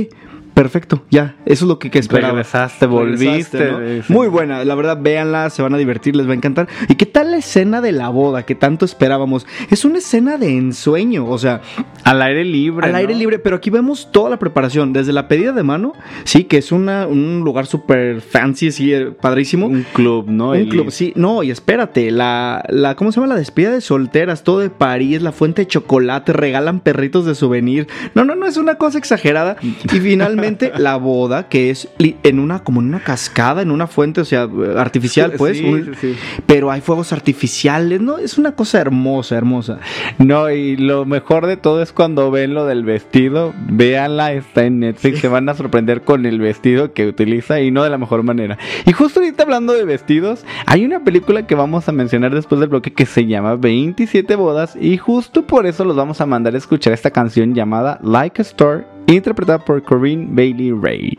Perfecto, 0.54 1.02
ya, 1.10 1.34
eso 1.46 1.64
es 1.64 1.68
lo 1.68 1.80
que, 1.80 1.90
que 1.90 1.98
esperaba. 1.98 2.32
Regresaste, 2.34 2.86
volviste. 2.86 4.02
Muy 4.08 4.28
buena, 4.28 4.64
la 4.64 4.76
verdad, 4.76 4.96
véanla, 5.00 5.50
se 5.50 5.62
van 5.62 5.74
a 5.74 5.78
divertir, 5.78 6.14
les 6.14 6.28
va 6.28 6.30
a 6.30 6.36
encantar. 6.36 6.68
¿Y 6.88 6.94
qué 6.94 7.06
tal 7.06 7.32
la 7.32 7.38
escena 7.38 7.80
de 7.80 7.90
la 7.90 8.08
boda 8.08 8.44
que 8.44 8.54
tanto 8.54 8.84
esperábamos? 8.84 9.48
Es 9.70 9.84
una 9.84 9.98
escena 9.98 10.38
de 10.38 10.56
ensueño, 10.56 11.26
o 11.26 11.38
sea, 11.38 11.60
Al 12.04 12.22
aire 12.22 12.44
libre. 12.44 12.86
al 12.86 12.92
¿no? 12.92 12.98
aire 12.98 13.14
libre, 13.16 13.40
pero 13.40 13.56
aquí 13.56 13.70
vemos 13.70 14.12
toda 14.12 14.30
la 14.30 14.38
preparación, 14.38 14.92
desde 14.92 15.12
la 15.12 15.26
pedida 15.26 15.50
de 15.50 15.64
mano, 15.64 15.92
sí, 16.22 16.44
que 16.44 16.58
es 16.58 16.70
una, 16.70 17.08
un 17.08 17.40
lugar 17.40 17.66
súper 17.66 18.20
fancy, 18.20 18.70
sí, 18.70 18.94
eh, 18.94 19.06
padrísimo. 19.06 19.66
Un 19.66 19.84
club, 19.92 20.26
¿no? 20.28 20.50
Un 20.50 20.68
club, 20.68 20.92
sí, 20.92 21.12
no, 21.16 21.42
y 21.42 21.50
espérate, 21.50 22.12
la, 22.12 22.64
la, 22.68 22.94
¿cómo 22.94 23.10
se 23.10 23.20
llama? 23.20 23.34
La 23.34 23.40
despedida 23.40 23.72
de 23.72 23.80
solteras, 23.80 24.44
todo 24.44 24.60
de 24.60 24.70
París, 24.70 25.20
la 25.20 25.32
fuente 25.32 25.62
de 25.62 25.66
chocolate, 25.66 26.32
regalan 26.32 26.78
perritos 26.78 27.26
de 27.26 27.34
souvenir. 27.34 27.88
No, 28.14 28.24
no, 28.24 28.36
no, 28.36 28.46
es 28.46 28.56
una 28.56 28.76
cosa 28.76 28.98
exagerada. 28.98 29.56
Y 29.60 29.98
finalmente 30.00 30.43
la 30.78 30.96
boda, 30.96 31.48
que 31.48 31.70
es 31.70 31.88
en 31.98 32.38
una, 32.38 32.60
como 32.60 32.80
en 32.80 32.88
una 32.88 33.00
cascada, 33.00 33.62
en 33.62 33.70
una 33.70 33.86
fuente, 33.86 34.20
o 34.20 34.24
sea, 34.24 34.48
artificial, 34.76 35.32
pues. 35.36 35.58
Sí, 35.58 35.64
un- 35.64 35.84
sí, 35.84 35.90
sí. 36.00 36.16
Pero 36.46 36.70
hay 36.70 36.80
fuegos 36.80 37.12
artificiales, 37.12 38.00
¿no? 38.00 38.18
Es 38.18 38.38
una 38.38 38.52
cosa 38.52 38.80
hermosa, 38.80 39.36
hermosa. 39.36 39.78
No, 40.18 40.50
y 40.50 40.76
lo 40.76 41.04
mejor 41.04 41.46
de 41.46 41.56
todo 41.56 41.82
es 41.82 41.92
cuando 41.92 42.30
ven 42.30 42.54
lo 42.54 42.66
del 42.66 42.84
vestido. 42.84 43.52
Véanla, 43.68 44.32
está 44.32 44.64
en 44.64 44.80
Netflix. 44.80 45.20
Se 45.20 45.28
van 45.28 45.48
a 45.48 45.54
sorprender 45.54 46.02
con 46.02 46.26
el 46.26 46.38
vestido 46.40 46.92
que 46.92 47.06
utiliza 47.06 47.60
y 47.60 47.70
no 47.70 47.82
de 47.84 47.90
la 47.90 47.98
mejor 47.98 48.22
manera. 48.22 48.58
Y 48.86 48.92
justo 48.92 49.20
ahorita 49.20 49.42
hablando 49.44 49.72
de 49.72 49.84
vestidos, 49.84 50.44
hay 50.66 50.84
una 50.84 51.00
película 51.04 51.46
que 51.46 51.54
vamos 51.54 51.88
a 51.88 51.92
mencionar 51.92 52.34
después 52.34 52.60
del 52.60 52.68
bloque 52.68 52.92
que 52.92 53.06
se 53.06 53.26
llama 53.26 53.56
27 53.56 54.36
bodas. 54.36 54.76
Y 54.80 54.96
justo 54.98 55.42
por 55.46 55.66
eso 55.66 55.84
los 55.84 55.96
vamos 55.96 56.20
a 56.20 56.26
mandar 56.26 56.54
a 56.54 56.58
escuchar 56.58 56.92
esta 56.92 57.10
canción 57.10 57.54
llamada 57.54 57.98
Like 58.02 58.40
a 58.40 58.44
Star, 58.44 58.86
interpretada 59.06 59.58
por 59.58 59.80
Corinne 59.82 60.26
Bailey 60.34 60.72
Ray. 60.72 61.16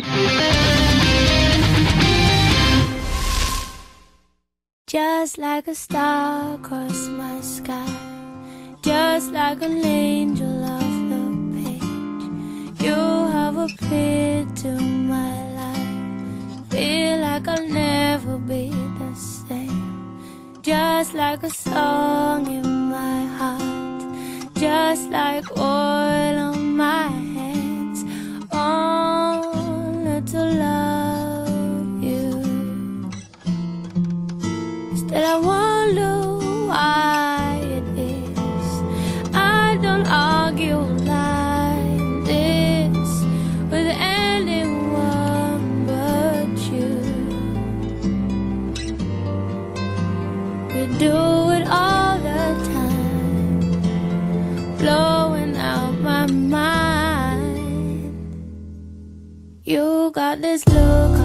Just 4.87 5.37
like 5.37 5.67
a 5.67 5.75
star 5.75 6.55
across 6.55 7.07
my 7.09 7.41
sky, 7.41 7.85
just 8.81 9.31
like 9.31 9.61
an 9.61 9.83
angel 9.83 10.63
off 10.63 10.81
the 11.09 11.25
page, 11.53 12.83
you 12.85 12.93
have 12.93 13.57
appeared 13.57 14.55
to 14.57 14.79
my 14.79 15.33
life. 15.53 16.69
Feel 16.69 17.19
like 17.19 17.47
I'll 17.47 17.67
never 17.67 18.37
be 18.37 18.69
the 18.69 19.15
same, 19.15 20.21
just 20.61 21.13
like 21.13 21.43
a 21.43 21.49
song 21.49 22.47
in 22.47 22.89
my 22.89 23.25
heart, 23.25 24.03
just 24.53 25.09
like 25.09 25.45
oil 25.57 26.37
on 26.37 26.77
my 26.77 27.07
hands, 27.07 27.74
only 28.65 30.21
to 30.31 30.41
love 30.65 32.03
you. 32.03 32.25
Still, 35.01 35.25
I 35.33 35.37
wonder 35.51 36.15
why 36.69 37.59
it 37.77 37.87
is. 37.97 38.67
I 39.33 39.77
don't 39.85 40.07
argue 40.07 40.81
like 41.17 42.25
this 42.31 43.09
with 43.71 43.89
anyone 44.21 45.85
but 45.89 46.57
you. 46.73 46.93
We 50.73 50.81
do 50.97 51.17
it 51.57 51.65
all 51.81 52.17
the 52.29 52.43
time, 52.73 53.59
blowing 54.79 55.55
out 55.57 55.95
my 55.99 56.25
mind. 56.27 56.84
You 59.67 60.11
got 60.13 60.41
this 60.43 60.63
look 60.67 61.24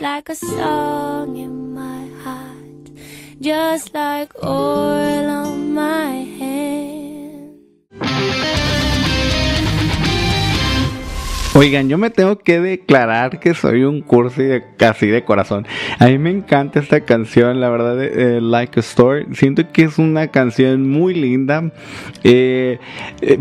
like 0.00 0.30
a 0.30 0.34
song 0.34 1.36
in 1.36 1.74
my 1.74 2.08
heart, 2.22 2.90
just 3.40 3.92
like 3.92 4.32
oil 4.42 5.09
Oigan, 11.52 11.88
yo 11.88 11.98
me 11.98 12.10
tengo 12.10 12.38
que 12.38 12.60
declarar 12.60 13.40
que 13.40 13.54
soy 13.54 13.82
un 13.82 14.02
cursi 14.02 14.44
casi 14.76 15.08
de 15.08 15.24
corazón. 15.24 15.66
A 15.98 16.06
mí 16.06 16.16
me 16.16 16.30
encanta 16.30 16.78
esta 16.78 17.00
canción, 17.00 17.60
la 17.60 17.68
verdad, 17.68 18.00
eh, 18.00 18.40
Like 18.40 18.78
a 18.78 18.80
Story. 18.80 19.26
Siento 19.32 19.64
que 19.72 19.82
es 19.82 19.98
una 19.98 20.28
canción 20.28 20.88
muy 20.88 21.12
linda. 21.12 21.72
Eh, 22.22 22.78
eh, 23.20 23.40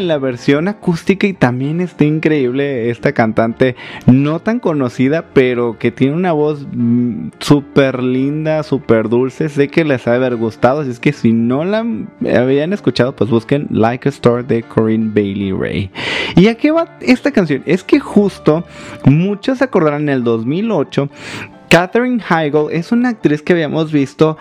la 0.00 0.18
versión 0.18 0.66
acústica 0.66 1.26
y 1.26 1.34
también 1.34 1.82
está 1.82 2.04
increíble 2.04 2.88
esta 2.88 3.12
cantante, 3.12 3.76
no 4.06 4.40
tan 4.40 4.58
conocida, 4.58 5.26
pero 5.34 5.78
que 5.78 5.90
tiene 5.90 6.14
una 6.14 6.32
voz 6.32 6.66
mm, 6.72 7.32
súper 7.38 8.02
linda, 8.02 8.62
súper 8.62 9.10
dulce. 9.10 9.50
Sé 9.50 9.68
que 9.68 9.84
les 9.84 10.06
ha 10.06 10.12
de 10.12 10.16
haber 10.16 10.36
gustado, 10.36 10.80
así 10.80 10.90
es 10.90 11.00
que 11.00 11.12
si 11.12 11.32
no 11.32 11.64
la 11.64 11.84
habían 12.34 12.72
escuchado, 12.72 13.14
pues 13.14 13.28
busquen 13.28 13.66
Like 13.70 14.08
a 14.08 14.10
Star 14.10 14.46
de 14.46 14.62
Corinne 14.62 15.10
Bailey 15.14 15.52
Ray. 15.52 15.90
¿Y 16.34 16.48
a 16.48 16.54
qué 16.54 16.70
va 16.70 16.88
esta 17.12 17.32
canción? 17.32 17.62
Es 17.66 17.82
que 17.82 17.98
justo 18.00 18.64
muchos 19.04 19.58
se 19.58 19.64
acordarán 19.64 20.02
en 20.02 20.08
el 20.10 20.24
2008. 20.24 21.08
Katherine 21.68 22.22
Heigl 22.28 22.68
es 22.70 22.90
una 22.92 23.10
actriz 23.10 23.42
que 23.42 23.52
habíamos 23.52 23.92
visto 23.92 24.36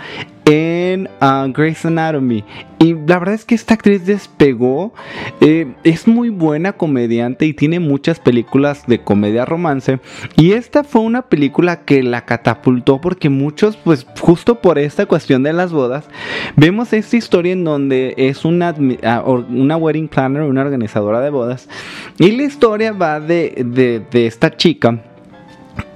en 0.51 1.07
ah, 1.21 1.47
Grey's 1.53 1.85
Anatomy. 1.85 2.43
Y 2.79 2.93
la 2.93 3.19
verdad 3.19 3.35
es 3.35 3.45
que 3.45 3.53
esta 3.55 3.75
actriz 3.75 4.05
despegó. 4.05 4.93
eh, 5.41 5.73
es 5.83 6.07
muy 6.07 6.29
buena 6.29 6.73
comediante 6.73 7.45
y 7.45 7.53
tiene 7.53 7.79
muchas 7.79 8.19
películas 8.19 8.83
de 8.87 9.03
comedia 9.03 9.45
romance. 9.45 9.99
Y 10.37 10.53
esta 10.53 10.83
fue 10.83 11.01
una 11.01 11.23
película 11.23 11.81
que 11.81 12.01
la 12.01 12.25
catapultó 12.25 12.99
porque 12.99 13.29
muchos, 13.29 13.77
pues 13.77 14.07
justo 14.19 14.55
por 14.61 14.79
esta 14.79 15.05
cuestión 15.05 15.43
de 15.43 15.53
las 15.53 15.71
bodas, 15.71 16.05
vemos 16.55 16.93
esta 16.93 17.15
historia 17.17 17.53
en 17.53 17.63
donde 17.63 18.15
es 18.17 18.43
una, 18.43 18.73
ah, 19.03 19.21
una 19.23 19.77
wedding 19.77 20.07
planner, 20.07 20.41
una 20.43 20.61
organizadora 20.61 21.21
de 21.21 21.29
bodas. 21.29 21.69
Y 22.17 22.31
la 22.31 22.43
historia 22.43 22.91
va 22.91 23.19
de- 23.19 24.03
de 24.11 24.25
esta 24.25 24.55
chica 24.55 25.03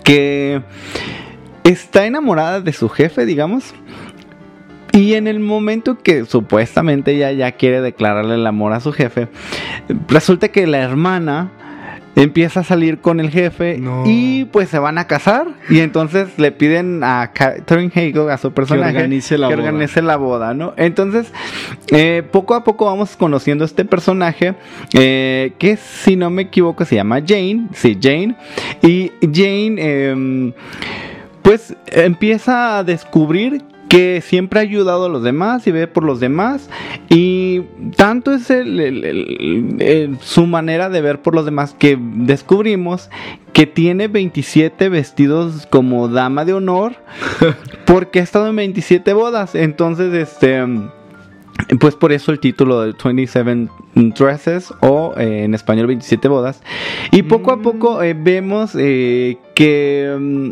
que 0.04 0.62
está 1.64 2.06
enamorada 2.06 2.60
de 2.62 2.74
su 2.74 2.90
jefe, 2.90 3.26
digamos. 3.26 3.74
Y 4.94 5.16
en 5.16 5.28
el 5.28 5.40
momento 5.40 5.98
que 5.98 6.26
supuestamente 6.26 7.14
ella 7.14 7.32
ya 7.32 7.52
quiere 7.54 7.82
declararle 7.82 8.36
el 8.36 8.46
amor 8.46 8.74
a 8.74 8.80
su 8.80 8.94
jefe, 8.94 9.28
resulta 10.08 10.50
que 10.50 10.68
la 10.68 10.78
hermana 10.78 11.52
empieza 12.16 12.60
a 12.60 12.64
salir 12.64 13.00
con 13.00 13.20
el 13.20 13.32
jefe 13.32 13.82
y 14.06 14.46
pues 14.46 14.70
se 14.70 14.78
van 14.78 15.00
a 15.00 15.08
casar 15.08 15.48
y 15.68 15.80
entonces 15.80 16.38
le 16.38 16.52
piden 16.52 17.04
a 17.04 17.32
Catherine 17.34 17.92
Hagel, 17.94 18.30
a 18.30 18.38
su 18.38 18.52
personaje, 18.52 18.96
organice 18.96 19.38
la 19.38 19.48
que 19.48 19.56
boda. 19.56 19.68
organice 19.68 20.02
la 20.04 20.16
boda, 20.18 20.54
¿no? 20.54 20.74
Entonces, 20.78 21.34
eh, 21.88 22.22
poco 22.32 22.54
a 22.54 22.64
poco 22.64 22.86
vamos 22.86 23.16
conociendo 23.16 23.64
a 23.64 23.68
este 23.68 23.86
personaje 23.86 24.54
eh, 24.94 25.54
que 25.58 25.76
si 25.76 26.16
no 26.16 26.30
me 26.30 26.44
equivoco 26.44 26.86
se 26.86 26.96
llama 26.96 27.20
Jane, 27.26 27.68
sí, 27.74 27.98
Jane. 28.00 28.36
Y 28.84 29.12
Jane, 29.22 29.76
em, 30.10 30.54
pues 31.42 31.76
empieza 31.88 32.78
a 32.78 32.84
descubrir 32.84 33.64
que 33.94 34.22
siempre 34.22 34.60
ha 34.60 34.64
ayudado 34.64 35.06
a 35.06 35.10
los 35.10 35.22
demás 35.22 35.68
y 35.68 35.72
ve 35.72 35.86
por 35.86 36.04
los 36.04 36.20
demás 36.20 36.68
y 37.10 37.62
tanto 37.96 38.34
es 38.34 38.50
el- 38.50 38.80
el- 38.80 39.06
el- 39.06 39.78
el- 39.80 40.18
su 40.20 40.48
manera 40.48 40.90
de 40.90 41.00
ver 41.00 41.22
por 41.22 41.36
los 41.36 41.46
demás 41.46 41.76
que 41.78 41.96
descubrimos 42.02 43.12
que 43.54 43.68
tiene 43.68 44.08
27 44.08 44.90
vestidos 44.90 45.68
como 45.68 46.08
dama 46.08 46.44
de 46.44 46.54
honor 46.54 46.96
porque 47.86 48.20
ha 48.20 48.24
estado 48.24 48.48
en 48.48 48.56
27 48.56 49.14
bodas 49.14 49.54
entonces 49.54 50.12
este 50.12 50.64
pues 51.80 51.94
por 51.96 52.12
eso 52.12 52.32
el 52.32 52.40
título 52.40 52.82
de 52.82 52.96
27 53.04 53.68
Dresses 53.94 54.74
o 54.82 55.14
eh, 55.18 55.44
en 55.44 55.54
español 55.54 55.86
27 55.86 56.28
bodas. 56.28 56.64
Y 57.12 57.22
poco 57.24 57.52
a 57.52 57.62
poco 57.62 58.02
eh, 58.02 58.16
vemos 58.18 58.72
eh, 58.76 59.38
que... 59.54 60.18
mm, 60.20 60.52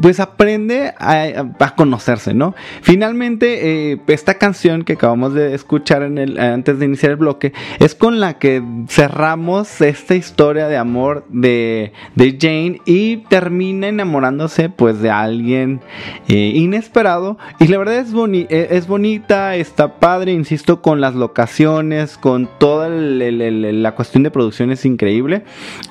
pues 0.00 0.20
aprende 0.20 0.94
a, 0.98 1.74
conocerse, 1.76 2.34
¿no? 2.34 2.54
Finalmente, 2.80 3.92
eh, 3.92 4.00
esta 4.08 4.34
canción 4.34 4.84
que 4.84 4.94
acabamos 4.94 5.34
de 5.34 5.54
escuchar 5.54 6.02
antes 6.02 6.78
de 6.78 6.84
iniciar 6.84 7.12
el 7.12 7.16
bloque 7.18 7.52
es 7.78 7.94
con 7.94 8.20
la 8.20 8.38
que 8.38 8.62
cerramos 8.88 9.80
esta 9.80 10.14
historia 10.14 10.68
de 10.68 10.76
amor 10.76 11.24
de, 11.28 11.92
Jane 12.16 12.80
y 12.86 13.18
termina 13.28 13.88
enamorándose 13.88 14.68
pues 14.68 15.00
de 15.00 15.10
alguien 15.10 15.80
eh, 16.28 16.52
inesperado 16.54 17.36
y 17.58 17.66
la 17.66 17.78
verdad 17.78 17.96
eh, 17.96 18.68
es 18.70 18.86
bonita, 18.86 19.56
está 19.56 19.98
padre, 19.98 20.32
insisto, 20.32 20.80
con 20.80 21.00
las 21.00 21.14
locaciones, 21.14 22.16
con 22.16 22.48
toda 22.58 22.88
la 22.88 23.94
cuestión 23.94 24.22
de 24.22 24.30
producción 24.30 24.70
es 24.70 24.84
increíble 24.86 25.44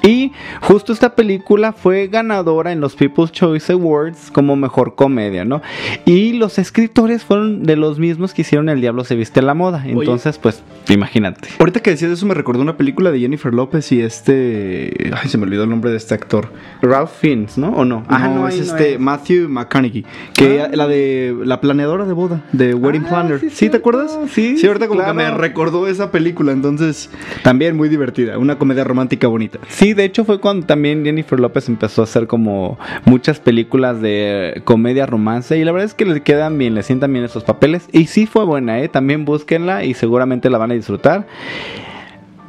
y 0.03 0.31
justo 0.61 0.93
esta 0.93 1.15
película 1.15 1.73
fue 1.73 2.07
ganadora 2.07 2.71
en 2.71 2.79
los 2.79 2.95
People's 2.95 3.31
Choice 3.31 3.73
Awards 3.73 3.90
como 4.33 4.55
mejor 4.55 4.95
comedia, 4.95 5.45
¿no? 5.45 5.61
Y 6.05 6.33
los 6.33 6.59
escritores 6.59 7.23
fueron 7.23 7.63
de 7.63 7.75
los 7.75 7.99
mismos 7.99 8.33
que 8.33 8.41
hicieron 8.41 8.69
El 8.69 8.81
Diablo 8.81 9.03
se 9.03 9.15
viste 9.15 9.39
a 9.39 9.43
la 9.43 9.53
moda, 9.53 9.83
entonces 9.85 10.37
pues 10.37 10.63
imagínate. 10.89 11.49
Ahorita 11.59 11.79
que 11.81 11.91
decías 11.91 12.11
eso 12.11 12.25
me 12.25 12.33
recordó 12.33 12.61
una 12.61 12.77
película 12.77 13.11
de 13.11 13.19
Jennifer 13.19 13.53
López 13.53 13.91
y 13.91 14.01
este... 14.01 15.11
Ay, 15.21 15.29
se 15.29 15.37
me 15.37 15.43
olvidó 15.43 15.63
el 15.63 15.69
nombre 15.69 15.91
de 15.91 15.97
este 15.97 16.13
actor. 16.13 16.49
Ralph 16.81 17.11
Fiennes, 17.19 17.57
¿no? 17.57 17.69
¿O 17.69 17.85
no? 17.85 18.03
Ah, 18.07 18.27
no, 18.27 18.45
ahí 18.45 18.59
es 18.59 18.69
este 18.69 18.97
Matthew 18.97 19.49
McConaughey. 19.49 20.05
Que 20.33 20.67
la 20.73 20.87
de 20.87 21.35
la 21.43 21.61
planeadora 21.61 22.05
de 22.05 22.13
boda, 22.13 22.43
de 22.51 22.73
Wedding 22.73 23.03
Planner. 23.03 23.41
¿Sí, 23.51 23.69
te 23.69 23.77
acuerdas? 23.77 24.17
Sí, 24.31 24.57
Sí, 24.57 24.67
ahorita 24.67 24.87
como 24.87 24.99
claro. 25.01 25.17
que 25.17 25.23
me 25.23 25.31
recordó 25.31 25.87
esa 25.87 26.11
película, 26.11 26.51
entonces 26.51 27.09
también 27.43 27.75
muy 27.75 27.89
divertida, 27.89 28.37
una 28.37 28.57
comedia 28.57 28.83
romántica 28.83 29.27
bonita. 29.27 29.59
Sí, 29.69 29.93
de 29.93 30.05
hecho 30.05 30.25
fue 30.25 30.39
cuando 30.39 30.65
también 30.65 31.03
Jennifer 31.03 31.39
López 31.39 31.69
empezó 31.69 32.01
a 32.01 32.03
hacer 32.05 32.27
como 32.27 32.77
muchas 33.05 33.39
películas 33.39 33.80
de 33.81 34.61
comedia 34.63 35.05
romance 35.05 35.57
y 35.57 35.63
la 35.63 35.71
verdad 35.71 35.85
es 35.85 35.93
que 35.93 36.05
le 36.05 36.21
quedan 36.21 36.57
bien, 36.57 36.75
le 36.75 36.83
sientan 36.83 37.11
bien 37.11 37.25
esos 37.25 37.43
papeles 37.43 37.87
y 37.91 38.05
sí 38.05 38.25
fue 38.25 38.45
buena, 38.45 38.79
¿eh? 38.79 38.87
También 38.87 39.25
búsquenla 39.25 39.83
y 39.83 39.93
seguramente 39.93 40.49
la 40.49 40.57
van 40.57 40.71
a 40.71 40.75
disfrutar. 40.75 41.25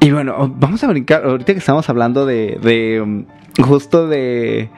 Y 0.01 0.11
bueno, 0.11 0.53
vamos 0.57 0.83
a 0.85 0.89
brincar, 0.89 1.25
ahorita 1.25 1.53
que 1.53 1.59
estamos 1.59 1.89
hablando 1.89 2.27
de, 2.27 2.59
de 2.63 3.01
um, 3.01 3.25
justo 3.63 4.09
de... 4.09 4.69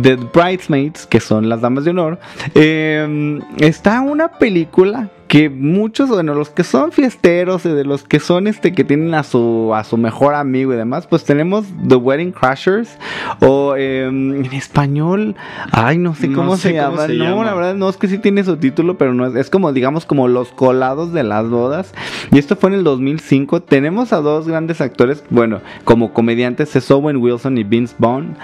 The 0.00 0.16
Bridesmaids, 0.16 1.06
que 1.06 1.20
son 1.20 1.50
las 1.50 1.60
damas 1.60 1.84
de 1.84 1.90
honor, 1.90 2.18
eh, 2.54 3.38
está 3.58 4.00
una 4.00 4.28
película 4.28 5.10
que 5.32 5.48
muchos, 5.48 6.10
bueno, 6.10 6.34
los 6.34 6.50
que 6.50 6.62
son 6.62 6.92
fiesteros 6.92 7.64
y 7.64 7.70
de 7.70 7.84
los 7.84 8.04
que 8.04 8.20
son 8.20 8.46
este 8.46 8.74
que 8.74 8.84
tienen 8.84 9.14
a 9.14 9.22
su 9.22 9.72
a 9.74 9.82
su 9.82 9.96
mejor 9.96 10.34
amigo 10.34 10.74
y 10.74 10.76
demás, 10.76 11.06
pues 11.06 11.24
tenemos 11.24 11.64
The 11.88 11.94
Wedding 11.94 12.32
Crashers 12.32 12.98
o 13.40 13.74
eh, 13.74 14.04
en 14.08 14.44
español, 14.52 15.34
ay, 15.70 15.96
no 15.96 16.14
sé 16.14 16.28
No 16.28 16.36
cómo 16.36 16.56
sé 16.58 16.74
se 16.74 16.78
cómo 16.78 16.90
llama. 16.96 17.06
se 17.06 17.14
no, 17.14 17.24
llama. 17.24 17.44
la 17.46 17.54
verdad 17.54 17.74
no 17.74 17.88
es 17.88 17.96
que 17.96 18.08
sí 18.08 18.18
tiene 18.18 18.44
su 18.44 18.58
título, 18.58 18.98
pero 18.98 19.14
no 19.14 19.24
es, 19.26 19.34
es 19.34 19.48
como 19.48 19.72
digamos 19.72 20.04
como 20.04 20.28
los 20.28 20.48
colados 20.52 21.14
de 21.14 21.22
las 21.22 21.48
bodas. 21.48 21.94
Y 22.30 22.38
esto 22.38 22.54
fue 22.54 22.68
en 22.68 22.74
el 22.76 22.84
2005. 22.84 23.62
Tenemos 23.62 24.12
a 24.12 24.18
dos 24.18 24.46
grandes 24.46 24.82
actores, 24.82 25.24
bueno, 25.30 25.62
como 25.84 26.12
comediantes 26.12 26.76
es 26.76 26.90
Owen 26.90 27.16
Wilson 27.16 27.56
y 27.56 27.64
Vince 27.64 27.94
Vaughn. 27.96 28.36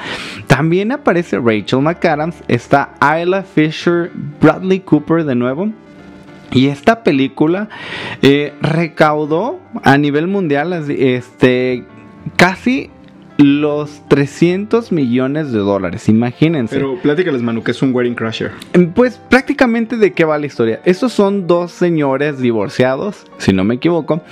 También 0.47 0.91
aparece 0.93 1.39
Rachel 1.39 1.83
McAdams, 1.83 2.37
está 2.49 2.95
Isla 3.03 3.43
Fisher, 3.43 4.11
Bradley 4.41 4.81
Cooper 4.81 5.25
de 5.27 5.35
nuevo. 5.35 5.69
Y 6.53 6.69
esta 6.69 7.03
película 7.03 7.69
eh, 8.23 8.55
recaudó 8.61 9.61
a 9.83 9.99
nivel 9.99 10.27
mundial 10.27 10.73
este, 10.73 11.85
casi 12.37 12.91
los 13.39 14.03
300 14.09 14.91
millones 14.91 15.53
de 15.53 15.61
dólares, 15.61 16.09
imagínense. 16.09 16.75
Pero 16.75 17.01
platícales, 17.01 17.41
Manu, 17.41 17.63
que 17.63 17.71
es 17.71 17.81
un 17.83 17.95
Wedding 17.95 18.17
Crasher. 18.17 18.51
Pues 18.95 19.19
prácticamente 19.29 19.97
de 19.97 20.13
qué 20.13 20.25
va 20.25 20.39
la 20.39 20.47
historia. 20.47 20.81
Estos 20.85 21.13
son 21.13 21.47
dos 21.47 21.71
señores 21.71 22.41
divorciados, 22.41 23.27
si 23.39 23.53
no 23.53 23.63
me 23.63 23.77
equivoco, 23.77 24.23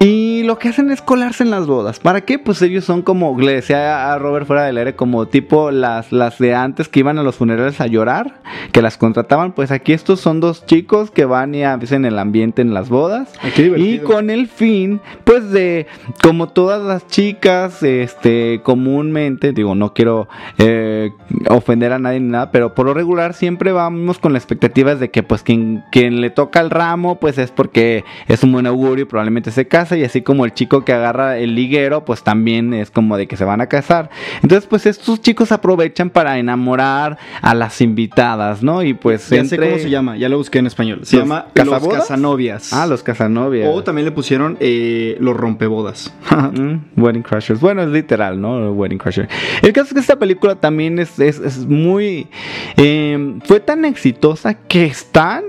y 0.00 0.27
lo 0.42 0.58
que 0.58 0.68
hacen 0.68 0.90
es 0.90 1.02
colarse 1.02 1.44
en 1.44 1.50
las 1.50 1.66
bodas. 1.66 1.98
¿Para 1.98 2.22
qué? 2.22 2.38
Pues 2.38 2.62
ellos 2.62 2.84
son 2.84 3.02
como, 3.02 3.38
le 3.40 3.54
decía 3.54 4.12
a 4.12 4.18
Robert 4.18 4.46
fuera 4.46 4.64
del 4.64 4.78
aire, 4.78 4.94
como 4.94 5.26
tipo 5.26 5.70
las, 5.70 6.12
las 6.12 6.38
de 6.38 6.54
antes 6.54 6.88
que 6.88 7.00
iban 7.00 7.18
a 7.18 7.22
los 7.22 7.36
funerales 7.36 7.80
a 7.80 7.86
llorar, 7.86 8.40
que 8.72 8.82
las 8.82 8.96
contrataban. 8.96 9.52
Pues 9.52 9.70
aquí 9.70 9.92
estos 9.92 10.20
son 10.20 10.40
dos 10.40 10.66
chicos 10.66 11.10
que 11.10 11.24
van 11.24 11.54
y 11.54 11.64
hacen 11.64 12.04
el 12.04 12.18
ambiente 12.18 12.62
en 12.62 12.74
las 12.74 12.88
bodas. 12.88 13.32
Y 13.56 13.98
con 13.98 14.30
el 14.30 14.48
fin, 14.48 15.00
pues 15.24 15.50
de, 15.50 15.86
como 16.22 16.48
todas 16.48 16.82
las 16.82 17.06
chicas, 17.06 17.82
este, 17.82 18.60
comúnmente, 18.62 19.52
digo, 19.52 19.74
no 19.74 19.94
quiero 19.94 20.28
eh, 20.58 21.10
ofender 21.48 21.92
a 21.92 21.98
nadie 21.98 22.20
ni 22.20 22.30
nada, 22.30 22.50
pero 22.50 22.74
por 22.74 22.86
lo 22.86 22.94
regular 22.94 23.34
siempre 23.34 23.72
vamos 23.72 24.18
con 24.18 24.32
la 24.32 24.38
expectativa 24.38 24.94
de 24.94 25.10
que, 25.10 25.22
pues, 25.22 25.42
quien, 25.42 25.84
quien 25.90 26.20
le 26.20 26.30
toca 26.30 26.60
el 26.60 26.70
ramo, 26.70 27.18
pues 27.18 27.38
es 27.38 27.50
porque 27.50 28.04
es 28.26 28.42
un 28.42 28.52
buen 28.52 28.66
augurio 28.66 29.04
y 29.04 29.08
probablemente 29.08 29.50
se 29.50 29.68
casa, 29.68 29.96
y 29.96 30.04
así 30.04 30.22
como 30.28 30.44
el 30.44 30.52
chico 30.52 30.84
que 30.84 30.92
agarra 30.92 31.38
el 31.38 31.54
liguero, 31.54 32.04
pues 32.04 32.22
también 32.22 32.74
es 32.74 32.90
como 32.90 33.16
de 33.16 33.26
que 33.26 33.38
se 33.38 33.46
van 33.46 33.62
a 33.62 33.66
casar. 33.66 34.10
Entonces, 34.42 34.68
pues 34.68 34.84
estos 34.84 35.22
chicos 35.22 35.52
aprovechan 35.52 36.10
para 36.10 36.38
enamorar 36.38 37.16
a 37.40 37.54
las 37.54 37.80
invitadas, 37.80 38.62
¿no? 38.62 38.82
Y 38.82 38.92
pues 38.92 39.30
Ya 39.30 39.42
sé 39.46 39.56
cómo 39.56 39.78
se 39.78 39.88
llama, 39.88 40.18
ya 40.18 40.28
lo 40.28 40.36
busqué 40.36 40.58
en 40.58 40.66
español. 40.66 41.00
Se 41.04 41.16
¿Los 41.16 41.24
llama 41.24 41.46
casabodas? 41.54 41.82
Los 41.82 41.96
Casanovias. 42.08 42.72
Ah, 42.74 42.86
los 42.86 43.02
casanovias. 43.02 43.70
O 43.72 43.82
también 43.82 44.04
le 44.04 44.12
pusieron 44.12 44.58
eh, 44.60 45.16
Los 45.18 45.34
Rompebodas. 45.34 46.12
Mm, 46.58 47.00
Wedding 47.00 47.22
Crashers. 47.22 47.58
Bueno, 47.60 47.82
es 47.82 47.88
literal, 47.88 48.38
¿no? 48.38 48.70
Wedding 48.72 48.98
Crasher. 48.98 49.28
El 49.62 49.72
caso 49.72 49.88
es 49.88 49.94
que 49.94 50.00
esta 50.00 50.18
película 50.18 50.56
también 50.56 50.98
es, 50.98 51.18
es- 51.18 51.38
es 51.40 51.66
muy... 51.66 52.28
eh, 52.76 53.38
fue 53.44 53.60
tan 53.60 53.84
exitosa 53.86 54.54
que 54.54 54.84
están 54.84 55.44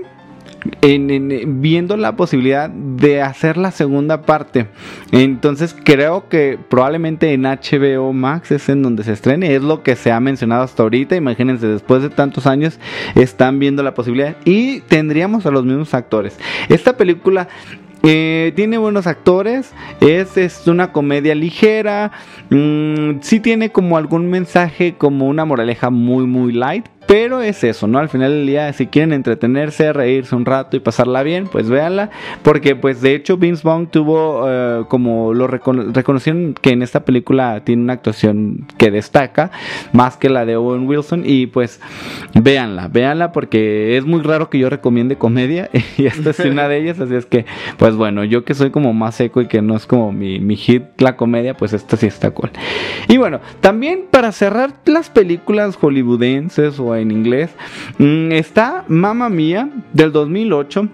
en- 0.82 1.10
en- 1.10 1.60
viendo 1.62 1.96
la 1.96 2.16
posibilidad 2.16 2.68
de 2.70 3.22
hacer 3.22 3.56
la 3.56 3.70
segunda 3.70 4.22
parte. 4.22 4.66
Entonces 5.12 5.74
creo 5.84 6.28
que 6.28 6.58
probablemente 6.68 7.32
en 7.32 7.42
HBO 7.46 8.12
Max 8.12 8.50
es 8.52 8.68
en 8.68 8.82
donde 8.82 9.04
se 9.04 9.12
estrene. 9.12 9.54
Es 9.54 9.62
lo 9.62 9.82
que 9.82 9.96
se 9.96 10.12
ha 10.12 10.20
mencionado 10.20 10.62
hasta 10.62 10.82
ahorita. 10.82 11.16
Imagínense, 11.16 11.66
después 11.66 12.02
de 12.02 12.10
tantos 12.10 12.46
años 12.46 12.78
están 13.14 13.58
viendo 13.58 13.82
la 13.82 13.94
posibilidad. 13.94 14.36
Y 14.44 14.80
tendríamos 14.80 15.46
a 15.46 15.50
los 15.50 15.64
mismos 15.64 15.94
actores. 15.94 16.38
Esta 16.68 16.96
película... 16.96 17.48
eh, 18.02 18.52
tiene 18.56 18.78
buenos 18.78 19.06
actores, 19.06 19.72
es, 20.00 20.38
es 20.38 20.66
una 20.66 20.90
comedia 20.90 21.34
ligera, 21.34 22.12
mm, 22.48 23.20
sí 23.20 23.40
tiene 23.40 23.72
como 23.72 23.98
algún 23.98 24.30
mensaje, 24.30 24.94
como 24.96 25.28
una 25.28 25.44
moraleja 25.44 25.90
muy 25.90 26.24
muy 26.26 26.50
light, 26.54 26.86
pero 27.10 27.42
es 27.42 27.64
eso, 27.64 27.88
¿no? 27.88 27.98
Al 27.98 28.08
final 28.08 28.30
del 28.30 28.46
día, 28.46 28.72
si 28.72 28.86
quieren 28.86 29.12
entretenerse, 29.12 29.92
reírse 29.92 30.36
un 30.36 30.44
rato 30.46 30.76
y 30.76 30.80
pasarla 30.80 31.24
bien, 31.24 31.48
pues 31.48 31.68
véanla, 31.68 32.10
porque 32.44 32.76
pues 32.76 33.00
de 33.00 33.16
hecho 33.16 33.36
Vince 33.36 33.66
Vaughn 33.66 33.88
tuvo 33.88 34.44
eh, 34.48 34.84
como 34.86 35.34
lo 35.34 35.48
recono- 35.48 35.92
reconocieron 35.92 36.54
que 36.54 36.70
en 36.70 36.82
esta 36.82 37.04
película 37.04 37.64
tiene 37.64 37.82
una 37.82 37.94
actuación 37.94 38.64
que 38.78 38.92
destaca 38.92 39.50
más 39.92 40.16
que 40.18 40.30
la 40.30 40.44
de 40.46 40.54
Owen 40.54 40.86
Wilson 40.86 41.24
y 41.26 41.48
pues 41.48 41.80
véanla, 42.40 42.86
véanla 42.86 43.32
porque 43.32 43.96
es 43.96 44.04
muy 44.04 44.22
raro 44.22 44.48
que 44.48 44.60
yo 44.60 44.70
recomiende 44.70 45.16
comedia 45.16 45.68
y 45.98 46.06
esta 46.06 46.30
es 46.30 46.38
una 46.38 46.68
de 46.68 46.78
ellas, 46.78 47.00
así 47.00 47.16
es 47.16 47.26
que 47.26 47.44
pues 47.76 47.96
bueno, 47.96 48.22
yo 48.22 48.44
que 48.44 48.54
soy 48.54 48.70
como 48.70 48.92
más 48.92 49.16
seco 49.16 49.40
y 49.40 49.48
que 49.48 49.62
no 49.62 49.74
es 49.74 49.84
como 49.84 50.12
mi, 50.12 50.38
mi 50.38 50.54
hit 50.54 50.84
la 50.98 51.16
comedia, 51.16 51.56
pues 51.56 51.72
esta 51.72 51.96
sí 51.96 52.06
está 52.06 52.30
cool. 52.30 52.50
Y 53.08 53.16
bueno, 53.16 53.40
también 53.60 54.04
para 54.12 54.30
cerrar 54.30 54.74
las 54.84 55.10
películas 55.10 55.74
hollywoodenses 55.74 56.78
o 56.78 56.99
en 57.00 57.10
inglés, 57.10 57.50
mm, 57.98 58.32
está 58.32 58.84
Mamma 58.88 59.28
Mía 59.28 59.68
del 59.92 60.12
2008 60.12 60.88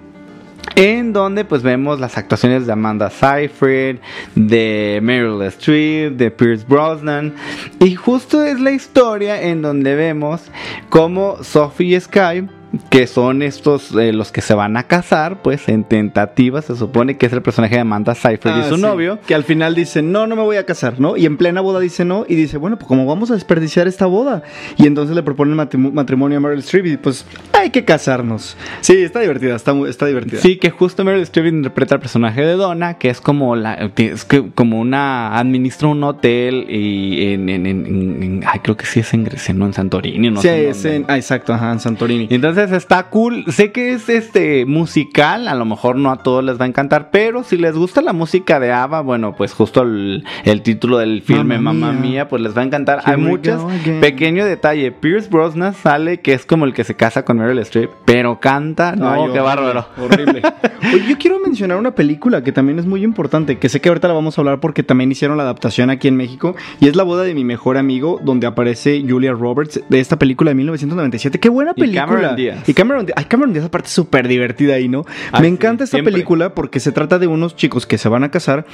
en 0.75 1.13
donde 1.13 1.45
pues 1.45 1.63
vemos 1.63 2.01
las 2.01 2.19
actuaciones 2.19 2.67
de 2.67 2.73
Amanda 2.73 3.09
Seyfried, 3.09 3.97
de 4.35 5.01
Meryl 5.03 5.43
Streep, 5.43 6.17
de 6.17 6.31
Pierce 6.31 6.67
Brosnan. 6.69 7.35
Y 7.81 7.95
justo 7.95 8.43
es 8.43 8.61
la 8.61 8.73
historia 8.73 9.41
en 9.43 9.63
donde 9.63 9.95
vemos 9.95 10.51
cómo 10.91 11.43
Sophie 11.43 11.99
Sky 12.01 12.47
que 12.91 13.07
son 13.07 13.43
estos 13.43 13.95
eh, 13.95 14.13
los 14.13 14.33
que 14.33 14.41
se 14.41 14.55
van 14.55 14.77
a 14.77 14.85
casar, 14.85 15.43
pues 15.43 15.69
en 15.69 15.85
tentativa 15.85 16.63
se 16.63 16.77
supone 16.77 17.17
que 17.17 17.27
es 17.27 17.33
el 17.33 17.43
personaje 17.43 17.75
de 17.77 17.81
Amanda 17.81 18.15
Seyfried 18.15 18.53
Ah, 18.55 18.63
y 18.67 18.69
su 18.69 18.77
sí, 18.77 18.83
novio. 18.83 19.19
Que 19.27 19.35
al 19.35 19.45
final 19.45 19.75
dice, 19.75 20.03
no, 20.03 20.27
no 20.27 20.37
me 20.37 20.43
voy 20.43 20.57
a 20.57 20.65
casar, 20.67 21.01
¿no? 21.01 21.17
Y 21.17 21.27
en 21.27 21.37
plena 21.37 21.61
boda 21.61 21.81
dice 21.81 22.05
no. 22.05 22.25
Y 22.29 22.35
dice, 22.35 22.57
bueno, 22.59 22.77
pues 22.79 22.89
como 22.89 23.07
vamos 23.07 23.31
a 23.31 23.35
desperdiciar 23.35 23.87
esta 23.89 24.07
boda. 24.07 24.43
Y 24.77 24.87
entonces 24.87 25.15
le 25.15 25.23
proponen 25.23 25.55
matrimonio, 25.57 25.95
matrimonio 25.95 26.39
a 26.39 26.41
Meryl 26.41 26.59
Streep 26.61 26.87
y 26.87 26.97
pues 26.97 27.27
hay 27.53 27.71
que 27.71 27.85
casarnos. 27.85 28.57
Sí, 28.81 28.95
está 29.03 29.21
divertida, 29.21 29.57
está, 29.57 29.73
está 29.89 30.07
divertida. 30.07 30.41
Sí, 30.41 30.57
que 30.57 30.71
justo 30.71 31.05
Meryl 31.05 31.23
Streep 31.23 31.47
interpreta 31.47 31.95
el 31.97 32.01
personaje 32.01 32.43
de 32.43 32.53
Donna, 32.55 32.95
que 32.95 33.11
es 33.11 33.21
como 33.21 33.57
la, 33.57 33.91
es 33.97 34.25
que 34.25 34.51
como 34.55 34.81
una 34.81 35.37
administra 35.39 35.89
un 35.89 36.03
hotel 36.05 36.67
y 36.69 37.33
en, 37.33 37.49
en- 37.49 37.67
en- 37.67 37.87
en- 37.87 38.23
en- 38.23 38.45
ay, 38.47 38.61
creo 38.61 38.77
que 38.77 38.87
sí 38.87 39.01
es 39.01 39.13
en 39.15 39.25
Grecia, 39.25 39.55
no 39.55 39.67
en 39.67 39.73
Santorini, 39.73 40.31
no 40.31 40.41
sí, 40.41 40.49
sé. 40.49 40.65
en 40.65 40.71
es 40.71 40.85
en- 40.85 41.05
ah, 41.09 41.17
exacto, 41.17 41.53
ajá, 41.55 41.73
en 41.73 41.81
Santorini. 41.81 42.27
Y 42.31 42.39
Entonces 42.67 42.83
está 42.83 43.11
cool. 43.11 43.45
Sé 43.49 43.71
que 43.71 43.93
es 43.93 44.09
este 44.09 44.67
musical, 44.67 45.47
a 45.47 45.55
lo 45.55 45.65
mejor 45.65 45.95
no 45.95 46.11
a 46.11 46.17
todos 46.17 46.43
les 46.43 46.59
va 46.59 46.65
a 46.65 46.69
encantar, 46.69 47.11
pero 47.13 47.45
si 47.45 47.57
les 47.57 47.77
gusta 47.77 48.03
la 48.03 48.13
música 48.13 48.59
de 48.59 48.73
ABBA, 48.73 49.03
bueno, 49.03 49.37
pues 49.37 49.53
justo 49.53 49.83
el, 49.83 50.25
el 50.45 50.63
título 50.63 50.99
del 50.99 51.23
filme 51.23 51.61
Mamma 51.61 51.93
Mía. 51.93 52.29
Pues 52.29 52.43
les 52.43 52.57
va 52.57 52.63
a 52.63 52.65
encantar. 52.65 53.03
Here 53.07 53.13
Hay 53.13 53.19
muchos 53.19 53.63
pequeño 54.01 54.45
detalle. 54.45 54.91
Pierce 54.91 55.29
Brosnan 55.29 55.75
sale 55.75 56.19
que 56.19 56.33
es 56.33 56.45
como 56.45 56.65
el 56.65 56.75
que 56.75 56.83
se 56.83 56.97
casa 56.97 57.25
con 57.25 57.39
Meryl 57.39 57.61
Streep, 57.61 57.89
pero 58.05 58.41
canta, 58.41 58.97
no, 58.97 59.13
Ay, 59.13 59.31
qué 59.33 59.39
bárbaro. 59.39 59.87
Horrible. 59.97 60.43
Oye, 60.93 61.07
yo 61.09 61.19
quiero 61.19 61.39
mencionar 61.39 61.79
una 61.79 61.95
película 61.95 62.43
que 62.43 62.51
también 62.51 62.81
es 62.81 62.87
muy 62.87 63.05
importante, 63.05 63.59
que 63.59 63.69
sé 63.69 63.81
que 63.81 63.91
ahorita 63.91 64.09
la 64.09 64.15
vamos 64.15 64.37
a 64.37 64.41
hablar 64.41 64.59
porque 64.59 64.83
también 64.83 65.13
hicieron 65.13 65.37
la 65.37 65.45
adaptación 65.45 65.91
aquí 65.91 66.09
en 66.09 66.17
México, 66.17 66.57
y 66.81 66.89
es 66.89 66.97
La 66.97 67.05
boda 67.05 67.23
de 67.23 67.35
mi 67.35 67.45
mejor 67.45 67.77
amigo, 67.77 68.21
donde 68.25 68.49
aparece 68.49 69.05
Julia 69.09 69.33
Roberts 69.33 69.81
de 69.89 70.01
esta 70.01 70.19
película 70.19 70.51
de 70.51 70.57
1997. 70.57 71.39
¡Qué 71.39 71.49
buena 71.49 71.73
Y 71.77 71.81
película! 71.81 72.35
Díaz. 72.57 72.69
Y 72.69 72.75
Cameron. 72.75 73.07
Ay, 73.17 73.25
Cameron 73.27 73.53
Díaz 73.53 73.65
aparte 73.67 73.89
es 73.89 73.95
súper 73.95 74.29
divertida 74.29 74.75
ahí, 74.75 74.89
¿no? 74.89 75.05
Ah, 75.33 75.41
Me 75.41 75.47
sí, 75.49 75.53
encanta 75.55 75.85
esta 75.85 75.97
siempre. 75.97 76.13
película 76.13 76.55
porque 76.55 76.81
se 76.81 76.93
trata 76.93 77.19
de 77.19 77.27
unos 77.27 77.57
chicos 77.57 77.87
que 77.87 77.99
se 77.99 78.09
van 78.09 78.25
a 78.25 78.31
casar 78.31 78.67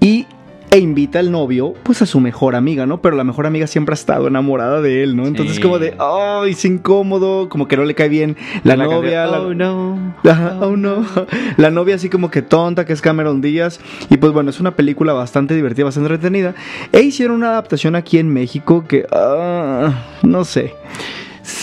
y... 0.00 0.26
E 0.70 0.78
invita 0.78 1.20
al 1.20 1.30
novio, 1.30 1.72
pues 1.84 2.02
a 2.02 2.06
su 2.06 2.18
mejor 2.18 2.56
amiga, 2.56 2.84
¿no? 2.84 3.00
Pero 3.00 3.14
la 3.14 3.22
mejor 3.22 3.46
amiga 3.46 3.68
siempre 3.68 3.92
ha 3.92 3.94
estado 3.94 4.26
enamorada 4.26 4.80
de 4.80 5.04
él, 5.04 5.14
¿no? 5.14 5.24
Entonces, 5.28 5.56
Sí. 5.56 5.62
como 5.62 5.78
de, 5.78 5.94
¡ay, 6.00 6.50
es 6.50 6.64
incómodo! 6.64 7.48
Como 7.48 7.68
que 7.68 7.76
no 7.76 7.84
le 7.84 7.94
cae 7.94 8.08
bien 8.08 8.36
la, 8.64 8.74
La 8.76 8.86
novia. 8.86 9.24
la- 9.26 9.40
Oh 9.42 9.54
no. 9.54 10.16
Ajá, 10.24 10.58
oh 10.62 10.76
no. 10.76 11.06
La 11.58 11.70
novia 11.70 11.94
así 11.94 12.08
como 12.08 12.28
que 12.28 12.42
tonta, 12.42 12.84
que 12.86 12.92
es 12.92 13.00
Cameron 13.02 13.40
Díaz. 13.40 13.78
Y 14.10 14.16
pues 14.16 14.32
bueno, 14.32 14.50
es 14.50 14.58
una 14.58 14.74
película 14.74 15.12
bastante 15.12 15.54
divertida, 15.54 15.84
bastante 15.84 16.08
entretenida. 16.12 16.56
E 16.90 17.02
hicieron 17.02 17.36
una 17.36 17.50
adaptación 17.50 17.94
aquí 17.94 18.18
en 18.18 18.30
México 18.32 18.84
que... 18.88 19.06
ah, 19.12 19.92
no 20.24 20.44
sé. 20.44 20.74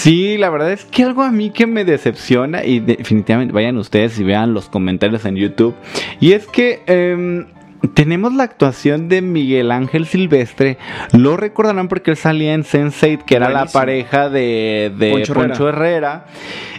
Sí, 0.02 0.36
la 0.40 0.50
verdad 0.50 0.72
es 0.72 0.84
que 0.84 1.04
algo 1.04 1.22
a 1.22 1.32
mí 1.32 1.52
que 1.52 1.68
me 1.68 1.86
decepciona 1.86 2.66
y 2.66 2.80
definitivamente 2.80 3.54
vayan 3.54 3.78
ustedes 3.78 4.20
y 4.20 4.24
vean 4.24 4.52
los 4.52 4.68
comentarios 4.68 5.26
en 5.26 5.36
YouTube. 5.36 5.76
Y 6.20 6.32
es 6.32 6.48
que 6.48 6.82
em, 6.88 7.46
tenemos 7.94 8.34
la 8.34 8.42
actuación 8.42 9.10
de 9.10 9.22
Miguel 9.22 9.72
Ángel 9.72 10.08
Silvestre. 10.08 10.80
Lo 11.12 11.38
recordarán 11.38 11.88
porque 11.88 12.10
él 12.10 12.18
salía 12.18 12.56
en 12.56 12.64
Sense8, 12.64 13.26
que 13.26 13.36
era 13.36 13.50
la 13.52 13.68
pareja 13.68 14.28
de, 14.32 14.92
de 14.98 15.12
Poncho 15.12 15.36
Poncho, 15.36 15.70
Herrera. 15.70 16.26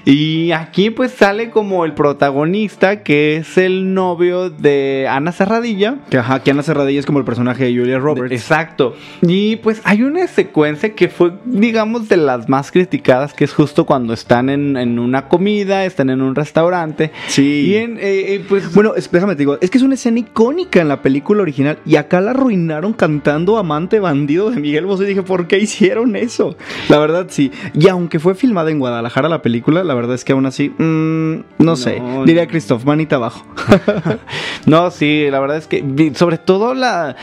Y 0.05 0.51
aquí 0.53 0.91
pues 0.91 1.13
sale 1.13 1.51
como 1.51 1.85
el 1.85 1.93
protagonista, 1.95 3.03
que 3.03 3.37
es 3.37 3.57
el 3.59 3.95
novio 3.95 4.51
de 4.51 5.07
Ana 5.09 5.33
Serradilla. 5.33 5.97
Que 6.11 6.19
ajá, 6.19 6.43
que 6.43 6.51
Ana 6.51 6.63
Serradilla 6.63 7.01
es 7.01 7.07
como 7.07 7.19
el 7.19 7.25
personaje 7.25 7.65
de 7.65 7.77
Julia 7.79 7.99
Roberts. 7.99 8.33
Exacto. 8.33 8.95
Y 9.23 9.57
pues 9.57 9.81
hay 9.85 10.03
una 10.03 10.27
secuencia 10.27 10.95
que 10.95 11.09
fue, 11.09 11.33
digamos, 11.45 12.09
de 12.09 12.17
las 12.17 12.49
más 12.49 12.73
criticadas, 12.73 13.35
que 13.35 13.45
es 13.45 13.53
justo 13.53 13.87
cuando 13.87 14.13
están 14.13 14.49
en, 14.49 14.77
en 14.77 14.99
una 14.99 15.29
comida, 15.29 15.85
están 15.85 16.11
en 16.11 16.21
un 16.23 16.35
restaurante. 16.35 17.13
Sí. 17.29 17.67
Y 17.69 17.77
en, 17.77 17.99
eh, 17.99 18.35
eh, 18.35 18.45
pues... 18.49 18.73
Bueno, 18.75 18.95
es- 18.97 19.11
déjame 19.11 19.35
te 19.35 19.41
digo, 19.41 19.59
es 19.61 19.71
que 19.71 19.79
es 19.79 19.85
una 19.85 19.95
escena 19.95 20.19
icónica 20.19 20.81
en 20.81 20.89
la 20.89 21.03
película 21.03 21.43
original 21.43 21.79
y 21.87 21.97
acá 21.97 22.21
la 22.21 22.33
arruinaron 22.33 22.93
cantando 22.93 23.59
Amante 23.59 24.01
Bandido 24.01 24.51
de 24.51 24.61
Miguel 24.61 24.87
Bosé 24.87 25.05
y 25.05 25.07
dije, 25.09 25.23
¿por 25.23 25.47
qué 25.47 25.59
hicieron 25.59 26.17
eso? 26.17 26.57
La 26.89 26.99
verdad 26.99 27.27
sí. 27.29 27.51
Y 27.75 27.89
aunque 27.89 28.19
fue 28.19 28.35
filmada 28.35 28.71
en 28.71 28.79
Guadalajara 28.79 29.29
la 29.29 29.43
película, 29.43 29.85
la 29.85 29.92
verdad 29.95 30.15
es 30.15 30.25
que 30.25 30.33
aún 30.33 30.47
así, 30.47 30.71
mm, 30.71 31.63
no, 31.63 31.77
sé, 31.77 32.01
No, 32.01 32.25
diría. 32.25 32.47
Christoph, 32.47 32.85
manita 32.85 33.17
abajo. 33.17 33.45
No, 34.67 34.93
sí, 34.93 35.27
la 35.29 35.41
verdad 35.41 35.57
es 35.57 35.67
que, 35.67 36.13
sobre 36.15 36.39
todo 36.39 36.75
la, 36.75 37.17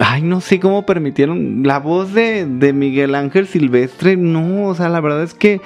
ay, 0.00 0.22
no 0.22 0.40
sé 0.40 0.58
cómo 0.58 0.84
permitieron 0.86 1.62
la 1.64 1.78
voz 1.78 2.12
de, 2.12 2.46
de 2.46 2.72
Miguel 2.72 3.14
Ángel 3.14 3.46
Silvestre, 3.46 4.16
no, 4.16 4.66
o 4.66 4.74
sea, 4.74 4.88
la 4.88 5.00
verdad 5.00 5.22
es 5.22 5.32
que 5.34 5.60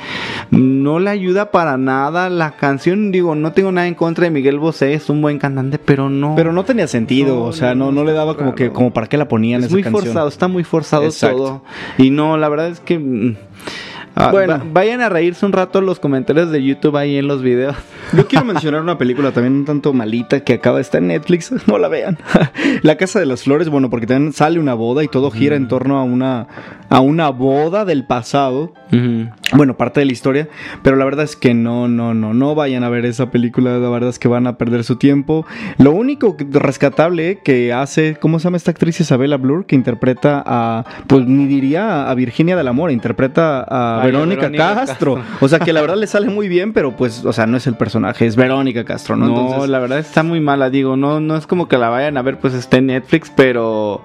no 0.50 0.98
le 0.98 1.09
ayuda 1.09 1.50
para 1.50 1.78
nada 1.78 2.28
la 2.28 2.57
canción, 2.57 3.11
digo, 3.11 3.34
no 3.34 3.52
tengo 3.52 3.72
nada 3.72 3.86
en 3.88 3.94
contra 3.94 4.24
de 4.24 4.30
Miguel 4.30 4.59
Bosé, 4.59 4.92
es 4.92 5.09
un 5.09 5.22
buen 5.22 5.38
cantante, 5.38 5.78
pero 5.78 6.11
no. 6.11 6.34
Pero 6.36 6.52
no 6.52 6.64
tenía 6.64 6.86
sentido, 6.88 7.36
No, 7.36 7.44
o 7.44 7.52
sea, 7.52 7.74
no, 7.74 7.90
no, 7.90 8.05
le 8.05 8.12
daba 8.12 8.36
como 8.36 8.55
que, 8.55 8.70
como 8.70 8.92
para 8.92 9.07
qué 9.07 9.16
la 9.16 9.26
ponían 9.26 9.61
es 9.61 9.66
esa 9.68 9.74
muy 9.74 9.82
canción. 9.82 10.05
forzado, 10.05 10.28
está 10.28 10.48
muy 10.48 10.64
forzado 10.64 11.05
Exacto. 11.05 11.36
todo. 11.36 11.62
Y 11.96 12.11
no, 12.11 12.36
la 12.36 12.48
verdad 12.50 12.68
es 12.68 12.80
que. 12.80 13.34
Mm, 14.14 14.20
ah, 14.20 14.30
Bueno. 14.30 14.52
va- 14.54 14.64
vayan 14.72 15.00
a 15.00 15.08
reírse 15.08 15.44
un 15.46 15.52
rato 15.52 15.80
los 15.80 16.00
comentarios 16.00 16.50
de 16.50 16.62
YouTube 16.62 16.96
ahí 16.96 17.16
en 17.16 17.26
los 17.26 17.42
videos. 17.42 17.76
Yo 18.16 18.26
quiero 18.28 18.44
mencionar 18.44 18.80
una 18.82 18.98
película 18.98 19.32
también 19.32 19.54
un 19.54 19.64
tanto 19.64 19.92
malita 19.92 20.40
que 20.40 20.54
acaba 20.54 20.76
de 20.76 20.82
estar 20.82 21.00
en 21.00 21.08
Netflix, 21.08 21.52
no 21.66 21.78
la 21.78 21.88
vean. 21.88 22.18
La 22.82 22.96
Casa 22.96 23.18
de 23.20 23.26
las 23.26 23.42
Flores, 23.44 23.68
bueno, 23.68 23.90
porque 23.90 24.06
también 24.06 24.32
sale 24.32 24.58
una 24.58 24.74
boda 24.74 25.02
y 25.04 25.08
todo 25.08 25.30
gira 25.30 25.56
en 25.56 25.68
torno 25.68 25.98
a 25.98 26.02
una 26.04 26.46
a 26.90 27.00
una 27.00 27.30
boda 27.30 27.84
del 27.84 28.04
pasado. 28.04 28.72
Bueno, 29.52 29.76
parte 29.76 29.98
de 29.98 30.06
la 30.06 30.12
historia, 30.12 30.48
pero 30.84 30.94
la 30.94 31.04
verdad 31.04 31.24
es 31.24 31.34
que 31.34 31.52
no, 31.52 31.88
no, 31.88 32.14
no, 32.14 32.32
no 32.32 32.54
vayan 32.54 32.84
a 32.84 32.88
ver 32.88 33.04
esa 33.06 33.30
película, 33.32 33.78
la 33.78 33.88
verdad 33.88 34.10
es 34.10 34.20
que 34.20 34.28
van 34.28 34.46
a 34.46 34.56
perder 34.56 34.84
su 34.84 34.94
tiempo. 34.96 35.44
Lo 35.78 35.90
único 35.90 36.36
rescatable 36.50 37.40
que 37.44 37.72
hace, 37.72 38.16
¿cómo 38.20 38.38
se 38.38 38.44
llama 38.44 38.56
esta 38.58 38.70
actriz 38.70 39.00
Isabela 39.00 39.36
Blur? 39.36 39.66
Que 39.66 39.74
interpreta 39.74 40.42
a, 40.46 40.84
pues 41.08 41.26
ni 41.26 41.46
diría 41.46 42.08
a 42.08 42.14
Virginia 42.14 42.54
del 42.56 42.68
Amor, 42.68 42.92
interpreta 42.92 43.62
a 43.68 44.03
Verónica, 44.05 44.42
Verónica 44.42 44.74
Castro. 44.74 45.16
Castro. 45.16 45.38
O 45.40 45.48
sea 45.48 45.59
que 45.59 45.72
la 45.72 45.80
verdad 45.80 45.96
le 45.96 46.07
sale 46.07 46.28
muy 46.28 46.48
bien, 46.48 46.72
pero 46.72 46.96
pues, 46.96 47.24
o 47.24 47.32
sea, 47.32 47.46
no 47.46 47.57
es 47.57 47.66
el 47.66 47.76
personaje, 47.76 48.26
es 48.26 48.36
Verónica 48.36 48.84
Castro, 48.84 49.16
¿no? 49.16 49.26
No, 49.26 49.40
Entonces, 49.40 49.70
la 49.70 49.78
verdad 49.78 49.98
está 49.98 50.22
muy 50.22 50.40
mala, 50.40 50.70
digo, 50.70 50.96
no, 50.96 51.20
no 51.20 51.36
es 51.36 51.46
como 51.46 51.68
que 51.68 51.78
la 51.78 51.88
vayan 51.88 52.16
a 52.16 52.22
ver, 52.22 52.38
pues 52.38 52.55
está 52.55 52.78
en 52.78 52.86
Netflix, 52.86 53.32
pero 53.34 54.02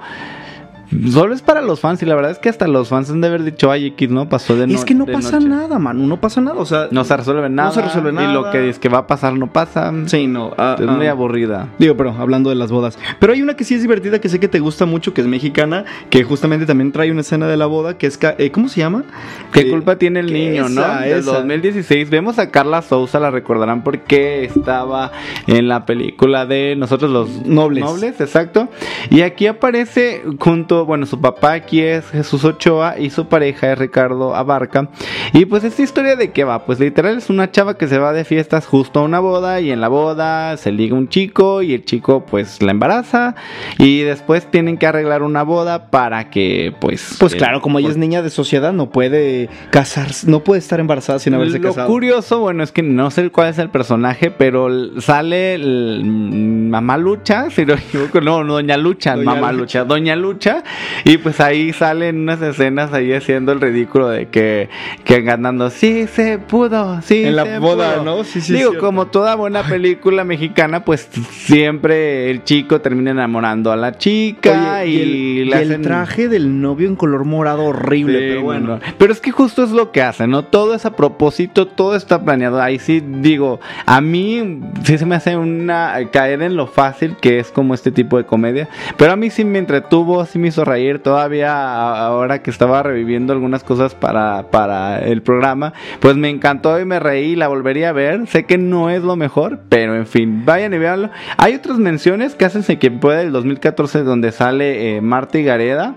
solo 1.12 1.34
es 1.34 1.42
para 1.42 1.62
los 1.62 1.80
fans 1.80 2.02
y 2.02 2.06
la 2.06 2.16
verdad 2.16 2.32
es 2.32 2.40
que 2.40 2.50
hasta 2.50 2.68
los 2.68 2.90
fans 2.90 3.10
han 3.10 3.22
de 3.22 3.28
haber 3.28 3.44
dicho, 3.44 3.72
ay, 3.72 3.88
X, 3.88 4.10
¿no? 4.10 4.28
Pasó 4.30 4.56
de 4.56 4.72
es 4.74 4.86
que 4.86 4.96
no 4.96 5.06
pasa 5.06 5.38
noche". 5.38 5.48
nada, 5.50 5.80
Manu, 5.80 6.08
no 6.08 6.20
pasa 6.20 6.42
nada, 6.42 6.58
o 6.60 6.66
sea, 6.66 6.88
No 6.92 7.04
se 7.04 7.16
resuelve 7.16 7.50
nada. 7.50 7.72
se 7.72 7.82
resuelve 7.82 8.10
Y 8.12 8.14
nada. 8.14 8.34
lo 8.34 8.52
que 8.52 8.70
es 8.70 8.80
que 8.80 8.90
va 8.90 9.00
a 9.00 9.08
pasar 9.08 9.34
no 9.34 9.48
pasa. 9.52 9.92
sí, 10.06 10.28
no. 10.28 10.54
ah, 10.58 10.76
Es 10.80 10.88
ah. 10.88 10.92
muy 10.92 11.08
aburrida. 11.08 11.68
Digo, 11.78 11.96
pero 11.96 12.12
hablando 12.18 12.50
de 12.50 12.56
las 12.56 12.72
bodas. 12.72 12.98
Pero 13.20 13.34
hay 13.34 13.42
una 13.42 13.56
que 13.56 13.64
sí 13.64 13.76
es 13.76 13.82
divertida, 13.82 14.20
que 14.20 14.30
sé 14.30 14.40
que 14.40 14.48
te 14.48 14.60
gusta 14.60 14.86
mucho, 14.86 15.14
que 15.14 15.22
es 15.22 15.28
mexicana, 15.28 15.86
que 16.10 16.24
justamente 16.24 16.66
también 16.66 16.92
trae 16.92 17.12
una 17.12 17.22
escena 17.22 17.48
de 17.48 17.58
la 17.58 17.66
boda, 17.68 17.98
que 17.98 18.08
es... 18.08 18.20
eh, 18.38 18.52
¿Cómo 18.52 18.68
se 18.70 18.80
llama? 18.80 19.04
¿Qué 19.52 19.62
Eh, 19.62 19.70
culpa 19.70 19.98
tiene 19.98 20.20
el 20.22 20.34
niño, 20.34 20.70
no? 20.70 20.82
esa, 20.82 21.02
Del 21.02 21.20
esa. 21.20 21.32
2016 21.40 22.10
vemos 22.10 22.40
a 22.40 22.50
Carla 22.52 22.82
Souza, 22.82 23.20
la 23.20 23.32
recordarán 23.32 23.84
porque 23.84 24.44
estaba 24.46 25.12
en 25.48 25.68
la 25.68 25.86
película 25.86 26.46
de 26.46 26.76
Nosotros 26.78 27.12
los 27.12 27.46
Nobles. 27.46 27.84
Nobles, 27.84 28.20
exacto. 28.22 28.70
Y 29.10 29.22
aquí 29.22 29.48
aparece 29.48 30.24
junto 30.40 30.79
bueno, 30.86 31.06
su 31.06 31.20
papá 31.20 31.54
aquí 31.54 31.82
es 31.82 32.06
Jesús 32.10 32.44
Ochoa 32.46 32.98
y 33.00 33.10
su 33.10 33.28
pareja 33.28 33.72
es 33.74 33.78
Ricardo 33.80 34.36
Abarca. 34.36 34.90
Y 35.34 35.46
pues 35.46 35.64
esta 35.64 35.82
historia 35.82 36.16
de 36.16 36.32
qué 36.32 36.44
va, 36.44 36.66
pues 36.66 36.80
literal 36.80 37.18
es 37.18 37.30
una 37.30 37.52
chava 37.52 37.78
que 37.78 37.88
se 37.88 37.98
va 37.98 38.14
de 38.14 38.26
fiestas 38.26 38.66
justo 38.66 39.00
a 39.00 39.04
una 39.04 39.20
boda 39.20 39.60
y 39.62 39.72
en 39.72 39.82
la 39.82 39.88
boda 39.88 40.58
se 40.58 40.72
liga 40.72 40.96
un 40.96 41.10
chico 41.10 41.62
y 41.62 41.74
el 41.74 41.86
chico 41.86 42.26
pues 42.26 42.62
la 42.62 42.72
embaraza 42.72 43.36
y 43.78 44.02
después 44.02 44.46
tienen 44.50 44.78
que 44.78 44.88
arreglar 44.88 45.22
una 45.24 45.44
boda 45.44 45.90
para 45.90 46.30
que 46.30 46.74
pues... 46.80 47.16
Pues 47.20 47.34
el- 47.34 47.40
claro, 47.40 47.62
como 47.62 47.80
ella 47.80 47.90
es 47.90 47.98
niña 47.98 48.22
de 48.22 48.30
sociedad, 48.30 48.74
no 48.74 48.90
puede 48.90 49.50
casarse, 49.72 50.30
no 50.30 50.44
puede 50.44 50.60
estar 50.60 50.80
embarazada 50.80 51.20
sin 51.20 51.34
haberse 51.34 51.60
Lo 51.60 51.70
casado. 51.70 51.88
curioso, 51.88 52.40
bueno, 52.40 52.64
es 52.64 52.72
que 52.72 52.82
no 52.84 53.12
sé 53.12 53.30
cuál 53.30 53.50
es 53.50 53.60
el 53.60 53.70
personaje, 53.70 54.32
pero 54.32 54.70
sale 55.02 55.56
el- 55.56 56.02
mm, 56.06 56.70
Mamá 56.70 56.98
Lucha, 56.98 57.50
si 57.50 57.66
no 57.66 57.76
me 57.76 57.82
equivoco, 57.82 58.22
no, 58.22 58.44
no, 58.44 58.54
Doña 58.54 58.78
Lucha, 58.78 59.16
Doña 59.16 59.26
Mamá 59.36 59.52
Lucha. 59.52 59.80
Lucha. 59.80 59.84
Doña 59.86 60.16
Lucha, 60.16 60.64
y 61.06 61.18
pues 61.18 61.40
ahí 61.40 61.74
salen 61.74 62.20
unas 62.22 62.42
escenas 62.42 62.94
ahí 62.94 63.14
haciendo 63.14 63.52
el 63.52 63.62
ridículo 63.62 64.10
de 64.10 64.28
que, 64.28 64.70
que 65.04 65.22
ganando, 65.22 65.70
sí 65.70 66.08
se 66.08 66.38
pudo, 66.40 67.02
sí 67.02 67.24
En 67.26 67.36
la 67.36 67.60
boda, 67.60 67.96
pudo". 67.96 68.04
¿no? 68.04 68.24
Sí, 68.24 68.42
sí, 68.42 68.54
Digo, 68.54 68.72
cierto. 68.72 68.86
como 68.86 69.08
toda 69.08 69.36
buena 69.36 69.64
película 69.64 70.24
mexicana, 70.24 70.84
pues 70.86 71.10
siempre 71.32 72.30
el 72.30 72.44
chico 72.44 72.82
termina 72.82 73.12
enamorando 73.12 73.72
a 73.72 73.76
la 73.76 73.98
chica 73.98 74.80
Oye, 74.82 74.88
y, 74.88 74.96
y, 74.96 75.42
el, 75.42 75.48
y 75.50 75.52
el 75.74 75.82
traje 75.82 76.28
del 76.28 76.62
novio 76.62 76.88
en 76.88 76.96
color 76.96 77.26
morado 77.26 77.66
horrible, 77.66 78.20
Sí, 78.20 78.26
pero 78.30 78.42
bueno. 78.44 78.68
no. 78.76 78.80
Pero 78.98 79.14
es 79.14 79.20
que 79.20 79.32
justo 79.32 79.64
es 79.64 79.72
lo 79.72 79.92
que 79.92 80.02
hacen, 80.02 80.30
¿no? 80.32 80.46
Todo 80.46 80.76
es 80.76 80.86
a 80.86 80.96
propósito, 80.96 81.68
todo 81.68 81.96
está 81.96 82.24
planeado. 82.24 82.62
Ahí 82.62 82.80
sí 82.80 83.02
digo, 83.06 83.60
a 83.86 84.02
mí 84.02 84.62
sí 84.84 84.98
se 84.98 85.06
me 85.06 85.16
hace 85.16 85.36
una 85.38 85.96
caer 86.12 86.42
en 86.42 86.56
lo 86.56 86.68
fácil 86.68 87.16
que 87.20 87.40
es 87.40 87.52
como 87.52 87.74
este 87.74 87.92
tipo 87.92 88.18
de 88.18 88.26
comedia. 88.26 88.68
Pero 88.98 89.12
a 89.14 89.16
mí 89.16 89.30
sí 89.30 89.44
me 89.46 89.60
entretuvo, 89.60 90.26
sí 90.26 90.40
me 90.40 90.50
hizo 90.50 90.59
reír. 90.66 91.00
Todavía 91.00 92.06
ahora 92.06 92.42
que 92.42 92.52
estaba 92.52 92.84
reviviendo 92.84 93.34
algunas 93.34 93.64
cosas 93.64 93.96
para, 93.96 94.48
para 94.52 95.00
el 95.00 95.22
programa, 95.22 95.74
pues 96.00 96.16
me 96.16 96.30
encantó 96.30 96.80
y 96.80 96.86
me 96.86 97.00
reí. 97.00 97.36
La 97.36 97.48
volvería 97.48 97.90
a 97.90 97.94
ver. 97.94 98.28
Sé 98.28 98.46
que 98.46 98.58
no 98.58 98.90
es 98.90 99.04
lo 99.04 99.16
mejor, 99.16 99.60
pero 99.70 99.96
en 99.96 100.08
fin, 100.08 100.46
vayan 100.46 100.74
y 100.74 100.78
véanlo. 100.78 101.10
Hay 101.38 101.56
otras 101.56 101.78
menciones 101.78 102.36
que 102.36 102.46
hacen 102.46 102.64
que 102.78 102.92
puede 102.92 103.20
del 103.20 103.32
2014 103.32 104.04
donde 104.04 104.32
sale 104.32 104.98
eh, 104.98 105.02
Marta 105.02 105.40
y 105.40 105.44
Gareda. 105.44 105.96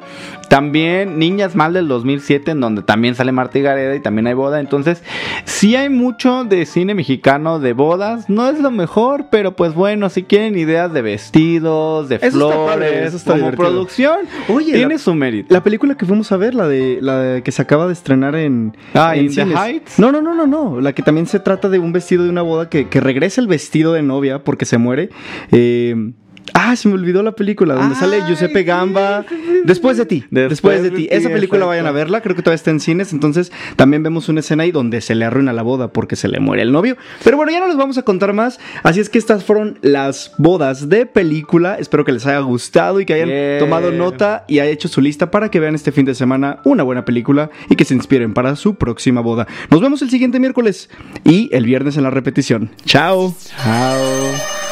También 0.52 1.18
Niñas 1.18 1.54
Mal 1.56 1.72
del 1.72 1.88
2007 1.88 2.50
en 2.50 2.60
donde 2.60 2.82
también 2.82 3.14
sale 3.14 3.32
Marta 3.32 3.58
y 3.58 3.62
Gareda 3.62 3.96
y 3.96 4.00
también 4.00 4.26
hay 4.26 4.34
boda. 4.34 4.60
Entonces, 4.60 5.02
sí 5.46 5.76
hay 5.76 5.88
mucho 5.88 6.44
de 6.44 6.66
cine 6.66 6.94
mexicano 6.94 7.58
de 7.58 7.72
bodas. 7.72 8.28
No 8.28 8.46
es 8.50 8.60
lo 8.60 8.70
mejor, 8.70 9.28
pero 9.30 9.56
pues 9.56 9.72
bueno, 9.74 10.10
si 10.10 10.24
quieren 10.24 10.58
ideas 10.58 10.92
de 10.92 11.00
vestidos, 11.00 12.10
de 12.10 12.16
Eso 12.16 12.26
está 12.26 12.36
flores, 12.36 12.66
padre, 12.66 13.04
eso 13.06 13.16
está 13.16 13.30
como 13.32 13.36
divertido. 13.44 13.68
producción, 13.70 14.16
Oye, 14.48 14.74
tiene 14.74 14.94
la- 14.94 14.98
su 14.98 15.14
mérito. 15.14 15.46
La 15.54 15.62
película 15.62 15.94
que 15.96 16.04
fuimos 16.04 16.30
a 16.32 16.36
ver, 16.36 16.54
la 16.54 16.68
de 16.68 16.98
la 17.00 17.18
de- 17.18 17.42
que 17.42 17.50
se 17.50 17.62
acaba 17.62 17.86
de 17.86 17.94
estrenar 17.94 18.34
en, 18.36 18.76
Ah, 18.92 19.16
en 19.16 19.24
In 19.24 19.34
the. 19.34 19.42
Heights. 19.56 19.98
No, 19.98 20.12
no, 20.12 20.20
no, 20.20 20.34
no, 20.34 20.46
no. 20.46 20.82
La 20.82 20.92
que 20.92 21.02
también 21.02 21.26
se 21.28 21.40
trata 21.40 21.70
de 21.70 21.78
un 21.78 21.94
vestido 21.94 22.24
de 22.24 22.28
una 22.28 22.42
boda 22.42 22.68
que, 22.68 22.88
que 22.88 23.00
regresa 23.00 23.40
el 23.40 23.46
vestido 23.46 23.94
de 23.94 24.02
novia 24.02 24.44
porque 24.44 24.66
se 24.66 24.76
muere. 24.76 25.08
Eh, 25.50 26.12
Ah, 26.54 26.76
se 26.76 26.88
me 26.88 26.94
olvidó 26.94 27.22
la 27.22 27.32
película 27.32 27.74
donde 27.74 27.94
sale 27.96 28.20
Giuseppe 28.26 28.62
Gamba. 28.62 29.24
Después 29.64 29.96
de 29.96 30.06
ti. 30.06 30.24
Después, 30.30 30.48
Después 30.50 30.82
de 30.82 30.90
de 30.90 30.96
ti. 30.96 31.02
ti, 31.08 31.08
Esa 31.10 31.28
película 31.28 31.58
exacto. 31.58 31.66
vayan 31.68 31.86
a 31.86 31.92
verla. 31.92 32.20
Creo 32.20 32.36
que 32.36 32.42
todavía 32.42 32.56
está 32.56 32.70
en 32.70 32.80
cines. 32.80 33.12
Entonces 33.12 33.52
también 33.76 34.02
vemos 34.02 34.28
una 34.28 34.40
escena 34.40 34.62
ahí 34.64 34.70
donde 34.72 35.00
se 35.00 35.14
le 35.14 35.24
arruina 35.24 35.52
la 35.52 35.62
boda 35.62 35.88
porque 35.92 36.14
se 36.16 36.28
le 36.28 36.40
muere 36.40 36.62
el 36.62 36.72
novio. 36.72 36.96
Pero 37.24 37.36
bueno, 37.36 37.52
ya 37.52 37.60
no 37.60 37.68
les 37.68 37.76
vamos 37.76 37.98
a 37.98 38.02
contar 38.02 38.32
más. 38.32 38.58
Así 38.82 39.00
es 39.00 39.08
que 39.08 39.18
estas 39.18 39.44
fueron 39.44 39.78
las 39.82 40.32
bodas 40.38 40.88
de 40.88 41.06
película. 41.06 41.76
Espero 41.78 42.04
que 42.04 42.12
les 42.12 42.26
haya 42.26 42.40
gustado 42.40 43.00
y 43.00 43.06
que 43.06 43.14
hayan 43.14 43.28
Yeah. 43.28 43.58
tomado 43.58 43.90
nota 43.92 44.44
y 44.48 44.58
haya 44.58 44.70
hecho 44.70 44.88
su 44.88 45.00
lista 45.00 45.30
para 45.30 45.50
que 45.50 45.58
vean 45.60 45.74
este 45.74 45.90
fin 45.92 46.04
de 46.04 46.14
semana 46.14 46.58
una 46.64 46.82
buena 46.82 47.04
película 47.04 47.50
y 47.70 47.76
que 47.76 47.84
se 47.84 47.94
inspiren 47.94 48.34
para 48.34 48.56
su 48.56 48.74
próxima 48.74 49.20
boda. 49.20 49.46
Nos 49.70 49.80
vemos 49.80 50.02
el 50.02 50.10
siguiente 50.10 50.38
miércoles 50.40 50.90
y 51.24 51.48
el 51.52 51.64
viernes 51.64 51.96
en 51.96 52.02
la 52.02 52.10
repetición. 52.10 52.70
Chao. 52.84 53.34
Chao. 53.62 54.71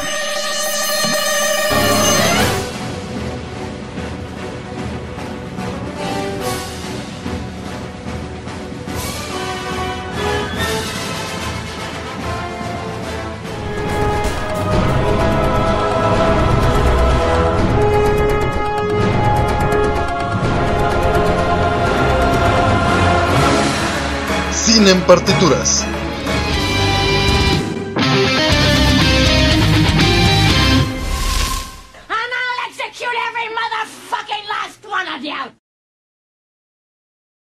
Partituras. 25.11 25.85